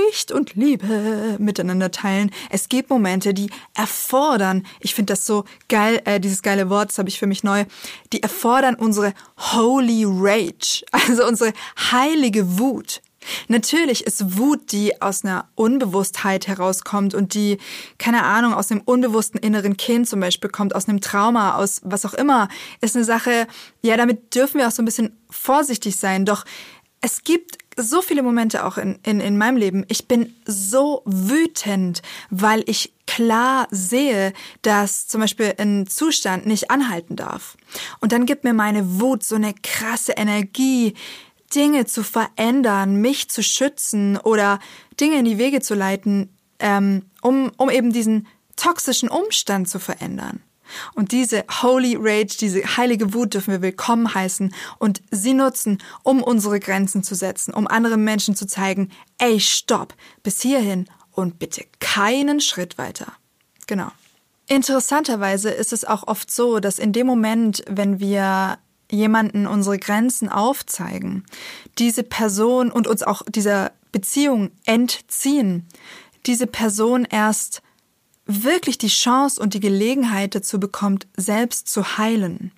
Licht 0.08 0.32
und 0.32 0.54
Liebe 0.54 1.36
miteinander 1.38 1.90
teilen. 1.90 2.30
Es 2.48 2.68
gibt 2.68 2.90
Momente, 2.90 3.34
die 3.34 3.50
erfordern, 3.74 4.66
ich 4.80 4.94
finde 4.94 5.12
das 5.12 5.26
so 5.26 5.44
geil, 5.68 6.00
äh, 6.04 6.20
dieses 6.20 6.42
geile 6.42 6.70
Wort, 6.70 6.90
das 6.90 6.98
habe 6.98 7.08
ich 7.08 7.18
für 7.18 7.26
mich 7.26 7.44
neu, 7.44 7.64
die 8.12 8.22
erfordern 8.22 8.74
unsere 8.74 9.14
Holy 9.38 10.04
Rage, 10.06 10.84
also 10.92 11.26
unsere 11.26 11.52
heilige 11.92 12.58
Wut. 12.58 13.02
Natürlich 13.48 14.06
ist 14.06 14.38
Wut, 14.38 14.72
die 14.72 15.00
aus 15.02 15.24
einer 15.24 15.48
Unbewusstheit 15.54 16.46
herauskommt 16.46 17.14
und 17.14 17.34
die, 17.34 17.58
keine 17.98 18.24
Ahnung, 18.24 18.54
aus 18.54 18.70
einem 18.70 18.80
unbewussten 18.82 19.40
inneren 19.40 19.76
Kind 19.76 20.08
zum 20.08 20.20
Beispiel 20.20 20.50
kommt, 20.50 20.74
aus 20.74 20.88
einem 20.88 21.00
Trauma, 21.00 21.56
aus 21.56 21.80
was 21.84 22.06
auch 22.06 22.14
immer, 22.14 22.48
ist 22.80 22.96
eine 22.96 23.04
Sache, 23.04 23.46
ja, 23.82 23.96
damit 23.96 24.34
dürfen 24.34 24.58
wir 24.58 24.68
auch 24.68 24.72
so 24.72 24.82
ein 24.82 24.86
bisschen 24.86 25.18
vorsichtig 25.28 25.96
sein. 25.96 26.24
Doch 26.24 26.44
es 27.00 27.22
gibt 27.22 27.58
so 27.76 28.02
viele 28.02 28.22
Momente 28.22 28.64
auch 28.64 28.78
in, 28.78 28.98
in, 29.04 29.20
in 29.20 29.38
meinem 29.38 29.56
Leben. 29.56 29.84
Ich 29.88 30.06
bin 30.06 30.34
so 30.44 31.02
wütend, 31.06 32.02
weil 32.28 32.62
ich 32.66 32.92
klar 33.06 33.68
sehe, 33.70 34.32
dass 34.62 35.08
zum 35.08 35.20
Beispiel 35.20 35.54
ein 35.58 35.86
Zustand 35.86 36.46
nicht 36.46 36.70
anhalten 36.70 37.16
darf. 37.16 37.56
Und 38.00 38.12
dann 38.12 38.26
gibt 38.26 38.44
mir 38.44 38.54
meine 38.54 39.00
Wut 39.00 39.24
so 39.24 39.36
eine 39.36 39.54
krasse 39.54 40.12
Energie, 40.12 40.94
Dinge 41.54 41.84
zu 41.86 42.02
verändern, 42.02 42.96
mich 42.96 43.28
zu 43.30 43.42
schützen 43.42 44.16
oder 44.16 44.58
Dinge 45.00 45.18
in 45.18 45.24
die 45.24 45.38
Wege 45.38 45.60
zu 45.60 45.74
leiten, 45.74 46.36
ähm, 46.58 47.06
um, 47.22 47.50
um 47.56 47.70
eben 47.70 47.92
diesen 47.92 48.26
toxischen 48.56 49.08
Umstand 49.08 49.68
zu 49.68 49.78
verändern. 49.78 50.42
Und 50.94 51.12
diese 51.12 51.44
Holy 51.62 51.96
Rage, 51.98 52.36
diese 52.38 52.62
heilige 52.76 53.12
Wut 53.12 53.34
dürfen 53.34 53.52
wir 53.52 53.62
willkommen 53.62 54.14
heißen 54.14 54.54
und 54.78 55.02
sie 55.10 55.34
nutzen, 55.34 55.78
um 56.02 56.22
unsere 56.22 56.60
Grenzen 56.60 57.02
zu 57.02 57.14
setzen, 57.14 57.52
um 57.52 57.66
anderen 57.66 58.04
Menschen 58.04 58.36
zu 58.36 58.46
zeigen, 58.46 58.90
ey, 59.18 59.40
stopp, 59.40 59.94
bis 60.22 60.40
hierhin 60.40 60.88
und 61.10 61.38
bitte 61.38 61.64
keinen 61.80 62.40
Schritt 62.40 62.78
weiter. 62.78 63.12
Genau. 63.66 63.90
Interessanterweise 64.46 65.50
ist 65.50 65.72
es 65.72 65.84
auch 65.84 66.06
oft 66.06 66.30
so, 66.30 66.60
dass 66.60 66.78
in 66.78 66.92
dem 66.92 67.06
Moment, 67.06 67.62
wenn 67.68 68.00
wir 68.00 68.58
jemanden 68.90 69.46
unsere 69.46 69.78
Grenzen 69.78 70.28
aufzeigen, 70.28 71.24
diese 71.78 72.02
Person 72.02 72.70
und 72.70 72.86
uns 72.86 73.02
auch 73.02 73.22
dieser 73.28 73.72
Beziehung 73.92 74.50
entziehen, 74.64 75.66
diese 76.26 76.46
Person 76.46 77.06
erst 77.08 77.62
wirklich 78.26 78.78
die 78.78 78.88
Chance 78.88 79.40
und 79.40 79.54
die 79.54 79.60
Gelegenheit 79.60 80.34
dazu 80.34 80.60
bekommt, 80.60 81.06
selbst 81.16 81.68
zu 81.68 81.98
heilen. 81.98 82.52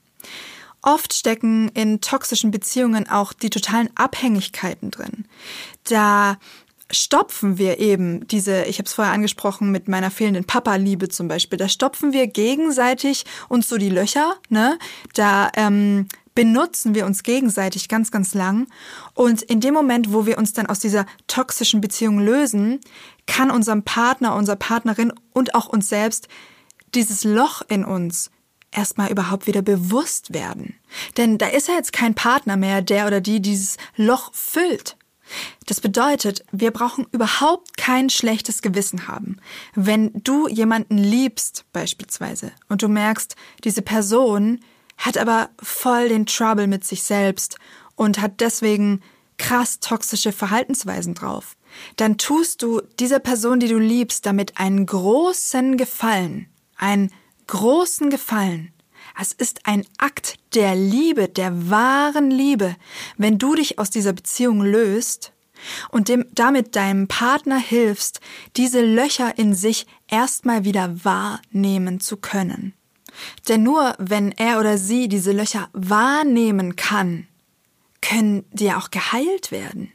Oft 0.83 1.15
stecken 1.15 1.69
in 1.75 2.01
toxischen 2.01 2.51
Beziehungen 2.51 3.09
auch 3.09 3.33
die 3.33 3.51
totalen 3.51 3.89
Abhängigkeiten 3.95 4.91
drin. 4.91 5.27
Da 5.85 6.39
stopfen 6.91 7.57
wir 7.57 7.79
eben 7.79 8.27
diese, 8.27 8.65
ich 8.65 8.79
habe 8.79 8.87
es 8.87 8.93
vorher 8.93 9.15
angesprochen 9.15 9.71
mit 9.71 9.89
meiner 9.89 10.11
fehlenden 10.11 10.45
Papa-Liebe 10.45 11.09
zum 11.09 11.29
Beispiel, 11.29 11.59
da 11.59 11.69
stopfen 11.69 12.13
wir 12.13 12.27
gegenseitig 12.27 13.25
uns 13.49 13.69
so 13.69 13.79
die 13.79 13.89
Löcher, 13.89 14.35
ne? 14.51 14.79
Da 15.15 15.51
ähm, 15.57 16.09
benutzen 16.35 16.95
wir 16.95 17.07
uns 17.07 17.23
gegenseitig 17.23 17.89
ganz, 17.89 18.11
ganz 18.11 18.35
lang. 18.35 18.67
Und 19.15 19.43
in 19.43 19.61
dem 19.61 19.75
Moment, 19.75 20.13
wo 20.13 20.27
wir 20.27 20.39
uns 20.39 20.53
dann 20.53 20.67
aus 20.67 20.79
dieser 20.79 21.07
toxischen 21.27 21.81
Beziehung 21.81 22.19
lösen, 22.19 22.81
kann 23.27 23.51
unserem 23.51 23.83
Partner, 23.83 24.35
unserer 24.35 24.57
Partnerin 24.57 25.13
und 25.33 25.55
auch 25.55 25.67
uns 25.67 25.89
selbst 25.89 26.29
dieses 26.95 27.25
Loch 27.25 27.63
in 27.69 27.85
uns 27.85 28.31
erstmal 28.71 29.11
überhaupt 29.11 29.47
wieder 29.47 29.63
bewusst 29.63 30.33
werden. 30.33 30.75
Denn 31.17 31.39
da 31.39 31.47
ist 31.47 31.69
ja 31.69 31.75
jetzt 31.75 31.93
kein 31.93 32.15
Partner 32.15 32.57
mehr, 32.57 32.83
der 32.83 33.07
oder 33.07 33.21
die 33.21 33.41
dieses 33.41 33.77
Loch 33.97 34.33
füllt. 34.35 34.97
Das 35.67 35.81
bedeutet, 35.81 36.45
wir 36.53 36.71
brauchen 36.73 37.07
überhaupt 37.13 37.77
kein 37.77 38.11
schlechtes 38.11 38.61
Gewissen 38.61 39.09
haben. 39.09 39.39
Wenn 39.75 40.11
du 40.15 40.49
jemanden 40.49 40.99
liebst 40.99 41.65
beispielsweise 41.73 42.53
und 42.69 42.83
du 42.83 42.89
merkst, 42.89 43.37
diese 43.65 43.83
Person 43.83 44.61
hat 44.97 45.19
aber 45.19 45.51
voll 45.63 46.09
den 46.09 46.27
Trouble 46.27 46.67
mit 46.67 46.85
sich 46.85 47.03
selbst 47.03 47.59
und 47.97 48.21
hat 48.21 48.41
deswegen 48.41 49.03
krass 49.39 49.81
toxische 49.81 50.33
Verhaltensweisen 50.33 51.15
drauf, 51.15 51.57
dann 51.97 52.19
tust 52.19 52.63
du 52.63 52.81
dieser 53.01 53.19
Person, 53.19 53.61
die 53.61 53.69
du 53.69 53.79
liebst, 53.79 54.27
damit 54.27 54.59
einen 54.59 54.87
großen 54.87 55.77
Gefallen, 55.77 56.47
einen 56.77 57.11
großen 57.47 58.11
Gefallen. 58.11 58.73
Es 59.21 59.33
ist 59.33 59.67
ein 59.67 59.85
Akt 59.99 60.37
der 60.55 60.75
Liebe, 60.75 61.29
der 61.29 61.71
wahren 61.71 62.31
Liebe, 62.31 62.77
wenn 63.17 63.39
du 63.39 63.55
dich 63.55 63.79
aus 63.79 63.91
dieser 63.91 64.13
Beziehung 64.13 64.63
löst 64.63 65.33
und 65.91 66.09
dem, 66.09 66.25
damit 66.33 66.77
deinem 66.77 67.09
Partner 67.09 67.59
hilfst, 67.59 68.21
diese 68.57 68.81
Löcher 68.81 69.39
in 69.39 69.55
sich 69.55 69.87
erstmal 70.09 70.65
wieder 70.65 71.05
wahrnehmen 71.05 72.01
zu 72.01 72.17
können. 72.17 72.75
Denn 73.49 73.63
nur 73.63 73.95
wenn 73.99 74.33
er 74.33 74.59
oder 74.59 74.79
sie 74.79 75.09
diese 75.09 75.33
Löcher 75.33 75.69
wahrnehmen 75.73 76.77
kann, 76.77 77.27
können 78.01 78.45
die 78.51 78.65
ja 78.65 78.79
auch 78.79 78.91
geheilt 78.91 79.51
werden. 79.51 79.93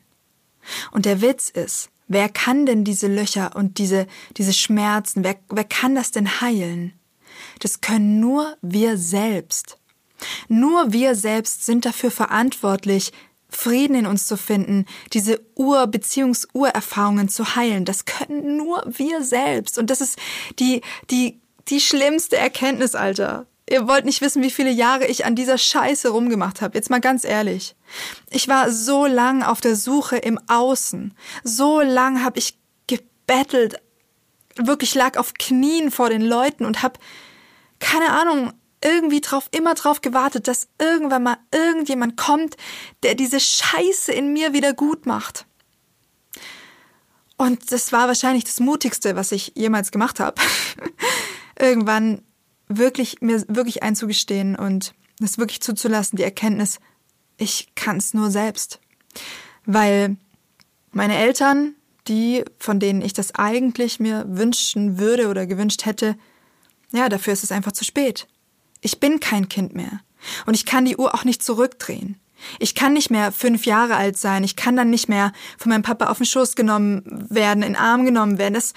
Und 0.92 1.06
der 1.06 1.22
Witz 1.22 1.50
ist, 1.50 1.90
wer 2.08 2.30
kann 2.30 2.66
denn 2.66 2.84
diese 2.84 3.08
Löcher 3.08 3.56
und 3.56 3.78
diese, 3.78 4.08
diese 4.38 4.54
Schmerzen, 4.54 5.24
wer, 5.24 5.36
wer 5.50 5.64
kann 5.64 5.96
das 5.96 6.12
denn 6.12 6.42
heilen? 6.42 6.94
Das 7.60 7.82
können 7.82 8.20
nur 8.20 8.58
wir 8.62 8.98
selbst. 8.98 9.78
Nur 10.48 10.92
wir 10.94 11.16
selbst 11.16 11.66
sind 11.66 11.86
dafür 11.86 12.12
verantwortlich, 12.12 13.12
Frieden 13.50 13.96
in 13.96 14.06
uns 14.06 14.28
zu 14.28 14.36
finden, 14.36 14.86
diese 15.14 15.40
Ur- 15.56 15.88
Beziehungs-Urerfahrungen 15.88 17.30
zu 17.30 17.56
heilen. 17.56 17.86
Das 17.86 18.04
können 18.04 18.58
nur 18.58 18.84
wir 18.88 19.24
selbst. 19.24 19.78
Und 19.78 19.90
das 19.90 20.02
ist 20.02 20.20
die, 20.60 20.82
die 21.10 21.40
die 21.70 21.80
schlimmste 21.80 22.38
Erkenntnis, 22.38 22.96
Alter. 22.96 23.46
Ihr 23.70 23.88
wollt 23.88 24.06
nicht 24.06 24.22
wissen, 24.22 24.42
wie 24.44 24.52
viele 24.52 24.72
Jahre 24.72 25.08
ich 25.08 25.26
an 25.26 25.36
dieser 25.36 25.58
Scheiße 25.58 26.10
rumgemacht 26.10 26.62
habe. 26.62 26.78
Jetzt 26.78 26.90
mal 26.90 27.02
ganz 27.02 27.26
ehrlich. 27.26 27.76
Ich 28.30 28.48
war 28.48 28.72
so 28.72 29.06
lang 29.06 29.44
auf 29.44 29.60
der 29.60 29.76
Suche 29.76 30.18
im 30.18 30.40
Außen. 30.48 31.14
So 31.44 31.82
lang 31.82 32.24
habe 32.24 32.40
ich 32.40 32.58
gebettelt, 32.88 33.82
wirklich 34.56 34.96
lag 34.96 35.18
auf 35.18 35.34
Knien 35.34 35.92
vor 35.92 36.10
den 36.10 36.22
Leuten 36.22 36.66
und 36.66 36.82
hab 36.82 37.00
keine 37.80 38.12
Ahnung 38.12 38.54
irgendwie 38.84 39.22
drauf 39.22 39.50
immer 39.52 39.74
drauf 39.74 40.02
gewartet, 40.02 40.48
dass 40.48 40.70
irgendwann 40.80 41.24
mal 41.24 41.38
irgendjemand 41.52 42.16
kommt, 42.16 42.56
der 43.04 43.16
diese 43.16 43.40
Scheiße 43.40 44.12
in 44.12 44.34
mir 44.34 44.54
wieder 44.54 44.74
gut 44.74 45.06
macht. 45.06 45.46
Und 47.38 47.72
das 47.72 47.92
war 47.92 48.08
wahrscheinlich 48.08 48.46
das 48.46 48.60
mutigste, 48.60 49.16
was 49.16 49.32
ich 49.32 49.52
jemals 49.56 49.92
gemacht 49.92 50.20
habe. 50.20 50.42
irgendwann 51.60 52.22
wirklich 52.68 53.22
mir 53.22 53.44
wirklich 53.48 53.84
einzugestehen 53.84 54.56
und 54.56 54.94
es 55.22 55.38
wirklich 55.38 55.62
zuzulassen, 55.62 56.18
die 56.18 56.24
Erkenntnis, 56.24 56.80
ich 57.38 57.70
kann 57.76 57.98
es 57.98 58.14
nur 58.14 58.32
selbst. 58.32 58.80
Weil 59.66 60.18
meine 60.92 61.18
Eltern, 61.18 61.76
die, 62.08 62.44
von 62.60 62.80
denen 62.80 63.02
ich 63.02 63.14
das 63.14 63.36
eigentlich 63.36 64.00
mir 64.00 64.26
wünschen 64.28 64.98
würde 65.00 65.28
oder 65.28 65.46
gewünscht 65.46 65.86
hätte, 65.86 66.18
ja, 66.92 67.10
dafür 67.10 67.34
ist 67.34 67.44
es 67.44 67.52
einfach 67.52 67.74
zu 67.74 67.84
spät. 67.84 68.28
Ich 68.82 69.00
bin 69.00 69.20
kein 69.20 69.50
Kind 69.50 69.76
mehr. 69.76 70.02
Und 70.46 70.54
ich 70.54 70.66
kann 70.66 70.86
die 70.86 70.98
Uhr 70.98 71.14
auch 71.14 71.26
nicht 71.26 71.44
zurückdrehen. 71.44 72.20
Ich 72.60 72.76
kann 72.76 72.94
nicht 72.94 73.10
mehr 73.10 73.32
fünf 73.32 73.66
Jahre 73.66 73.96
alt 73.96 74.18
sein. 74.18 74.44
Ich 74.44 74.56
kann 74.56 74.76
dann 74.76 74.90
nicht 74.90 75.10
mehr 75.10 75.34
von 75.58 75.70
meinem 75.70 75.82
Papa 75.82 76.08
auf 76.08 76.18
den 76.18 76.26
Schoß 76.26 76.56
genommen 76.56 77.04
werden, 77.30 77.64
in 77.64 77.74
den 77.74 77.82
Arm 77.82 78.06
genommen 78.06 78.38
werden. 78.38 78.54
Das, 78.54 78.74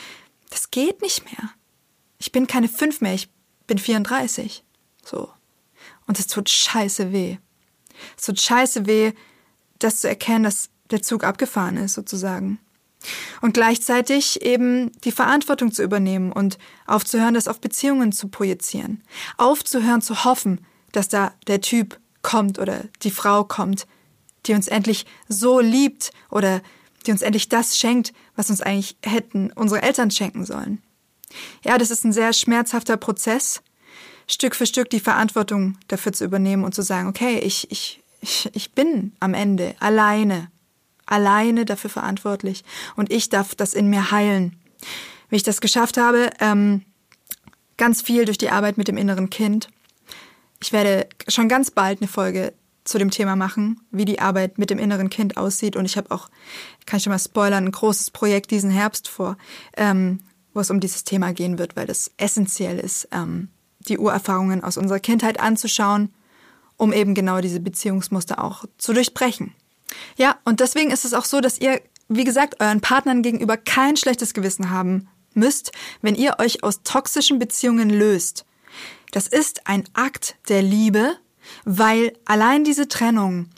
das 0.48 0.70
geht 0.70 1.02
nicht 1.02 1.24
mehr. 1.26 1.50
Ich 2.20 2.30
bin 2.30 2.46
keine 2.46 2.68
fünf 2.68 3.00
mehr, 3.00 3.14
ich 3.14 3.28
bin 3.66 3.78
34. 3.78 4.62
So. 5.04 5.30
Und 6.06 6.18
es 6.18 6.26
tut 6.26 6.48
scheiße 6.48 7.12
weh. 7.12 7.38
Es 8.16 8.26
tut 8.26 8.40
scheiße 8.40 8.86
weh, 8.86 9.12
das 9.78 10.00
zu 10.00 10.08
erkennen, 10.08 10.44
dass 10.44 10.68
der 10.90 11.02
Zug 11.02 11.24
abgefahren 11.24 11.76
ist, 11.78 11.94
sozusagen. 11.94 12.60
Und 13.40 13.54
gleichzeitig 13.54 14.42
eben 14.42 14.92
die 15.02 15.12
Verantwortung 15.12 15.72
zu 15.72 15.82
übernehmen 15.82 16.30
und 16.32 16.58
aufzuhören, 16.86 17.34
das 17.34 17.48
auf 17.48 17.60
Beziehungen 17.60 18.12
zu 18.12 18.28
projizieren. 18.28 19.02
Aufzuhören 19.38 20.02
zu 20.02 20.24
hoffen, 20.24 20.66
dass 20.92 21.08
da 21.08 21.32
der 21.46 21.62
Typ 21.62 21.98
kommt 22.20 22.58
oder 22.58 22.84
die 23.02 23.10
Frau 23.10 23.44
kommt, 23.44 23.86
die 24.44 24.52
uns 24.52 24.68
endlich 24.68 25.06
so 25.28 25.60
liebt 25.60 26.10
oder 26.30 26.60
die 27.06 27.12
uns 27.12 27.22
endlich 27.22 27.48
das 27.48 27.78
schenkt, 27.78 28.12
was 28.36 28.50
uns 28.50 28.60
eigentlich 28.60 28.96
hätten 29.02 29.50
unsere 29.52 29.82
Eltern 29.82 30.10
schenken 30.10 30.44
sollen. 30.44 30.82
Ja, 31.64 31.78
das 31.78 31.90
ist 31.90 32.04
ein 32.04 32.12
sehr 32.12 32.32
schmerzhafter 32.32 32.96
Prozess, 32.96 33.62
Stück 34.26 34.54
für 34.54 34.66
Stück 34.66 34.90
die 34.90 35.00
Verantwortung 35.00 35.76
dafür 35.88 36.12
zu 36.12 36.24
übernehmen 36.24 36.64
und 36.64 36.74
zu 36.74 36.82
sagen, 36.82 37.08
okay, 37.08 37.38
ich, 37.38 37.70
ich, 37.70 38.00
ich, 38.52 38.72
bin 38.72 39.12
am 39.18 39.34
Ende 39.34 39.74
alleine, 39.80 40.50
alleine 41.06 41.64
dafür 41.64 41.90
verantwortlich 41.90 42.64
und 42.96 43.12
ich 43.12 43.28
darf 43.28 43.54
das 43.54 43.74
in 43.74 43.90
mir 43.90 44.10
heilen. 44.12 44.56
Wie 45.28 45.36
ich 45.36 45.42
das 45.42 45.60
geschafft 45.60 45.96
habe, 45.96 46.30
ähm, 46.40 46.84
ganz 47.76 48.02
viel 48.02 48.24
durch 48.24 48.38
die 48.38 48.50
Arbeit 48.50 48.78
mit 48.78 48.88
dem 48.88 48.96
inneren 48.96 49.30
Kind. 49.30 49.68
Ich 50.62 50.72
werde 50.72 51.08
schon 51.28 51.48
ganz 51.48 51.70
bald 51.70 52.00
eine 52.00 52.08
Folge 52.08 52.52
zu 52.84 52.98
dem 52.98 53.10
Thema 53.10 53.36
machen, 53.36 53.80
wie 53.90 54.04
die 54.04 54.20
Arbeit 54.20 54.58
mit 54.58 54.70
dem 54.70 54.78
inneren 54.78 55.10
Kind 55.10 55.36
aussieht. 55.36 55.76
Und 55.76 55.84
ich 55.84 55.96
habe 55.96 56.10
auch, 56.10 56.28
kann 56.86 56.98
ich 56.98 57.04
schon 57.04 57.12
mal 57.12 57.18
spoilern, 57.18 57.66
ein 57.66 57.72
großes 57.72 58.10
Projekt 58.10 58.50
diesen 58.50 58.70
Herbst 58.70 59.08
vor, 59.08 59.36
ähm, 59.76 60.20
es 60.60 60.70
um 60.70 60.80
dieses 60.80 61.04
Thema 61.04 61.32
gehen 61.32 61.58
wird, 61.58 61.76
weil 61.76 61.90
es 61.90 62.10
essentiell 62.16 62.78
ist, 62.78 63.08
ähm, 63.12 63.48
die 63.80 63.98
Urerfahrungen 63.98 64.62
aus 64.62 64.76
unserer 64.76 65.00
Kindheit 65.00 65.40
anzuschauen, 65.40 66.12
um 66.76 66.92
eben 66.92 67.14
genau 67.14 67.40
diese 67.40 67.60
Beziehungsmuster 67.60 68.42
auch 68.42 68.64
zu 68.78 68.92
durchbrechen. 68.92 69.54
Ja, 70.16 70.38
und 70.44 70.60
deswegen 70.60 70.90
ist 70.90 71.04
es 71.04 71.14
auch 71.14 71.24
so, 71.24 71.40
dass 71.40 71.60
ihr, 71.60 71.80
wie 72.08 72.24
gesagt, 72.24 72.60
euren 72.60 72.80
Partnern 72.80 73.22
gegenüber 73.22 73.56
kein 73.56 73.96
schlechtes 73.96 74.34
Gewissen 74.34 74.70
haben 74.70 75.08
müsst, 75.34 75.72
wenn 76.02 76.14
ihr 76.14 76.36
euch 76.38 76.62
aus 76.62 76.82
toxischen 76.82 77.38
Beziehungen 77.38 77.90
löst. 77.90 78.44
Das 79.12 79.26
ist 79.26 79.66
ein 79.66 79.84
Akt 79.94 80.36
der 80.48 80.62
Liebe, 80.62 81.16
weil 81.64 82.12
allein 82.24 82.64
diese 82.64 82.88
Trennung 82.88 83.48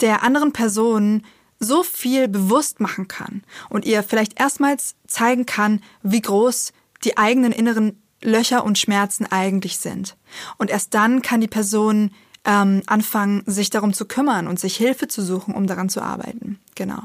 der 0.00 0.22
anderen 0.22 0.52
Person 0.52 1.24
so 1.60 1.82
viel 1.82 2.26
bewusst 2.26 2.80
machen 2.80 3.06
kann 3.06 3.42
und 3.68 3.84
ihr 3.84 4.02
vielleicht 4.02 4.40
erstmals 4.40 4.96
zeigen 5.06 5.46
kann, 5.46 5.82
wie 6.02 6.22
groß 6.22 6.72
die 7.04 7.18
eigenen 7.18 7.52
inneren 7.52 8.02
Löcher 8.22 8.64
und 8.64 8.78
Schmerzen 8.78 9.26
eigentlich 9.26 9.78
sind. 9.78 10.16
Und 10.58 10.70
erst 10.70 10.94
dann 10.94 11.22
kann 11.22 11.40
die 11.40 11.48
Person 11.48 12.12
ähm, 12.44 12.82
anfangen, 12.86 13.42
sich 13.46 13.70
darum 13.70 13.92
zu 13.92 14.06
kümmern 14.06 14.46
und 14.46 14.58
sich 14.58 14.76
Hilfe 14.76 15.08
zu 15.08 15.22
suchen, 15.22 15.54
um 15.54 15.66
daran 15.66 15.88
zu 15.88 16.02
arbeiten. 16.02 16.58
Genau. 16.74 17.02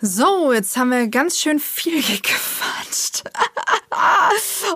So, 0.00 0.52
jetzt 0.52 0.76
haben 0.76 0.90
wir 0.90 1.08
ganz 1.08 1.38
schön 1.38 1.58
viel 1.58 2.02
gequatscht. 2.02 3.24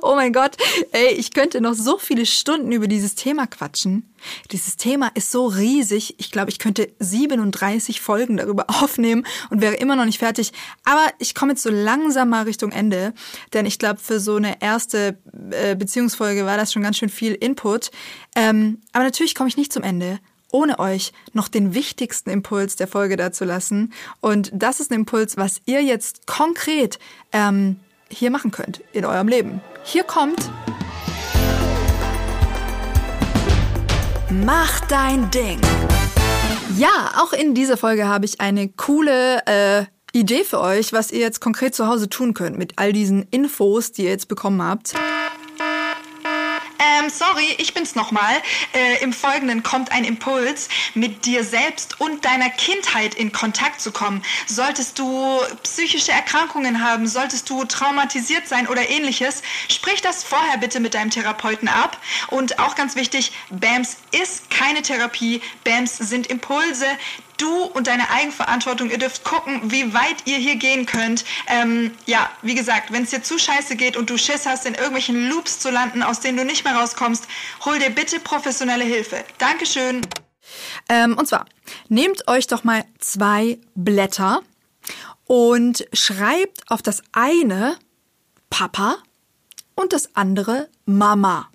Oh 0.03 0.15
mein 0.15 0.33
Gott, 0.33 0.57
ey, 0.93 1.13
ich 1.15 1.33
könnte 1.33 1.61
noch 1.61 1.75
so 1.75 1.99
viele 1.99 2.27
Stunden 2.27 2.73
über 2.73 2.87
dieses 2.89 3.15
Thema 3.15 3.47
quatschen. 3.47 4.15
Dieses 4.51 4.77
Thema 4.77 5.11
ist 5.15 5.31
so 5.31 5.47
riesig. 5.47 6.15
Ich 6.19 6.31
glaube, 6.31 6.51
ich 6.51 6.59
könnte 6.59 6.89
37 6.99 8.01
Folgen 8.01 8.37
darüber 8.37 8.67
aufnehmen 8.83 9.27
und 9.51 9.61
wäre 9.61 9.75
immer 9.75 9.97
noch 9.97 10.05
nicht 10.05 10.19
fertig. 10.19 10.53
Aber 10.85 11.07
ich 11.19 11.35
komme 11.35 11.53
jetzt 11.53 11.63
so 11.63 11.71
langsam 11.71 12.31
mal 12.31 12.43
Richtung 12.43 12.73
Ende, 12.73 13.15
denn 13.53 13.67
ich 13.67 13.79
glaube, 13.79 14.01
für 14.01 14.21
so 14.21 14.37
eine 14.37 14.61
erste 14.61 15.19
äh, 15.51 15.77
Beziehungsfolge 15.77 16.45
war 16.47 16.57
das 16.57 16.73
schon 16.73 16.83
ganz 16.83 16.99
schön 16.99 17.09
viel 17.09 17.35
Input. 17.35 17.91
Ähm, 18.35 18.81
aber 18.93 19.05
natürlich 19.05 19.35
komme 19.35 19.49
ich 19.49 19.57
nicht 19.57 19.73
zum 19.73 19.83
Ende 19.83 20.19
ohne 20.51 20.79
euch 20.79 21.13
noch 21.35 21.49
den 21.49 21.75
wichtigsten 21.75 22.31
Impuls 22.31 22.77
der 22.77 22.89
Folge 22.89 23.17
dazu 23.17 23.45
lassen. 23.45 23.93
Und 24.21 24.51
das 24.55 24.81
ist 24.81 24.91
ein 24.91 25.01
Impuls, 25.01 25.37
was 25.37 25.61
ihr 25.67 25.83
jetzt 25.83 26.27
konkret 26.27 26.99
ähm, 27.33 27.81
hier 28.09 28.31
machen 28.31 28.51
könnt 28.51 28.83
in 28.93 29.05
eurem 29.05 29.29
Leben. 29.29 29.61
Hier 29.85 30.05
kommt. 30.05 30.51
Mach 34.31 34.81
dein 34.89 35.31
Ding. 35.31 35.61
Ja, 36.77 37.13
auch 37.17 37.33
in 37.33 37.55
dieser 37.55 37.77
Folge 37.77 38.07
habe 38.07 38.25
ich 38.25 38.41
eine 38.41 38.69
coole 38.69 39.45
äh, 39.47 39.85
Idee 40.13 40.45
für 40.45 40.61
euch, 40.61 40.93
was 40.93 41.11
ihr 41.11 41.21
jetzt 41.21 41.41
konkret 41.41 41.75
zu 41.75 41.87
Hause 41.87 42.09
tun 42.09 42.35
könnt 42.35 42.59
mit 42.59 42.75
all 42.77 42.93
diesen 42.93 43.25
Infos, 43.31 43.93
die 43.93 44.05
ihr 44.05 44.11
jetzt 44.11 44.29
bekommen 44.29 44.63
habt. 44.63 44.95
Ähm, 46.79 47.11
sorry, 47.11 47.57
ich 47.59 47.75
bin's 47.75 47.95
nochmal. 47.95 48.35
Äh, 48.73 49.03
Im 49.03 49.13
Folgenden 49.13 49.63
kommt 49.63 49.91
ein 49.91 50.05
Impuls, 50.05 50.69
mit 50.95 51.27
dir 51.27 51.43
selbst 51.43 52.01
und 52.01 52.25
deiner 52.25 52.51
Kindheit 52.51 53.15
in 53.15 53.33
Kontakt 53.33 53.81
zu 53.81 53.91
kommen. 53.91 54.23
Solltest 54.47 54.99
du 54.99 55.41
psychische 55.65 56.13
Erkrankungen 56.13 56.83
haben, 56.83 57.09
solltest 57.09 57.51
du 57.51 57.65
traumatisiert 57.65 58.47
sein 58.47 58.69
oder 58.69 58.89
ähnliches, 58.89 59.43
sprich 59.69 60.03
das 60.03 60.23
vorher 60.23 60.59
bitte 60.59 60.79
mit 60.79 60.95
deinem 60.95 61.11
Therapeuten 61.11 61.69
ab. 61.69 61.99
Und 62.29 62.59
auch 62.61 62.77
ganz 62.77 62.95
wichtig, 62.95 63.33
BAMS 63.51 63.97
ist 64.13 64.51
keine 64.51 64.83
Therapie. 64.83 65.43
BAMS 65.65 65.99
sind 65.99 66.29
Impulse, 66.29 66.87
du 67.39 67.65
und 67.65 67.87
deine 67.87 68.11
Eigenverantwortung. 68.11 68.91
Ihr 68.91 68.99
dürft 68.99 69.25
gucken, 69.25 69.71
wie 69.71 69.95
weit 69.95 70.27
ihr 70.27 70.37
hier 70.37 70.57
gehen 70.57 70.87
könnt. 70.87 71.25
Ähm, 71.47 71.93
ja, 72.07 72.31
wie 72.43 72.55
gesagt, 72.55 72.93
wenn 72.93 73.05
es 73.05 73.11
dir 73.11 73.23
zu 73.23 73.39
scheiße 73.39 73.77
geht 73.77 73.97
und 73.97 74.11
du 74.11 74.19
Schiss 74.19 74.47
hast, 74.47 74.67
in 74.67 74.75
irgendwelchen 74.75 75.29
Loops 75.29 75.61
zu 75.61 75.71
landen, 75.71 76.03
aus 76.03 76.21
denen 76.21 76.37
du 76.37 76.45
nicht 76.45 76.65
mehr 76.65 76.75
rauskommst, 76.75 77.27
hol 77.65 77.79
dir 77.79 77.91
bitte 77.91 78.21
professionelle 78.21 78.85
Hilfe. 78.85 79.25
Dankeschön. 79.39 80.03
Ähm, 80.89 81.17
und 81.17 81.27
zwar, 81.27 81.47
nehmt 81.89 82.29
euch 82.29 82.47
doch 82.47 82.65
mal 82.65 82.85
zwei 82.99 83.59
Blätter 83.75 84.43
und 85.27 85.87
schreibt 85.93 86.71
auf 86.71 86.83
das 86.83 87.03
eine 87.13 87.77
Papa 88.51 88.97
und 89.75 89.93
das 89.93 90.15
andere 90.17 90.69
Mama. 90.87 91.49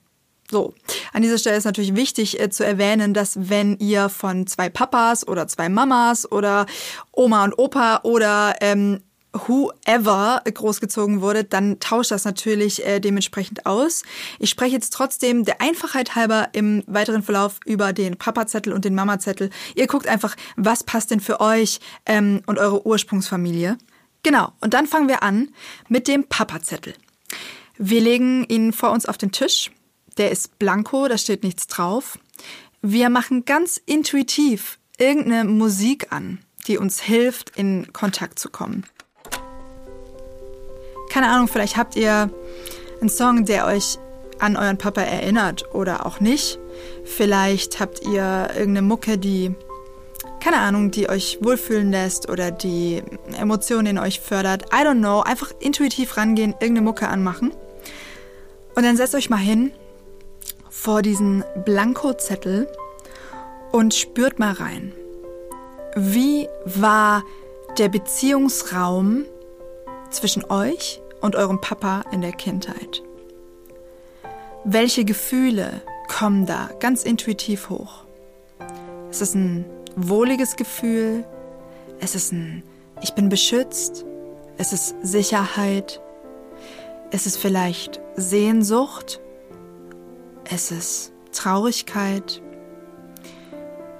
So, 0.51 0.73
an 1.13 1.21
dieser 1.21 1.38
Stelle 1.38 1.58
ist 1.58 1.65
natürlich 1.65 1.95
wichtig 1.95 2.39
äh, 2.39 2.49
zu 2.49 2.65
erwähnen, 2.65 3.13
dass 3.13 3.49
wenn 3.49 3.77
ihr 3.79 4.10
von 4.10 4.45
zwei 4.45 4.69
Papas 4.69 5.27
oder 5.27 5.47
zwei 5.47 5.69
Mamas 5.69 6.32
oder 6.32 6.65
Oma 7.12 7.43
und 7.45 7.58
Opa 7.58 8.01
oder 8.03 8.56
ähm, 8.62 9.01
whoever 9.34 10.41
großgezogen 10.45 11.21
wurde, 11.21 11.43
dann 11.43 11.79
tauscht 11.79 12.12
das 12.12 12.23
natürlich 12.23 12.86
äh, 12.86 12.99
dementsprechend 12.99 13.65
aus. 13.65 14.03
Ich 14.39 14.49
spreche 14.49 14.75
jetzt 14.75 14.93
trotzdem 14.93 15.43
der 15.43 15.60
Einfachheit 15.60 16.15
halber 16.15 16.49
im 16.53 16.84
weiteren 16.86 17.23
Verlauf 17.23 17.60
über 17.65 17.93
den 17.93 18.17
Papazettel 18.17 18.73
und 18.73 18.86
den 18.86 18.95
Mamazettel. 18.95 19.49
Ihr 19.75 19.88
guckt 19.88 20.08
einfach, 20.08 20.36
was 20.56 20.84
passt 20.84 21.12
denn 21.12 21.19
für 21.19 21.41
euch 21.41 21.79
ähm, 22.06 22.41
und 22.45 22.60
eure 22.60 22.86
Ursprungsfamilie. 22.86 23.77
Genau, 24.21 24.53
und 24.62 24.73
dann 24.73 24.88
fangen 24.88 25.10
wir 25.10 25.23
an 25.23 25.49
mit 25.89 26.08
dem 26.08 26.25
Papazettel. 26.25 26.93
Wir 27.77 28.01
legen 28.01 28.45
ihn 28.45 28.71
vor 28.71 28.91
uns 28.91 29.08
auf 29.08 29.17
den 29.17 29.32
Tisch 29.32 29.71
der 30.17 30.32
ist 30.32 30.60
blanko, 30.60 31.08
da 31.08 31.17
steht 31.17 31.43
nichts 31.43 31.67
drauf. 31.67 32.17
Wir 32.82 33.10
machen 33.10 33.45
ganz 33.45 33.82
intuitiv 33.86 34.78
irgendeine 34.97 35.45
Musik 35.45 36.12
an, 36.12 36.39
die 36.67 36.78
uns 36.78 37.02
hilft, 37.02 37.58
in 37.58 37.91
Kontakt 37.93 38.39
zu 38.39 38.49
kommen. 38.49 38.86
Keine 41.10 41.30
Ahnung, 41.30 41.47
vielleicht 41.47 41.78
habt 41.78 41.95
ihr 41.95 42.30
einen 42.99 43.10
Song, 43.10 43.45
der 43.45 43.65
euch 43.67 43.99
an 44.39 44.58
euren 44.58 44.78
Papa 44.78 45.02
erinnert 45.02 45.73
oder 45.73 46.06
auch 46.06 46.19
nicht. 46.19 46.60
Vielleicht 47.06 47.80
habt 47.80 48.04
ihr 48.04 48.49
irgendeine 48.49 48.82
Mucke, 48.82 49.17
die, 49.17 49.54
keine 50.39 50.58
Ahnung, 50.58 50.91
die 50.91 51.10
euch 51.10 51.38
wohlfühlen 51.41 51.91
lässt 51.91 52.30
oder 52.30 52.52
die 52.52 53.04
Emotionen 53.38 53.86
in 53.88 53.99
euch 53.99 54.19
fördert. 54.19 54.65
I 54.73 54.86
don't 54.86 54.99
know. 54.99 55.21
Einfach 55.21 55.52
intuitiv 55.60 56.17
rangehen, 56.17 56.54
irgendeine 56.54 56.82
Mucke 56.82 57.08
anmachen. 57.08 57.52
Und 58.76 58.84
dann 58.84 58.97
setzt 58.97 59.15
euch 59.15 59.30
mal 59.30 59.38
hin 59.38 59.71
vor 60.84 61.02
diesen 61.02 61.46
Blankozettel 61.63 62.67
und 63.72 63.93
spürt 63.93 64.38
mal 64.38 64.52
rein. 64.52 64.91
Wie 65.96 66.50
war 66.65 67.24
der 67.78 67.88
Beziehungsraum 67.88 69.24
zwischen 70.10 70.43
euch 70.52 71.02
und 71.22 71.38
eurem 71.38 71.62
Papa 71.62 72.04
in 72.12 72.19
der 72.19 72.34
Kindheit? 72.34 73.02
Welche 74.65 75.06
Gefühle 75.06 75.82
kommen 76.10 76.46
da 76.46 76.69
ganz 76.82 77.04
intuitiv 77.04 77.69
hoch? 77.69 78.04
Ist 79.10 79.22
es 79.22 79.36
ein 79.36 79.63
wohliges 79.96 80.58
Gefühl? 80.58 81.24
Ist 82.02 82.13
es 82.13 82.34
ein 82.34 82.62
Ich 83.02 83.13
bin 83.13 83.30
beschützt? 83.30 84.04
Ist 84.58 84.74
es 84.74 84.93
Sicherheit? 85.02 86.02
Ist 87.12 87.26
es 87.26 87.38
vielleicht 87.38 88.02
Sehnsucht? 88.17 89.22
Ist 90.51 90.71
es 90.71 91.12
Traurigkeit? 91.32 92.41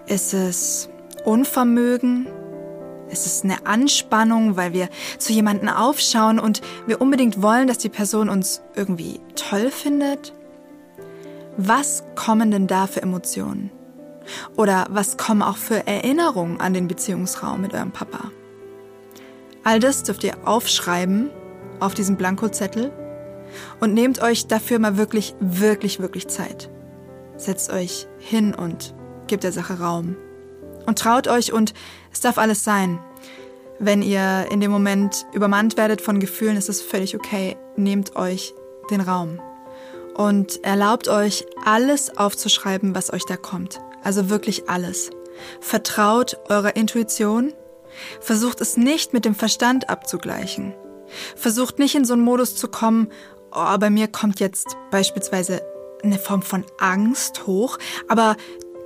Ist 0.08 0.34
es 0.34 0.90
Unvermögen? 1.24 2.28
Ist 3.10 3.26
es 3.26 3.44
eine 3.44 3.66
Anspannung, 3.66 4.58
weil 4.58 4.74
wir 4.74 4.90
zu 5.20 5.34
jemanden 5.34 5.70
aufschauen 5.70 6.40
und 6.40 6.62
wir 6.86 7.00
unbedingt 7.00 7.42
wollen, 7.42 7.68
dass 7.68 7.78
die 7.78 7.90
Person 7.90 8.28
uns 8.28 8.62
irgendwie 8.76 9.20
toll 9.36 9.72
findet? 9.72 10.34
Was 11.58 12.04
kommen 12.16 12.52
denn 12.52 12.68
da 12.68 12.88
für 12.88 13.02
Emotionen? 13.02 13.72
Oder 14.58 14.88
was 14.90 15.18
kommen 15.18 15.44
auch 15.44 15.58
für 15.58 15.86
Erinnerungen 15.86 16.60
an 16.60 16.74
den 16.74 16.88
Beziehungsraum 16.88 17.62
mit 17.62 17.74
eurem 17.74 17.92
Papa? 17.92 18.32
All 19.64 19.80
das 19.80 20.04
dürft 20.04 20.24
ihr 20.24 20.36
aufschreiben 20.46 21.30
auf 21.80 21.94
diesem 21.94 22.18
Blankozettel 22.18 22.92
und 23.80 23.94
nehmt 23.94 24.22
euch 24.22 24.48
dafür 24.48 24.80
mal 24.80 24.98
wirklich, 24.98 25.36
wirklich, 25.40 26.00
wirklich 26.00 26.28
Zeit. 26.28 26.70
Setzt 27.38 27.72
euch 27.72 28.08
hin 28.20 28.54
und 28.54 28.94
gebt 29.28 29.44
der 29.44 29.52
Sache 29.52 29.80
Raum. 29.80 30.16
Und 30.86 31.00
traut 31.00 31.28
euch 31.28 31.54
und 31.54 31.74
es 32.12 32.22
darf 32.22 32.38
alles 32.38 32.64
sein. 32.64 33.00
Wenn 33.80 34.02
ihr 34.02 34.48
in 34.52 34.62
dem 34.62 34.72
Moment 34.72 35.26
übermannt 35.34 35.78
werdet 35.78 36.02
von 36.02 36.20
Gefühlen, 36.20 36.58
ist 36.58 36.70
es 36.70 36.82
völlig 36.82 37.16
okay. 37.16 37.58
Nehmt 37.76 38.16
euch 38.16 38.54
den 38.92 39.02
Raum. 39.02 39.40
Und 40.16 40.64
erlaubt 40.64 41.08
euch, 41.08 41.46
alles 41.66 42.18
aufzuschreiben, 42.18 42.94
was 42.94 43.12
euch 43.12 43.26
da 43.26 43.36
kommt. 43.36 43.82
Also 44.04 44.30
wirklich 44.30 44.70
alles. 44.70 45.10
Vertraut 45.60 46.38
eurer 46.50 46.76
Intuition. 46.76 47.54
Versucht 48.20 48.62
es 48.62 48.78
nicht 48.78 49.14
mit 49.14 49.26
dem 49.26 49.36
Verstand 49.36 49.90
abzugleichen. 49.90 50.74
Versucht 51.36 51.80
nicht 51.80 51.96
in 51.96 52.06
so 52.06 52.14
einen 52.14 52.24
Modus 52.24 52.56
zu 52.56 52.68
kommen, 52.68 53.10
oh, 53.56 53.78
bei 53.78 53.90
mir 53.90 54.08
kommt 54.08 54.40
jetzt 54.40 54.78
beispielsweise 54.92 55.62
eine 56.04 56.20
Form 56.20 56.42
von 56.42 56.66
Angst 56.80 57.48
hoch, 57.48 57.78
aber 58.08 58.36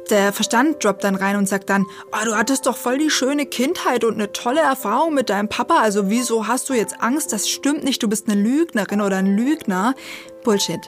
der 0.09 0.31
Verstand 0.31 0.83
droppt 0.83 1.03
dann 1.03 1.15
rein 1.15 1.35
und 1.35 1.49
sagt 1.49 1.69
dann, 1.69 1.85
oh, 2.11 2.25
du 2.25 2.35
hattest 2.35 2.65
doch 2.65 2.77
voll 2.77 2.97
die 2.97 3.09
schöne 3.09 3.45
Kindheit 3.45 4.03
und 4.03 4.13
eine 4.15 4.31
tolle 4.31 4.61
Erfahrung 4.61 5.13
mit 5.13 5.29
deinem 5.29 5.49
Papa, 5.49 5.79
also 5.81 6.09
wieso 6.09 6.47
hast 6.47 6.69
du 6.69 6.73
jetzt 6.73 7.01
Angst? 7.01 7.33
Das 7.33 7.49
stimmt 7.49 7.83
nicht, 7.83 8.01
du 8.01 8.07
bist 8.07 8.29
eine 8.29 8.41
Lügnerin 8.41 9.01
oder 9.01 9.17
ein 9.17 9.35
Lügner. 9.35 9.95
Bullshit. 10.43 10.79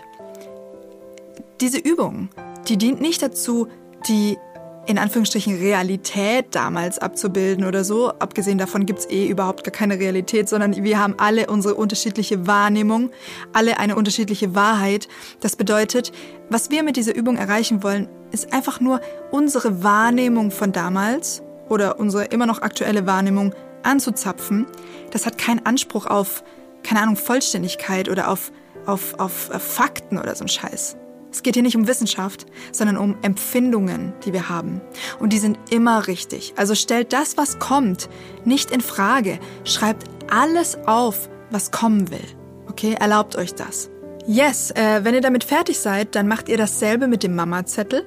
Diese 1.60 1.80
Übung, 1.80 2.30
die 2.68 2.78
dient 2.78 3.02
nicht 3.02 3.22
dazu, 3.22 3.68
die 4.08 4.38
in 4.86 4.98
Anführungsstrichen 4.98 5.58
Realität 5.58 6.48
damals 6.52 7.00
abzubilden 7.00 7.66
oder 7.66 7.84
so. 7.84 8.10
Abgesehen 8.20 8.58
davon 8.58 8.86
gibt's 8.86 9.06
eh 9.10 9.28
überhaupt 9.28 9.64
gar 9.64 9.72
keine 9.72 10.00
Realität, 10.00 10.50
sondern 10.50 10.84
wir 10.84 11.00
haben 11.00 11.16
alle 11.18 11.48
unsere 11.48 11.76
unterschiedliche 11.76 12.48
Wahrnehmung, 12.48 13.12
alle 13.54 13.78
eine 13.78 13.96
unterschiedliche 13.96 14.56
Wahrheit. 14.56 15.08
Das 15.42 15.56
bedeutet, 15.56 16.12
was 16.50 16.72
wir 16.72 16.84
mit 16.84 16.98
dieser 16.98 17.16
Übung 17.16 17.38
erreichen 17.38 17.84
wollen, 17.84 18.08
ist 18.32 18.54
einfach 18.54 18.80
nur 18.80 19.02
unsere 19.32 19.84
Wahrnehmung 19.84 20.52
von 20.52 20.72
damals 20.72 21.44
oder 21.68 22.00
unsere 22.00 22.26
immer 22.26 22.46
noch 22.46 22.62
aktuelle 22.62 23.06
Wahrnehmung 23.06 23.54
anzuzapfen. 23.84 24.66
Das 25.12 25.26
hat 25.26 25.38
keinen 25.38 25.66
Anspruch 25.66 26.06
auf, 26.06 26.44
keine 26.84 27.02
Ahnung, 27.02 27.16
Vollständigkeit 27.16 28.10
oder 28.10 28.30
auf, 28.30 28.52
auf, 28.86 29.16
auf 29.20 29.50
Fakten 29.62 30.18
oder 30.18 30.36
so 30.36 30.46
ein 30.46 30.50
Scheiß. 30.50 30.98
Es 31.32 31.44
geht 31.44 31.54
hier 31.54 31.64
nicht 31.64 31.76
um 31.76 31.88
Wissenschaft, 31.88 32.46
sondern 32.72 32.98
um 32.98 33.18
Empfindungen, 33.22 34.14
die 34.26 34.34
wir 34.34 34.50
haben. 34.50 34.82
Und 35.20 35.34
die 35.34 35.40
sind 35.40 35.58
immer 35.70 36.08
richtig. 36.08 36.54
Also 36.56 36.76
stellt 36.76 37.14
das, 37.14 37.38
was 37.38 37.60
kommt, 37.60 38.10
nicht 38.46 38.72
in 38.72 38.82
Frage. 38.82 39.40
Schreibt 39.64 40.06
alles 40.30 40.78
auf, 40.88 41.30
was 41.52 41.72
kommen 41.72 42.10
will. 42.12 42.26
Okay, 42.68 42.96
erlaubt 43.00 43.36
euch 43.36 43.54
das. 43.54 43.90
Yes, 44.26 44.72
äh, 44.72 45.04
wenn 45.04 45.16
ihr 45.16 45.22
damit 45.22 45.44
fertig 45.44 45.80
seid, 45.80 46.16
dann 46.16 46.28
macht 46.28 46.50
ihr 46.50 46.58
dasselbe 46.58 47.08
mit 47.08 47.24
dem 47.24 47.36
Mama-Zettel. 47.36 48.06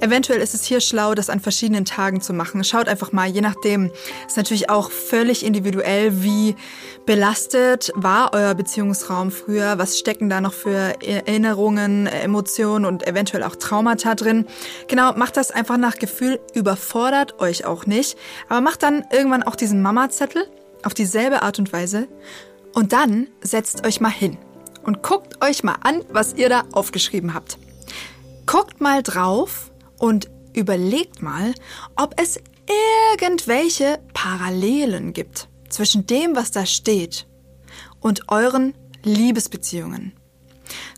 Eventuell 0.00 0.40
ist 0.40 0.54
es 0.54 0.64
hier 0.64 0.80
schlau, 0.80 1.14
das 1.14 1.30
an 1.30 1.40
verschiedenen 1.40 1.84
Tagen 1.84 2.20
zu 2.20 2.32
machen. 2.32 2.64
Schaut 2.64 2.88
einfach 2.88 3.12
mal, 3.12 3.28
je 3.28 3.40
nachdem. 3.40 3.90
Ist 4.26 4.36
natürlich 4.36 4.70
auch 4.70 4.90
völlig 4.90 5.44
individuell, 5.44 6.22
wie 6.22 6.56
belastet 7.06 7.92
war 7.94 8.32
euer 8.32 8.54
Beziehungsraum 8.54 9.30
früher. 9.30 9.78
Was 9.78 9.98
stecken 9.98 10.28
da 10.28 10.40
noch 10.40 10.52
für 10.52 10.94
Erinnerungen, 11.02 12.06
Emotionen 12.06 12.84
und 12.84 13.06
eventuell 13.06 13.42
auch 13.42 13.56
Traumata 13.56 14.14
drin? 14.14 14.46
Genau, 14.88 15.12
macht 15.14 15.36
das 15.36 15.50
einfach 15.50 15.76
nach 15.76 15.96
Gefühl, 15.96 16.40
überfordert 16.54 17.40
euch 17.40 17.64
auch 17.64 17.86
nicht. 17.86 18.18
Aber 18.48 18.60
macht 18.60 18.82
dann 18.82 19.04
irgendwann 19.12 19.42
auch 19.42 19.56
diesen 19.56 19.82
Mama-Zettel 19.82 20.46
auf 20.82 20.94
dieselbe 20.94 21.42
Art 21.42 21.58
und 21.58 21.72
Weise. 21.72 22.08
Und 22.74 22.92
dann 22.92 23.28
setzt 23.40 23.86
euch 23.86 24.00
mal 24.00 24.10
hin 24.10 24.36
und 24.82 25.02
guckt 25.02 25.42
euch 25.42 25.64
mal 25.64 25.76
an, 25.82 26.02
was 26.10 26.34
ihr 26.34 26.48
da 26.48 26.64
aufgeschrieben 26.72 27.34
habt. 27.34 27.58
Guckt 28.46 28.80
mal 28.80 29.02
drauf 29.02 29.72
und 29.98 30.30
überlegt 30.54 31.22
mal, 31.22 31.54
ob 31.96 32.14
es 32.20 32.38
irgendwelche 33.16 34.00
Parallelen 34.12 35.12
gibt 35.12 35.48
zwischen 35.68 36.06
dem, 36.06 36.36
was 36.36 36.50
da 36.50 36.66
steht, 36.66 37.26
und 38.00 38.28
euren 38.28 38.74
Liebesbeziehungen. 39.02 40.12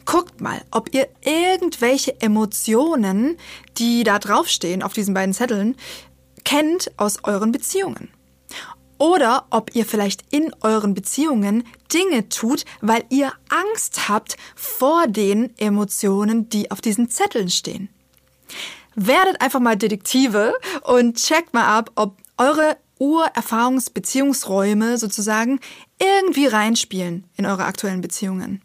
Guckt 0.05 0.41
mal, 0.41 0.63
ob 0.71 0.95
ihr 0.95 1.09
irgendwelche 1.25 2.21
Emotionen, 2.21 3.37
die 3.79 4.05
da 4.05 4.19
draufstehen 4.19 4.83
auf 4.83 4.93
diesen 4.93 5.15
beiden 5.15 5.35
Zetteln, 5.35 5.77
kennt 6.45 6.93
aus 6.97 7.25
euren 7.25 7.53
Beziehungen. 7.53 8.11
Oder 8.99 9.47
ob 9.51 9.75
ihr 9.75 9.85
vielleicht 9.85 10.25
in 10.33 10.55
euren 10.63 10.95
Beziehungen 10.95 11.65
Dinge 11.93 12.29
tut, 12.29 12.65
weil 12.81 13.05
ihr 13.11 13.33
Angst 13.49 14.09
habt 14.09 14.37
vor 14.55 15.07
den 15.07 15.57
Emotionen, 15.59 16.49
die 16.49 16.71
auf 16.71 16.81
diesen 16.81 17.11
Zetteln 17.11 17.51
stehen. 17.51 17.89
Werdet 18.95 19.41
einfach 19.43 19.61
mal 19.61 19.77
Detektive 19.77 20.55
und 20.83 21.19
checkt 21.19 21.53
mal 21.53 21.67
ab, 21.67 21.91
ob 21.97 22.17
eure 22.39 22.79
Urerfahrungsbeziehungsräume 22.99 24.97
sozusagen 24.97 25.61
irgendwie 26.01 26.47
reinspielen 26.47 27.25
in 27.37 27.45
eure 27.45 27.65
aktuellen 27.65 28.01
Beziehungen. 28.01 28.63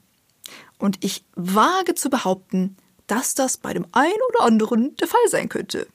Und 0.77 1.03
ich 1.03 1.25
wage 1.35 1.95
zu 1.95 2.09
behaupten, 2.09 2.77
dass 3.07 3.35
das 3.35 3.57
bei 3.57 3.73
dem 3.73 3.85
einen 3.91 4.13
oder 4.29 4.45
anderen 4.45 4.95
der 4.95 5.07
Fall 5.07 5.27
sein 5.27 5.49
könnte. 5.49 5.87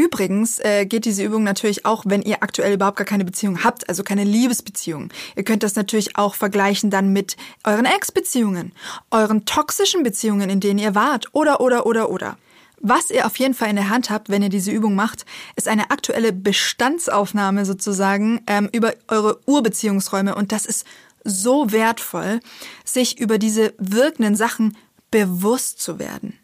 Übrigens 0.00 0.58
äh, 0.60 0.86
geht 0.86 1.04
diese 1.04 1.22
Übung 1.22 1.44
natürlich 1.44 1.84
auch, 1.84 2.04
wenn 2.06 2.22
ihr 2.22 2.42
aktuell 2.42 2.72
überhaupt 2.72 2.96
gar 2.96 3.04
keine 3.04 3.26
Beziehung 3.26 3.64
habt, 3.64 3.86
also 3.90 4.02
keine 4.02 4.24
Liebesbeziehung. 4.24 5.10
Ihr 5.36 5.44
könnt 5.44 5.62
das 5.62 5.74
natürlich 5.74 6.16
auch 6.16 6.34
vergleichen 6.34 6.88
dann 6.88 7.12
mit 7.12 7.36
euren 7.64 7.84
Ex-Beziehungen, 7.84 8.72
euren 9.10 9.44
toxischen 9.44 10.02
Beziehungen, 10.02 10.48
in 10.48 10.60
denen 10.60 10.78
ihr 10.78 10.94
wart, 10.94 11.26
oder, 11.32 11.60
oder, 11.60 11.84
oder, 11.84 12.08
oder. 12.08 12.38
Was 12.78 13.10
ihr 13.10 13.26
auf 13.26 13.36
jeden 13.36 13.52
Fall 13.52 13.68
in 13.68 13.76
der 13.76 13.90
Hand 13.90 14.08
habt, 14.08 14.30
wenn 14.30 14.42
ihr 14.42 14.48
diese 14.48 14.70
Übung 14.70 14.94
macht, 14.94 15.26
ist 15.54 15.68
eine 15.68 15.90
aktuelle 15.90 16.32
Bestandsaufnahme 16.32 17.66
sozusagen 17.66 18.40
ähm, 18.46 18.70
über 18.72 18.94
eure 19.08 19.38
Urbeziehungsräume. 19.44 20.34
Und 20.34 20.50
das 20.50 20.64
ist 20.64 20.86
so 21.24 21.72
wertvoll, 21.72 22.40
sich 22.86 23.20
über 23.20 23.36
diese 23.36 23.74
wirkenden 23.76 24.34
Sachen 24.34 24.78
bewusst 25.10 25.82
zu 25.82 25.98
werden. 25.98 26.39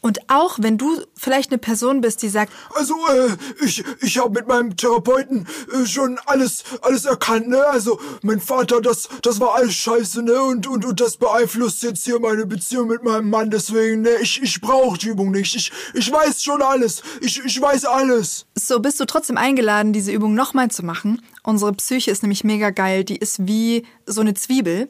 Und 0.00 0.18
auch 0.28 0.58
wenn 0.60 0.78
du 0.78 1.00
vielleicht 1.16 1.50
eine 1.50 1.58
Person 1.58 2.00
bist, 2.00 2.22
die 2.22 2.28
sagt, 2.28 2.52
Also, 2.74 2.94
äh, 3.08 3.64
ich, 3.64 3.84
ich 4.00 4.18
habe 4.18 4.30
mit 4.30 4.48
meinem 4.48 4.76
Therapeuten 4.76 5.46
äh, 5.72 5.86
schon 5.86 6.18
alles, 6.26 6.64
alles 6.82 7.04
erkannt, 7.04 7.48
ne? 7.48 7.64
Also, 7.66 8.00
mein 8.22 8.40
Vater, 8.40 8.80
das, 8.80 9.08
das 9.22 9.40
war 9.40 9.54
alles 9.54 9.74
scheiße, 9.74 10.22
ne? 10.22 10.42
Und, 10.42 10.66
und, 10.66 10.84
und 10.84 11.00
das 11.00 11.16
beeinflusst 11.16 11.82
jetzt 11.82 12.04
hier 12.04 12.18
meine 12.20 12.46
Beziehung 12.46 12.88
mit 12.88 13.02
meinem 13.02 13.30
Mann, 13.30 13.50
deswegen, 13.50 14.02
ne? 14.02 14.10
Ich, 14.20 14.42
ich 14.42 14.60
brauche 14.60 14.98
die 14.98 15.08
Übung 15.08 15.30
nicht. 15.30 15.54
Ich, 15.54 15.72
ich 15.94 16.12
weiß 16.12 16.42
schon 16.42 16.62
alles. 16.62 17.02
Ich, 17.20 17.42
ich 17.44 17.60
weiß 17.60 17.84
alles. 17.84 18.46
so 18.54 18.80
bist 18.80 19.00
du 19.00 19.04
trotzdem 19.04 19.36
eingeladen, 19.36 19.92
diese 19.92 20.12
Übung 20.12 20.34
nochmal 20.34 20.70
zu 20.70 20.84
machen. 20.84 21.22
Unsere 21.42 21.72
Psyche 21.72 22.10
ist 22.10 22.22
nämlich 22.22 22.44
mega 22.44 22.70
geil. 22.70 23.04
Die 23.04 23.16
ist 23.16 23.46
wie 23.46 23.84
so 24.06 24.20
eine 24.20 24.34
Zwiebel. 24.34 24.88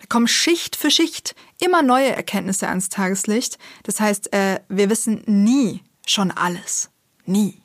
Da 0.00 0.06
kommen 0.08 0.28
Schicht 0.28 0.76
für 0.76 0.90
Schicht 0.90 1.34
immer 1.60 1.82
neue 1.82 2.14
Erkenntnisse 2.14 2.68
ans 2.68 2.88
Tageslicht. 2.88 3.58
Das 3.82 4.00
heißt, 4.00 4.32
äh, 4.32 4.60
wir 4.68 4.90
wissen 4.90 5.22
nie 5.26 5.80
schon 6.06 6.30
alles. 6.30 6.90
Nie. 7.26 7.62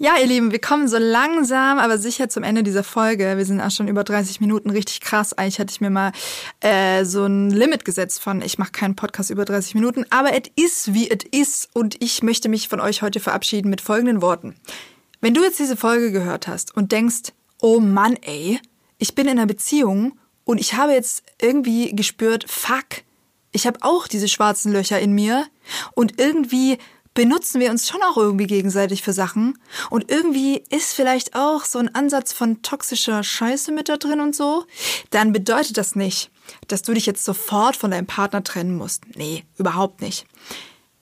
Ja, 0.00 0.12
ihr 0.16 0.28
Lieben, 0.28 0.52
wir 0.52 0.60
kommen 0.60 0.86
so 0.86 0.96
langsam, 0.96 1.80
aber 1.80 1.98
sicher 1.98 2.28
zum 2.28 2.44
Ende 2.44 2.62
dieser 2.62 2.84
Folge. 2.84 3.36
Wir 3.36 3.44
sind 3.44 3.60
auch 3.60 3.72
schon 3.72 3.88
über 3.88 4.04
30 4.04 4.40
Minuten, 4.40 4.70
richtig 4.70 5.00
krass. 5.00 5.32
Eigentlich 5.32 5.58
hatte 5.58 5.72
ich 5.72 5.80
mir 5.80 5.90
mal 5.90 6.12
äh, 6.60 7.04
so 7.04 7.24
ein 7.24 7.50
Limit 7.50 7.84
gesetzt 7.84 8.22
von, 8.22 8.40
ich 8.40 8.58
mache 8.58 8.70
keinen 8.70 8.94
Podcast 8.94 9.30
über 9.30 9.44
30 9.44 9.74
Minuten, 9.74 10.06
aber 10.10 10.30
es 10.34 10.50
ist, 10.54 10.94
wie 10.94 11.10
es 11.10 11.24
ist 11.32 11.70
und 11.74 12.00
ich 12.00 12.22
möchte 12.22 12.48
mich 12.48 12.68
von 12.68 12.78
euch 12.78 13.02
heute 13.02 13.18
verabschieden 13.18 13.70
mit 13.70 13.80
folgenden 13.80 14.22
Worten. 14.22 14.54
Wenn 15.20 15.34
du 15.34 15.42
jetzt 15.42 15.58
diese 15.58 15.76
Folge 15.76 16.12
gehört 16.12 16.46
hast 16.46 16.76
und 16.76 16.92
denkst, 16.92 17.32
oh 17.60 17.80
Mann, 17.80 18.14
ey, 18.22 18.60
ich 18.98 19.16
bin 19.16 19.26
in 19.26 19.32
einer 19.32 19.46
Beziehung 19.46 20.16
und 20.48 20.58
ich 20.58 20.72
habe 20.72 20.92
jetzt 20.92 21.24
irgendwie 21.42 21.94
gespürt, 21.94 22.50
fuck, 22.50 23.02
ich 23.52 23.66
habe 23.66 23.80
auch 23.82 24.08
diese 24.08 24.28
schwarzen 24.28 24.72
Löcher 24.72 24.98
in 24.98 25.12
mir 25.12 25.46
und 25.92 26.18
irgendwie 26.18 26.78
benutzen 27.12 27.60
wir 27.60 27.70
uns 27.70 27.86
schon 27.86 28.00
auch 28.02 28.16
irgendwie 28.16 28.46
gegenseitig 28.46 29.02
für 29.02 29.12
Sachen 29.12 29.58
und 29.90 30.10
irgendwie 30.10 30.64
ist 30.70 30.94
vielleicht 30.94 31.36
auch 31.36 31.66
so 31.66 31.78
ein 31.78 31.94
Ansatz 31.94 32.32
von 32.32 32.62
toxischer 32.62 33.22
Scheiße 33.22 33.72
mit 33.72 33.90
da 33.90 33.98
drin 33.98 34.20
und 34.20 34.34
so, 34.34 34.64
dann 35.10 35.34
bedeutet 35.34 35.76
das 35.76 35.96
nicht, 35.96 36.30
dass 36.66 36.80
du 36.80 36.94
dich 36.94 37.04
jetzt 37.04 37.26
sofort 37.26 37.76
von 37.76 37.90
deinem 37.90 38.06
Partner 38.06 38.42
trennen 38.42 38.74
musst. 38.74 39.02
Nee, 39.16 39.44
überhaupt 39.58 40.00
nicht. 40.00 40.24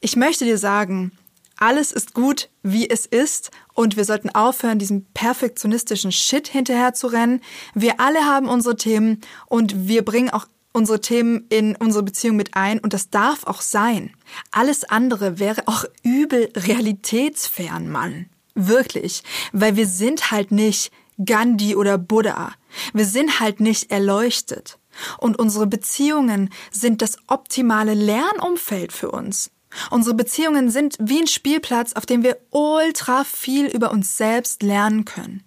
Ich 0.01 0.17
möchte 0.17 0.45
dir 0.45 0.59
sagen, 0.59 1.13
alles 1.57 1.93
ist 1.93 2.15
gut, 2.15 2.51
wie 2.65 2.91
es 2.91 3.07
ist 3.07 3.53
und 3.77 3.97
wir 3.97 4.05
sollten 4.05 4.31
aufhören, 4.31 4.81
diesem 4.81 5.05
perfektionistischen 5.12 6.11
Shit 6.11 6.49
hinterher 6.49 6.95
zu 6.95 7.07
rennen. 7.07 7.43
Wir 7.74 8.01
alle 8.01 8.24
haben 8.24 8.49
unsere 8.49 8.74
Themen 8.74 9.20
und 9.47 9.87
wir 9.87 10.05
bringen 10.05 10.31
auch 10.31 10.47
unsere 10.72 11.01
Themen 11.01 11.47
in 11.51 11.77
unsere 11.77 12.03
Beziehung 12.03 12.37
mit 12.37 12.57
ein 12.57 12.79
und 12.81 12.93
das 12.93 13.11
darf 13.11 13.45
auch 13.45 13.61
sein. 13.61 14.12
Alles 14.51 14.85
andere 14.85 15.39
wäre 15.39 15.62
auch 15.66 15.85
übel 16.03 16.51
realitätsfern, 16.57 17.89
Mann. 17.89 18.27
Wirklich. 18.55 19.22
Weil 19.53 19.77
wir 19.77 19.87
sind 19.87 20.31
halt 20.31 20.51
nicht 20.51 20.91
Gandhi 21.22 21.77
oder 21.77 21.99
Buddha. 21.99 22.53
Wir 22.95 23.07
sind 23.07 23.41
halt 23.41 23.61
nicht 23.61 23.91
erleuchtet. 23.91 24.79
Und 25.18 25.39
unsere 25.39 25.66
Beziehungen 25.66 26.51
sind 26.70 27.03
das 27.03 27.18
optimale 27.27 27.93
Lernumfeld 27.93 28.93
für 28.93 29.11
uns. 29.11 29.51
Unsere 29.91 30.14
Beziehungen 30.14 30.70
sind 30.70 30.97
wie 30.99 31.20
ein 31.20 31.27
Spielplatz, 31.27 31.93
auf 31.95 32.07
dem 32.07 32.22
wir 32.22 32.39
ultra 32.51 33.24
viel 33.24 33.66
über 33.66 33.91
uns 33.91 34.16
selbst 34.16 34.62
lernen 34.62 35.05
können. 35.05 35.43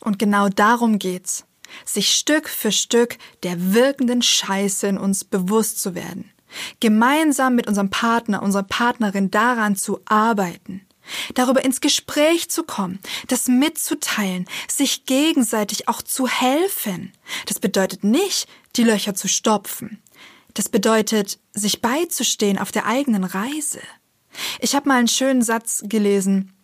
Und 0.00 0.18
genau 0.18 0.48
darum 0.48 0.98
geht's. 0.98 1.44
Sich 1.84 2.14
Stück 2.14 2.48
für 2.48 2.72
Stück 2.72 3.18
der 3.42 3.74
wirkenden 3.74 4.22
Scheiße 4.22 4.86
in 4.86 4.98
uns 4.98 5.24
bewusst 5.24 5.80
zu 5.80 5.94
werden. 5.94 6.30
Gemeinsam 6.80 7.56
mit 7.56 7.66
unserem 7.66 7.90
Partner, 7.90 8.42
unserer 8.42 8.62
Partnerin 8.62 9.30
daran 9.30 9.76
zu 9.76 10.00
arbeiten. 10.04 10.86
Darüber 11.34 11.64
ins 11.64 11.80
Gespräch 11.80 12.50
zu 12.50 12.64
kommen, 12.64 12.98
das 13.28 13.46
mitzuteilen, 13.46 14.46
sich 14.68 15.06
gegenseitig 15.06 15.88
auch 15.88 16.02
zu 16.02 16.26
helfen. 16.26 17.12
Das 17.46 17.60
bedeutet 17.60 18.02
nicht, 18.02 18.48
die 18.76 18.84
Löcher 18.84 19.14
zu 19.14 19.28
stopfen. 19.28 20.02
Das 20.56 20.70
bedeutet, 20.70 21.38
sich 21.52 21.82
beizustehen 21.82 22.58
auf 22.58 22.72
der 22.72 22.86
eigenen 22.86 23.24
Reise. 23.24 23.80
Ich 24.58 24.74
habe 24.74 24.88
mal 24.88 24.96
einen 24.96 25.06
schönen 25.06 25.42
Satz 25.42 25.82
gelesen, 25.86 26.54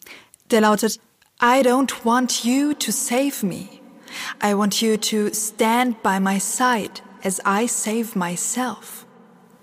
der 0.50 0.62
lautet, 0.62 0.98
I 1.42 1.60
don't 1.60 1.92
want 2.02 2.42
you 2.42 2.72
to 2.72 2.90
save 2.90 3.44
me. 3.44 3.68
I 4.42 4.56
want 4.56 4.80
you 4.80 4.96
to 4.96 5.34
stand 5.34 6.02
by 6.02 6.18
my 6.18 6.40
side 6.40 7.02
as 7.22 7.38
I 7.46 7.68
save 7.68 8.18
myself. 8.18 9.04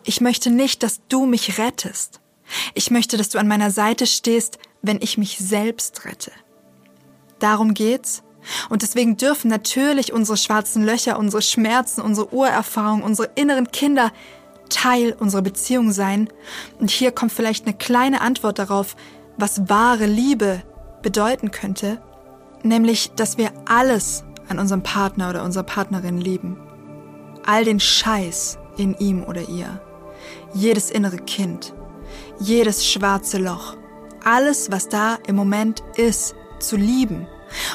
Ich 0.04 0.22
möchte 0.22 0.52
nicht, 0.52 0.84
dass 0.84 1.02
du 1.10 1.26
mich 1.26 1.58
rettest. 1.58 2.22
Ich 2.76 2.92
möchte, 2.92 3.18
dass 3.18 3.30
du 3.30 3.40
an 3.40 3.48
meiner 3.48 3.72
Seite 3.72 4.06
stehst, 4.06 4.60
wenn 4.84 5.02
ich 5.02 5.18
mich 5.18 5.40
selbst 5.40 6.06
rette. 6.06 6.32
Darum 7.40 7.74
geht's. 7.74 8.22
Und 8.70 8.82
deswegen 8.82 9.18
dürfen 9.18 9.50
natürlich 9.50 10.14
unsere 10.14 10.38
schwarzen 10.38 10.84
Löcher, 10.84 11.20
unsere 11.20 11.42
Schmerzen, 11.42 12.02
unsere 12.02 12.34
Urerfahrungen, 12.34 13.04
unsere 13.04 13.30
inneren 13.36 13.72
Kinder 13.72 14.12
Teil 14.70 15.16
unserer 15.20 15.42
Beziehung 15.42 15.92
sein. 15.92 16.30
Und 16.80 16.92
hier 16.92 17.12
kommt 17.12 17.32
vielleicht 17.32 17.66
eine 17.66 17.76
kleine 17.76 18.22
Antwort 18.22 18.60
darauf, 18.60 18.96
was 19.38 19.70
wahre 19.70 20.06
Liebe 20.06 20.62
bedeuten 21.02 21.52
könnte, 21.52 22.02
nämlich, 22.64 23.12
dass 23.16 23.38
wir 23.38 23.52
alles 23.66 24.24
an 24.48 24.60
unserem 24.60 24.84
Partner 24.84 25.30
oder 25.30 25.44
unserer 25.44 25.64
Partnerin 25.64 26.20
lieben. 26.20 26.58
All 27.46 27.64
den 27.64 27.80
Scheiß 27.80 28.58
in 28.78 28.96
ihm 28.98 29.24
oder 29.24 29.48
ihr. 29.50 29.82
Jedes 30.54 30.92
innere 30.92 31.18
Kind. 31.18 31.74
Jedes 32.40 32.86
schwarze 32.86 33.38
Loch. 33.38 33.76
Alles, 34.24 34.72
was 34.72 34.90
da 34.90 35.18
im 35.28 35.36
Moment 35.36 35.84
ist, 35.96 36.36
zu 36.60 36.76
lieben. 36.76 37.28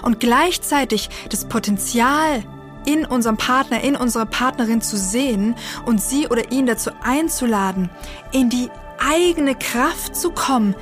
Und 0.03 0.21
gleichzeitig 0.21 1.09
das 1.31 1.47
Potenzial 1.47 2.43
in 2.87 3.07
unserem 3.07 3.37
Partner, 3.37 3.83
in 3.83 3.97
unserer 3.97 4.27
Partnerin 4.27 4.83
zu 4.83 4.97
sehen 4.97 5.55
und 5.87 6.03
sie 6.03 6.29
oder 6.29 6.53
ihn 6.53 6.67
dazu 6.67 6.91
einzuladen, 7.03 7.91
in 8.33 8.51
die 8.51 8.71
eigene 8.99 9.55
Kraft 9.55 10.17
zu 10.17 10.31
kommen, 10.31 10.75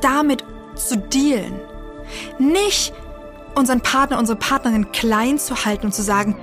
damit 0.00 0.44
zu 0.74 0.98
dealen. 0.98 1.58
Nicht 2.38 2.92
unseren 3.54 3.80
Partner, 3.80 4.18
unsere 4.18 4.38
Partnerin 4.38 4.92
klein 4.92 5.38
zu 5.38 5.64
halten 5.64 5.86
und 5.86 5.92
zu 5.92 6.02
sagen, 6.02 6.36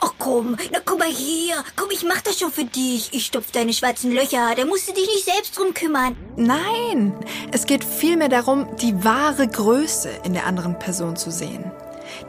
Ach 0.00 0.12
komm, 0.18 0.56
na 0.72 0.78
komm 0.84 0.98
mal 0.98 1.08
hier. 1.08 1.56
Komm, 1.76 1.90
ich 1.90 2.04
mach 2.04 2.20
das 2.20 2.38
schon 2.38 2.52
für 2.52 2.64
dich. 2.64 3.12
Ich 3.12 3.26
stopf 3.26 3.50
deine 3.52 3.72
schwarzen 3.72 4.12
Löcher. 4.12 4.54
Da 4.56 4.64
musst 4.64 4.88
du 4.88 4.92
dich 4.92 5.06
nicht 5.06 5.24
selbst 5.24 5.56
drum 5.58 5.74
kümmern. 5.74 6.16
Nein, 6.36 7.14
es 7.52 7.66
geht 7.66 7.84
vielmehr 7.84 8.28
darum, 8.28 8.68
die 8.76 9.04
wahre 9.04 9.46
Größe 9.46 10.10
in 10.24 10.32
der 10.32 10.46
anderen 10.46 10.78
Person 10.78 11.16
zu 11.16 11.30
sehen. 11.30 11.70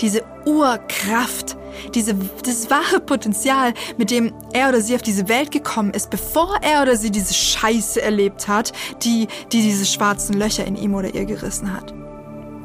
Diese 0.01 0.23
Urkraft, 0.45 1.57
diese, 1.93 2.13
dieses 2.45 2.69
wahre 2.69 2.99
Potenzial, 2.99 3.73
mit 3.97 4.11
dem 4.11 4.33
er 4.53 4.69
oder 4.69 4.81
sie 4.81 4.95
auf 4.95 5.01
diese 5.01 5.29
Welt 5.29 5.51
gekommen 5.51 5.93
ist, 5.93 6.09
bevor 6.09 6.57
er 6.61 6.81
oder 6.81 6.95
sie 6.95 7.11
diese 7.11 7.33
Scheiße 7.33 8.01
erlebt 8.01 8.47
hat, 8.47 8.73
die, 9.03 9.27
die 9.51 9.61
diese 9.61 9.85
schwarzen 9.85 10.33
Löcher 10.37 10.65
in 10.65 10.75
ihm 10.75 10.93
oder 10.95 11.13
ihr 11.13 11.25
gerissen 11.25 11.73
hat. 11.73 11.93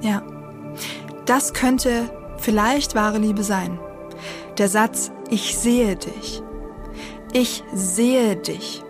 Ja, 0.02 0.22
das 1.26 1.54
könnte 1.54 2.10
vielleicht 2.38 2.94
wahre 2.94 3.18
Liebe 3.18 3.42
sein. 3.42 3.78
Der 4.58 4.68
Satz 4.68 5.10
Ich 5.30 5.56
sehe 5.56 5.96
dich. 5.96 6.42
Ich 7.32 7.64
sehe 7.74 8.36
dich. 8.36 8.82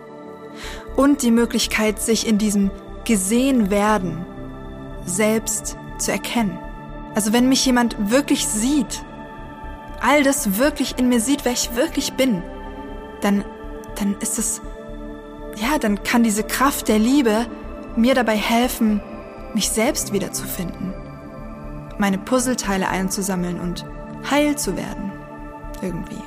Und 0.95 1.23
die 1.23 1.31
Möglichkeit, 1.31 2.01
sich 2.01 2.27
in 2.27 2.37
diesem 2.37 2.71
gesehen 3.05 3.69
werden 3.69 4.25
selbst 5.05 5.77
zu 5.97 6.11
erkennen. 6.11 6.57
Also 7.13 7.33
wenn 7.33 7.47
mich 7.47 7.65
jemand 7.65 8.11
wirklich 8.11 8.47
sieht, 8.47 9.03
all 10.01 10.23
das 10.23 10.57
wirklich 10.57 10.99
in 10.99 11.09
mir 11.09 11.19
sieht, 11.19 11.45
wer 11.45 11.53
ich 11.53 11.75
wirklich 11.75 12.13
bin, 12.13 12.43
dann, 13.21 13.45
dann 13.95 14.15
ist 14.19 14.37
es, 14.37 14.61
ja, 15.55 15.77
dann 15.79 16.03
kann 16.03 16.23
diese 16.23 16.43
Kraft 16.43 16.87
der 16.87 16.99
Liebe 16.99 17.47
mir 17.95 18.13
dabei 18.13 18.35
helfen, 18.35 19.01
mich 19.53 19.69
selbst 19.69 20.11
wiederzufinden, 20.11 20.93
meine 21.97 22.17
Puzzleteile 22.17 22.89
einzusammeln 22.89 23.59
und 23.59 23.85
heil 24.29 24.57
zu 24.57 24.75
werden. 24.75 25.13
Irgendwie. 25.85 26.23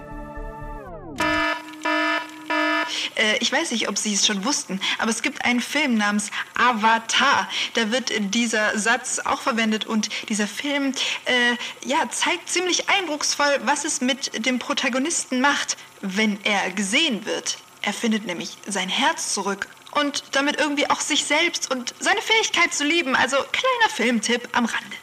Äh, 3.16 3.38
ich 3.40 3.50
weiß 3.50 3.72
nicht, 3.72 3.88
ob 3.88 3.98
Sie 3.98 4.14
es 4.14 4.24
schon 4.24 4.44
wussten, 4.44 4.80
aber 4.98 5.10
es 5.10 5.22
gibt 5.22 5.44
einen 5.44 5.60
Film 5.60 5.96
namens 5.96 6.30
Avatar. 6.54 7.48
Da 7.74 7.90
wird 7.90 8.12
dieser 8.32 8.78
Satz 8.78 9.18
auch 9.18 9.40
verwendet 9.40 9.84
und 9.84 10.10
dieser 10.28 10.46
Film 10.46 10.94
äh, 11.24 11.88
ja, 11.88 12.08
zeigt 12.08 12.48
ziemlich 12.48 12.88
eindrucksvoll, 12.88 13.60
was 13.64 13.84
es 13.84 14.00
mit 14.00 14.46
dem 14.46 14.60
Protagonisten 14.60 15.40
macht, 15.40 15.76
wenn 16.02 16.38
er 16.44 16.70
gesehen 16.70 17.26
wird. 17.26 17.58
Er 17.82 17.92
findet 17.92 18.26
nämlich 18.26 18.58
sein 18.68 18.88
Herz 18.88 19.34
zurück 19.34 19.66
und 20.00 20.22
damit 20.32 20.60
irgendwie 20.60 20.88
auch 20.88 21.00
sich 21.00 21.24
selbst 21.24 21.68
und 21.72 21.94
seine 21.98 22.20
Fähigkeit 22.20 22.72
zu 22.72 22.84
lieben. 22.84 23.16
Also 23.16 23.36
kleiner 23.36 23.90
Filmtipp 23.92 24.48
am 24.52 24.66
Rande. 24.66 24.96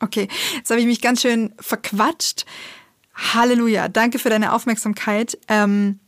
Okay, 0.00 0.28
jetzt 0.54 0.70
habe 0.70 0.80
ich 0.80 0.86
mich 0.86 1.00
ganz 1.00 1.22
schön 1.22 1.52
verquatscht. 1.58 2.46
Halleluja, 3.18 3.88
danke 3.88 4.18
für 4.18 4.30
deine 4.30 4.52
Aufmerksamkeit. 4.52 5.38
Ähm, 5.48 6.00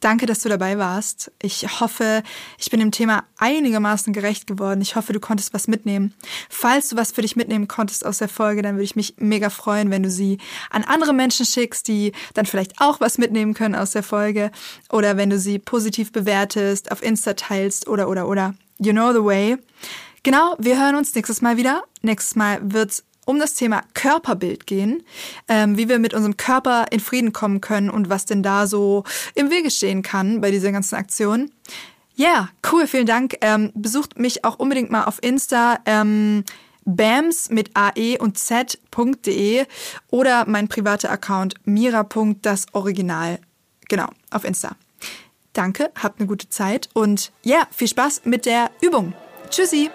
Danke, 0.00 0.26
dass 0.26 0.40
du 0.40 0.48
dabei 0.48 0.78
warst. 0.78 1.32
Ich 1.42 1.80
hoffe, 1.80 2.22
ich 2.56 2.70
bin 2.70 2.78
dem 2.78 2.92
Thema 2.92 3.24
einigermaßen 3.38 4.12
gerecht 4.12 4.46
geworden. 4.46 4.80
Ich 4.80 4.94
hoffe, 4.94 5.12
du 5.12 5.18
konntest 5.18 5.52
was 5.52 5.66
mitnehmen. 5.66 6.14
Falls 6.48 6.90
du 6.90 6.96
was 6.96 7.10
für 7.10 7.22
dich 7.22 7.34
mitnehmen 7.34 7.66
konntest 7.66 8.06
aus 8.06 8.18
der 8.18 8.28
Folge, 8.28 8.62
dann 8.62 8.76
würde 8.76 8.84
ich 8.84 8.94
mich 8.94 9.14
mega 9.18 9.50
freuen, 9.50 9.90
wenn 9.90 10.04
du 10.04 10.10
sie 10.10 10.38
an 10.70 10.84
andere 10.84 11.12
Menschen 11.12 11.44
schickst, 11.44 11.88
die 11.88 12.12
dann 12.34 12.46
vielleicht 12.46 12.80
auch 12.80 13.00
was 13.00 13.18
mitnehmen 13.18 13.54
können 13.54 13.74
aus 13.74 13.90
der 13.90 14.04
Folge. 14.04 14.52
Oder 14.88 15.16
wenn 15.16 15.30
du 15.30 15.38
sie 15.38 15.58
positiv 15.58 16.12
bewertest, 16.12 16.92
auf 16.92 17.02
Insta 17.02 17.34
teilst 17.34 17.88
oder, 17.88 18.08
oder, 18.08 18.28
oder. 18.28 18.54
You 18.78 18.92
know 18.92 19.12
the 19.12 19.24
way. 19.24 19.56
Genau, 20.22 20.54
wir 20.58 20.80
hören 20.80 20.94
uns 20.94 21.12
nächstes 21.14 21.42
Mal 21.42 21.56
wieder. 21.56 21.82
Nächstes 22.02 22.36
Mal 22.36 22.60
wird's 22.62 23.02
um 23.28 23.38
das 23.38 23.52
Thema 23.52 23.82
Körperbild 23.92 24.66
gehen, 24.66 25.02
ähm, 25.48 25.76
wie 25.76 25.90
wir 25.90 25.98
mit 25.98 26.14
unserem 26.14 26.38
Körper 26.38 26.86
in 26.90 26.98
Frieden 26.98 27.34
kommen 27.34 27.60
können 27.60 27.90
und 27.90 28.08
was 28.08 28.24
denn 28.24 28.42
da 28.42 28.66
so 28.66 29.04
im 29.34 29.50
Wege 29.50 29.70
stehen 29.70 30.02
kann 30.02 30.40
bei 30.40 30.50
dieser 30.50 30.72
ganzen 30.72 30.94
Aktion. 30.94 31.50
Ja, 32.14 32.26
yeah, 32.26 32.48
cool, 32.72 32.86
vielen 32.86 33.06
Dank. 33.06 33.36
Ähm, 33.42 33.70
besucht 33.74 34.18
mich 34.18 34.44
auch 34.46 34.58
unbedingt 34.58 34.90
mal 34.90 35.04
auf 35.04 35.22
Insta. 35.22 35.78
Ähm, 35.84 36.42
bams 36.86 37.50
mit 37.50 37.70
ae 37.74 38.16
und 38.18 38.38
z.de 38.38 39.66
oder 40.10 40.48
mein 40.48 40.68
privater 40.68 41.10
Account 41.10 41.54
mira.dasoriginal. 41.64 43.40
Genau, 43.88 44.08
auf 44.30 44.44
Insta. 44.44 44.74
Danke, 45.52 45.90
habt 46.02 46.18
eine 46.18 46.26
gute 46.26 46.48
Zeit 46.48 46.88
und 46.94 47.30
ja, 47.42 47.56
yeah, 47.56 47.68
viel 47.70 47.88
Spaß 47.88 48.22
mit 48.24 48.46
der 48.46 48.70
Übung. 48.80 49.12
Tschüssi! 49.50 49.90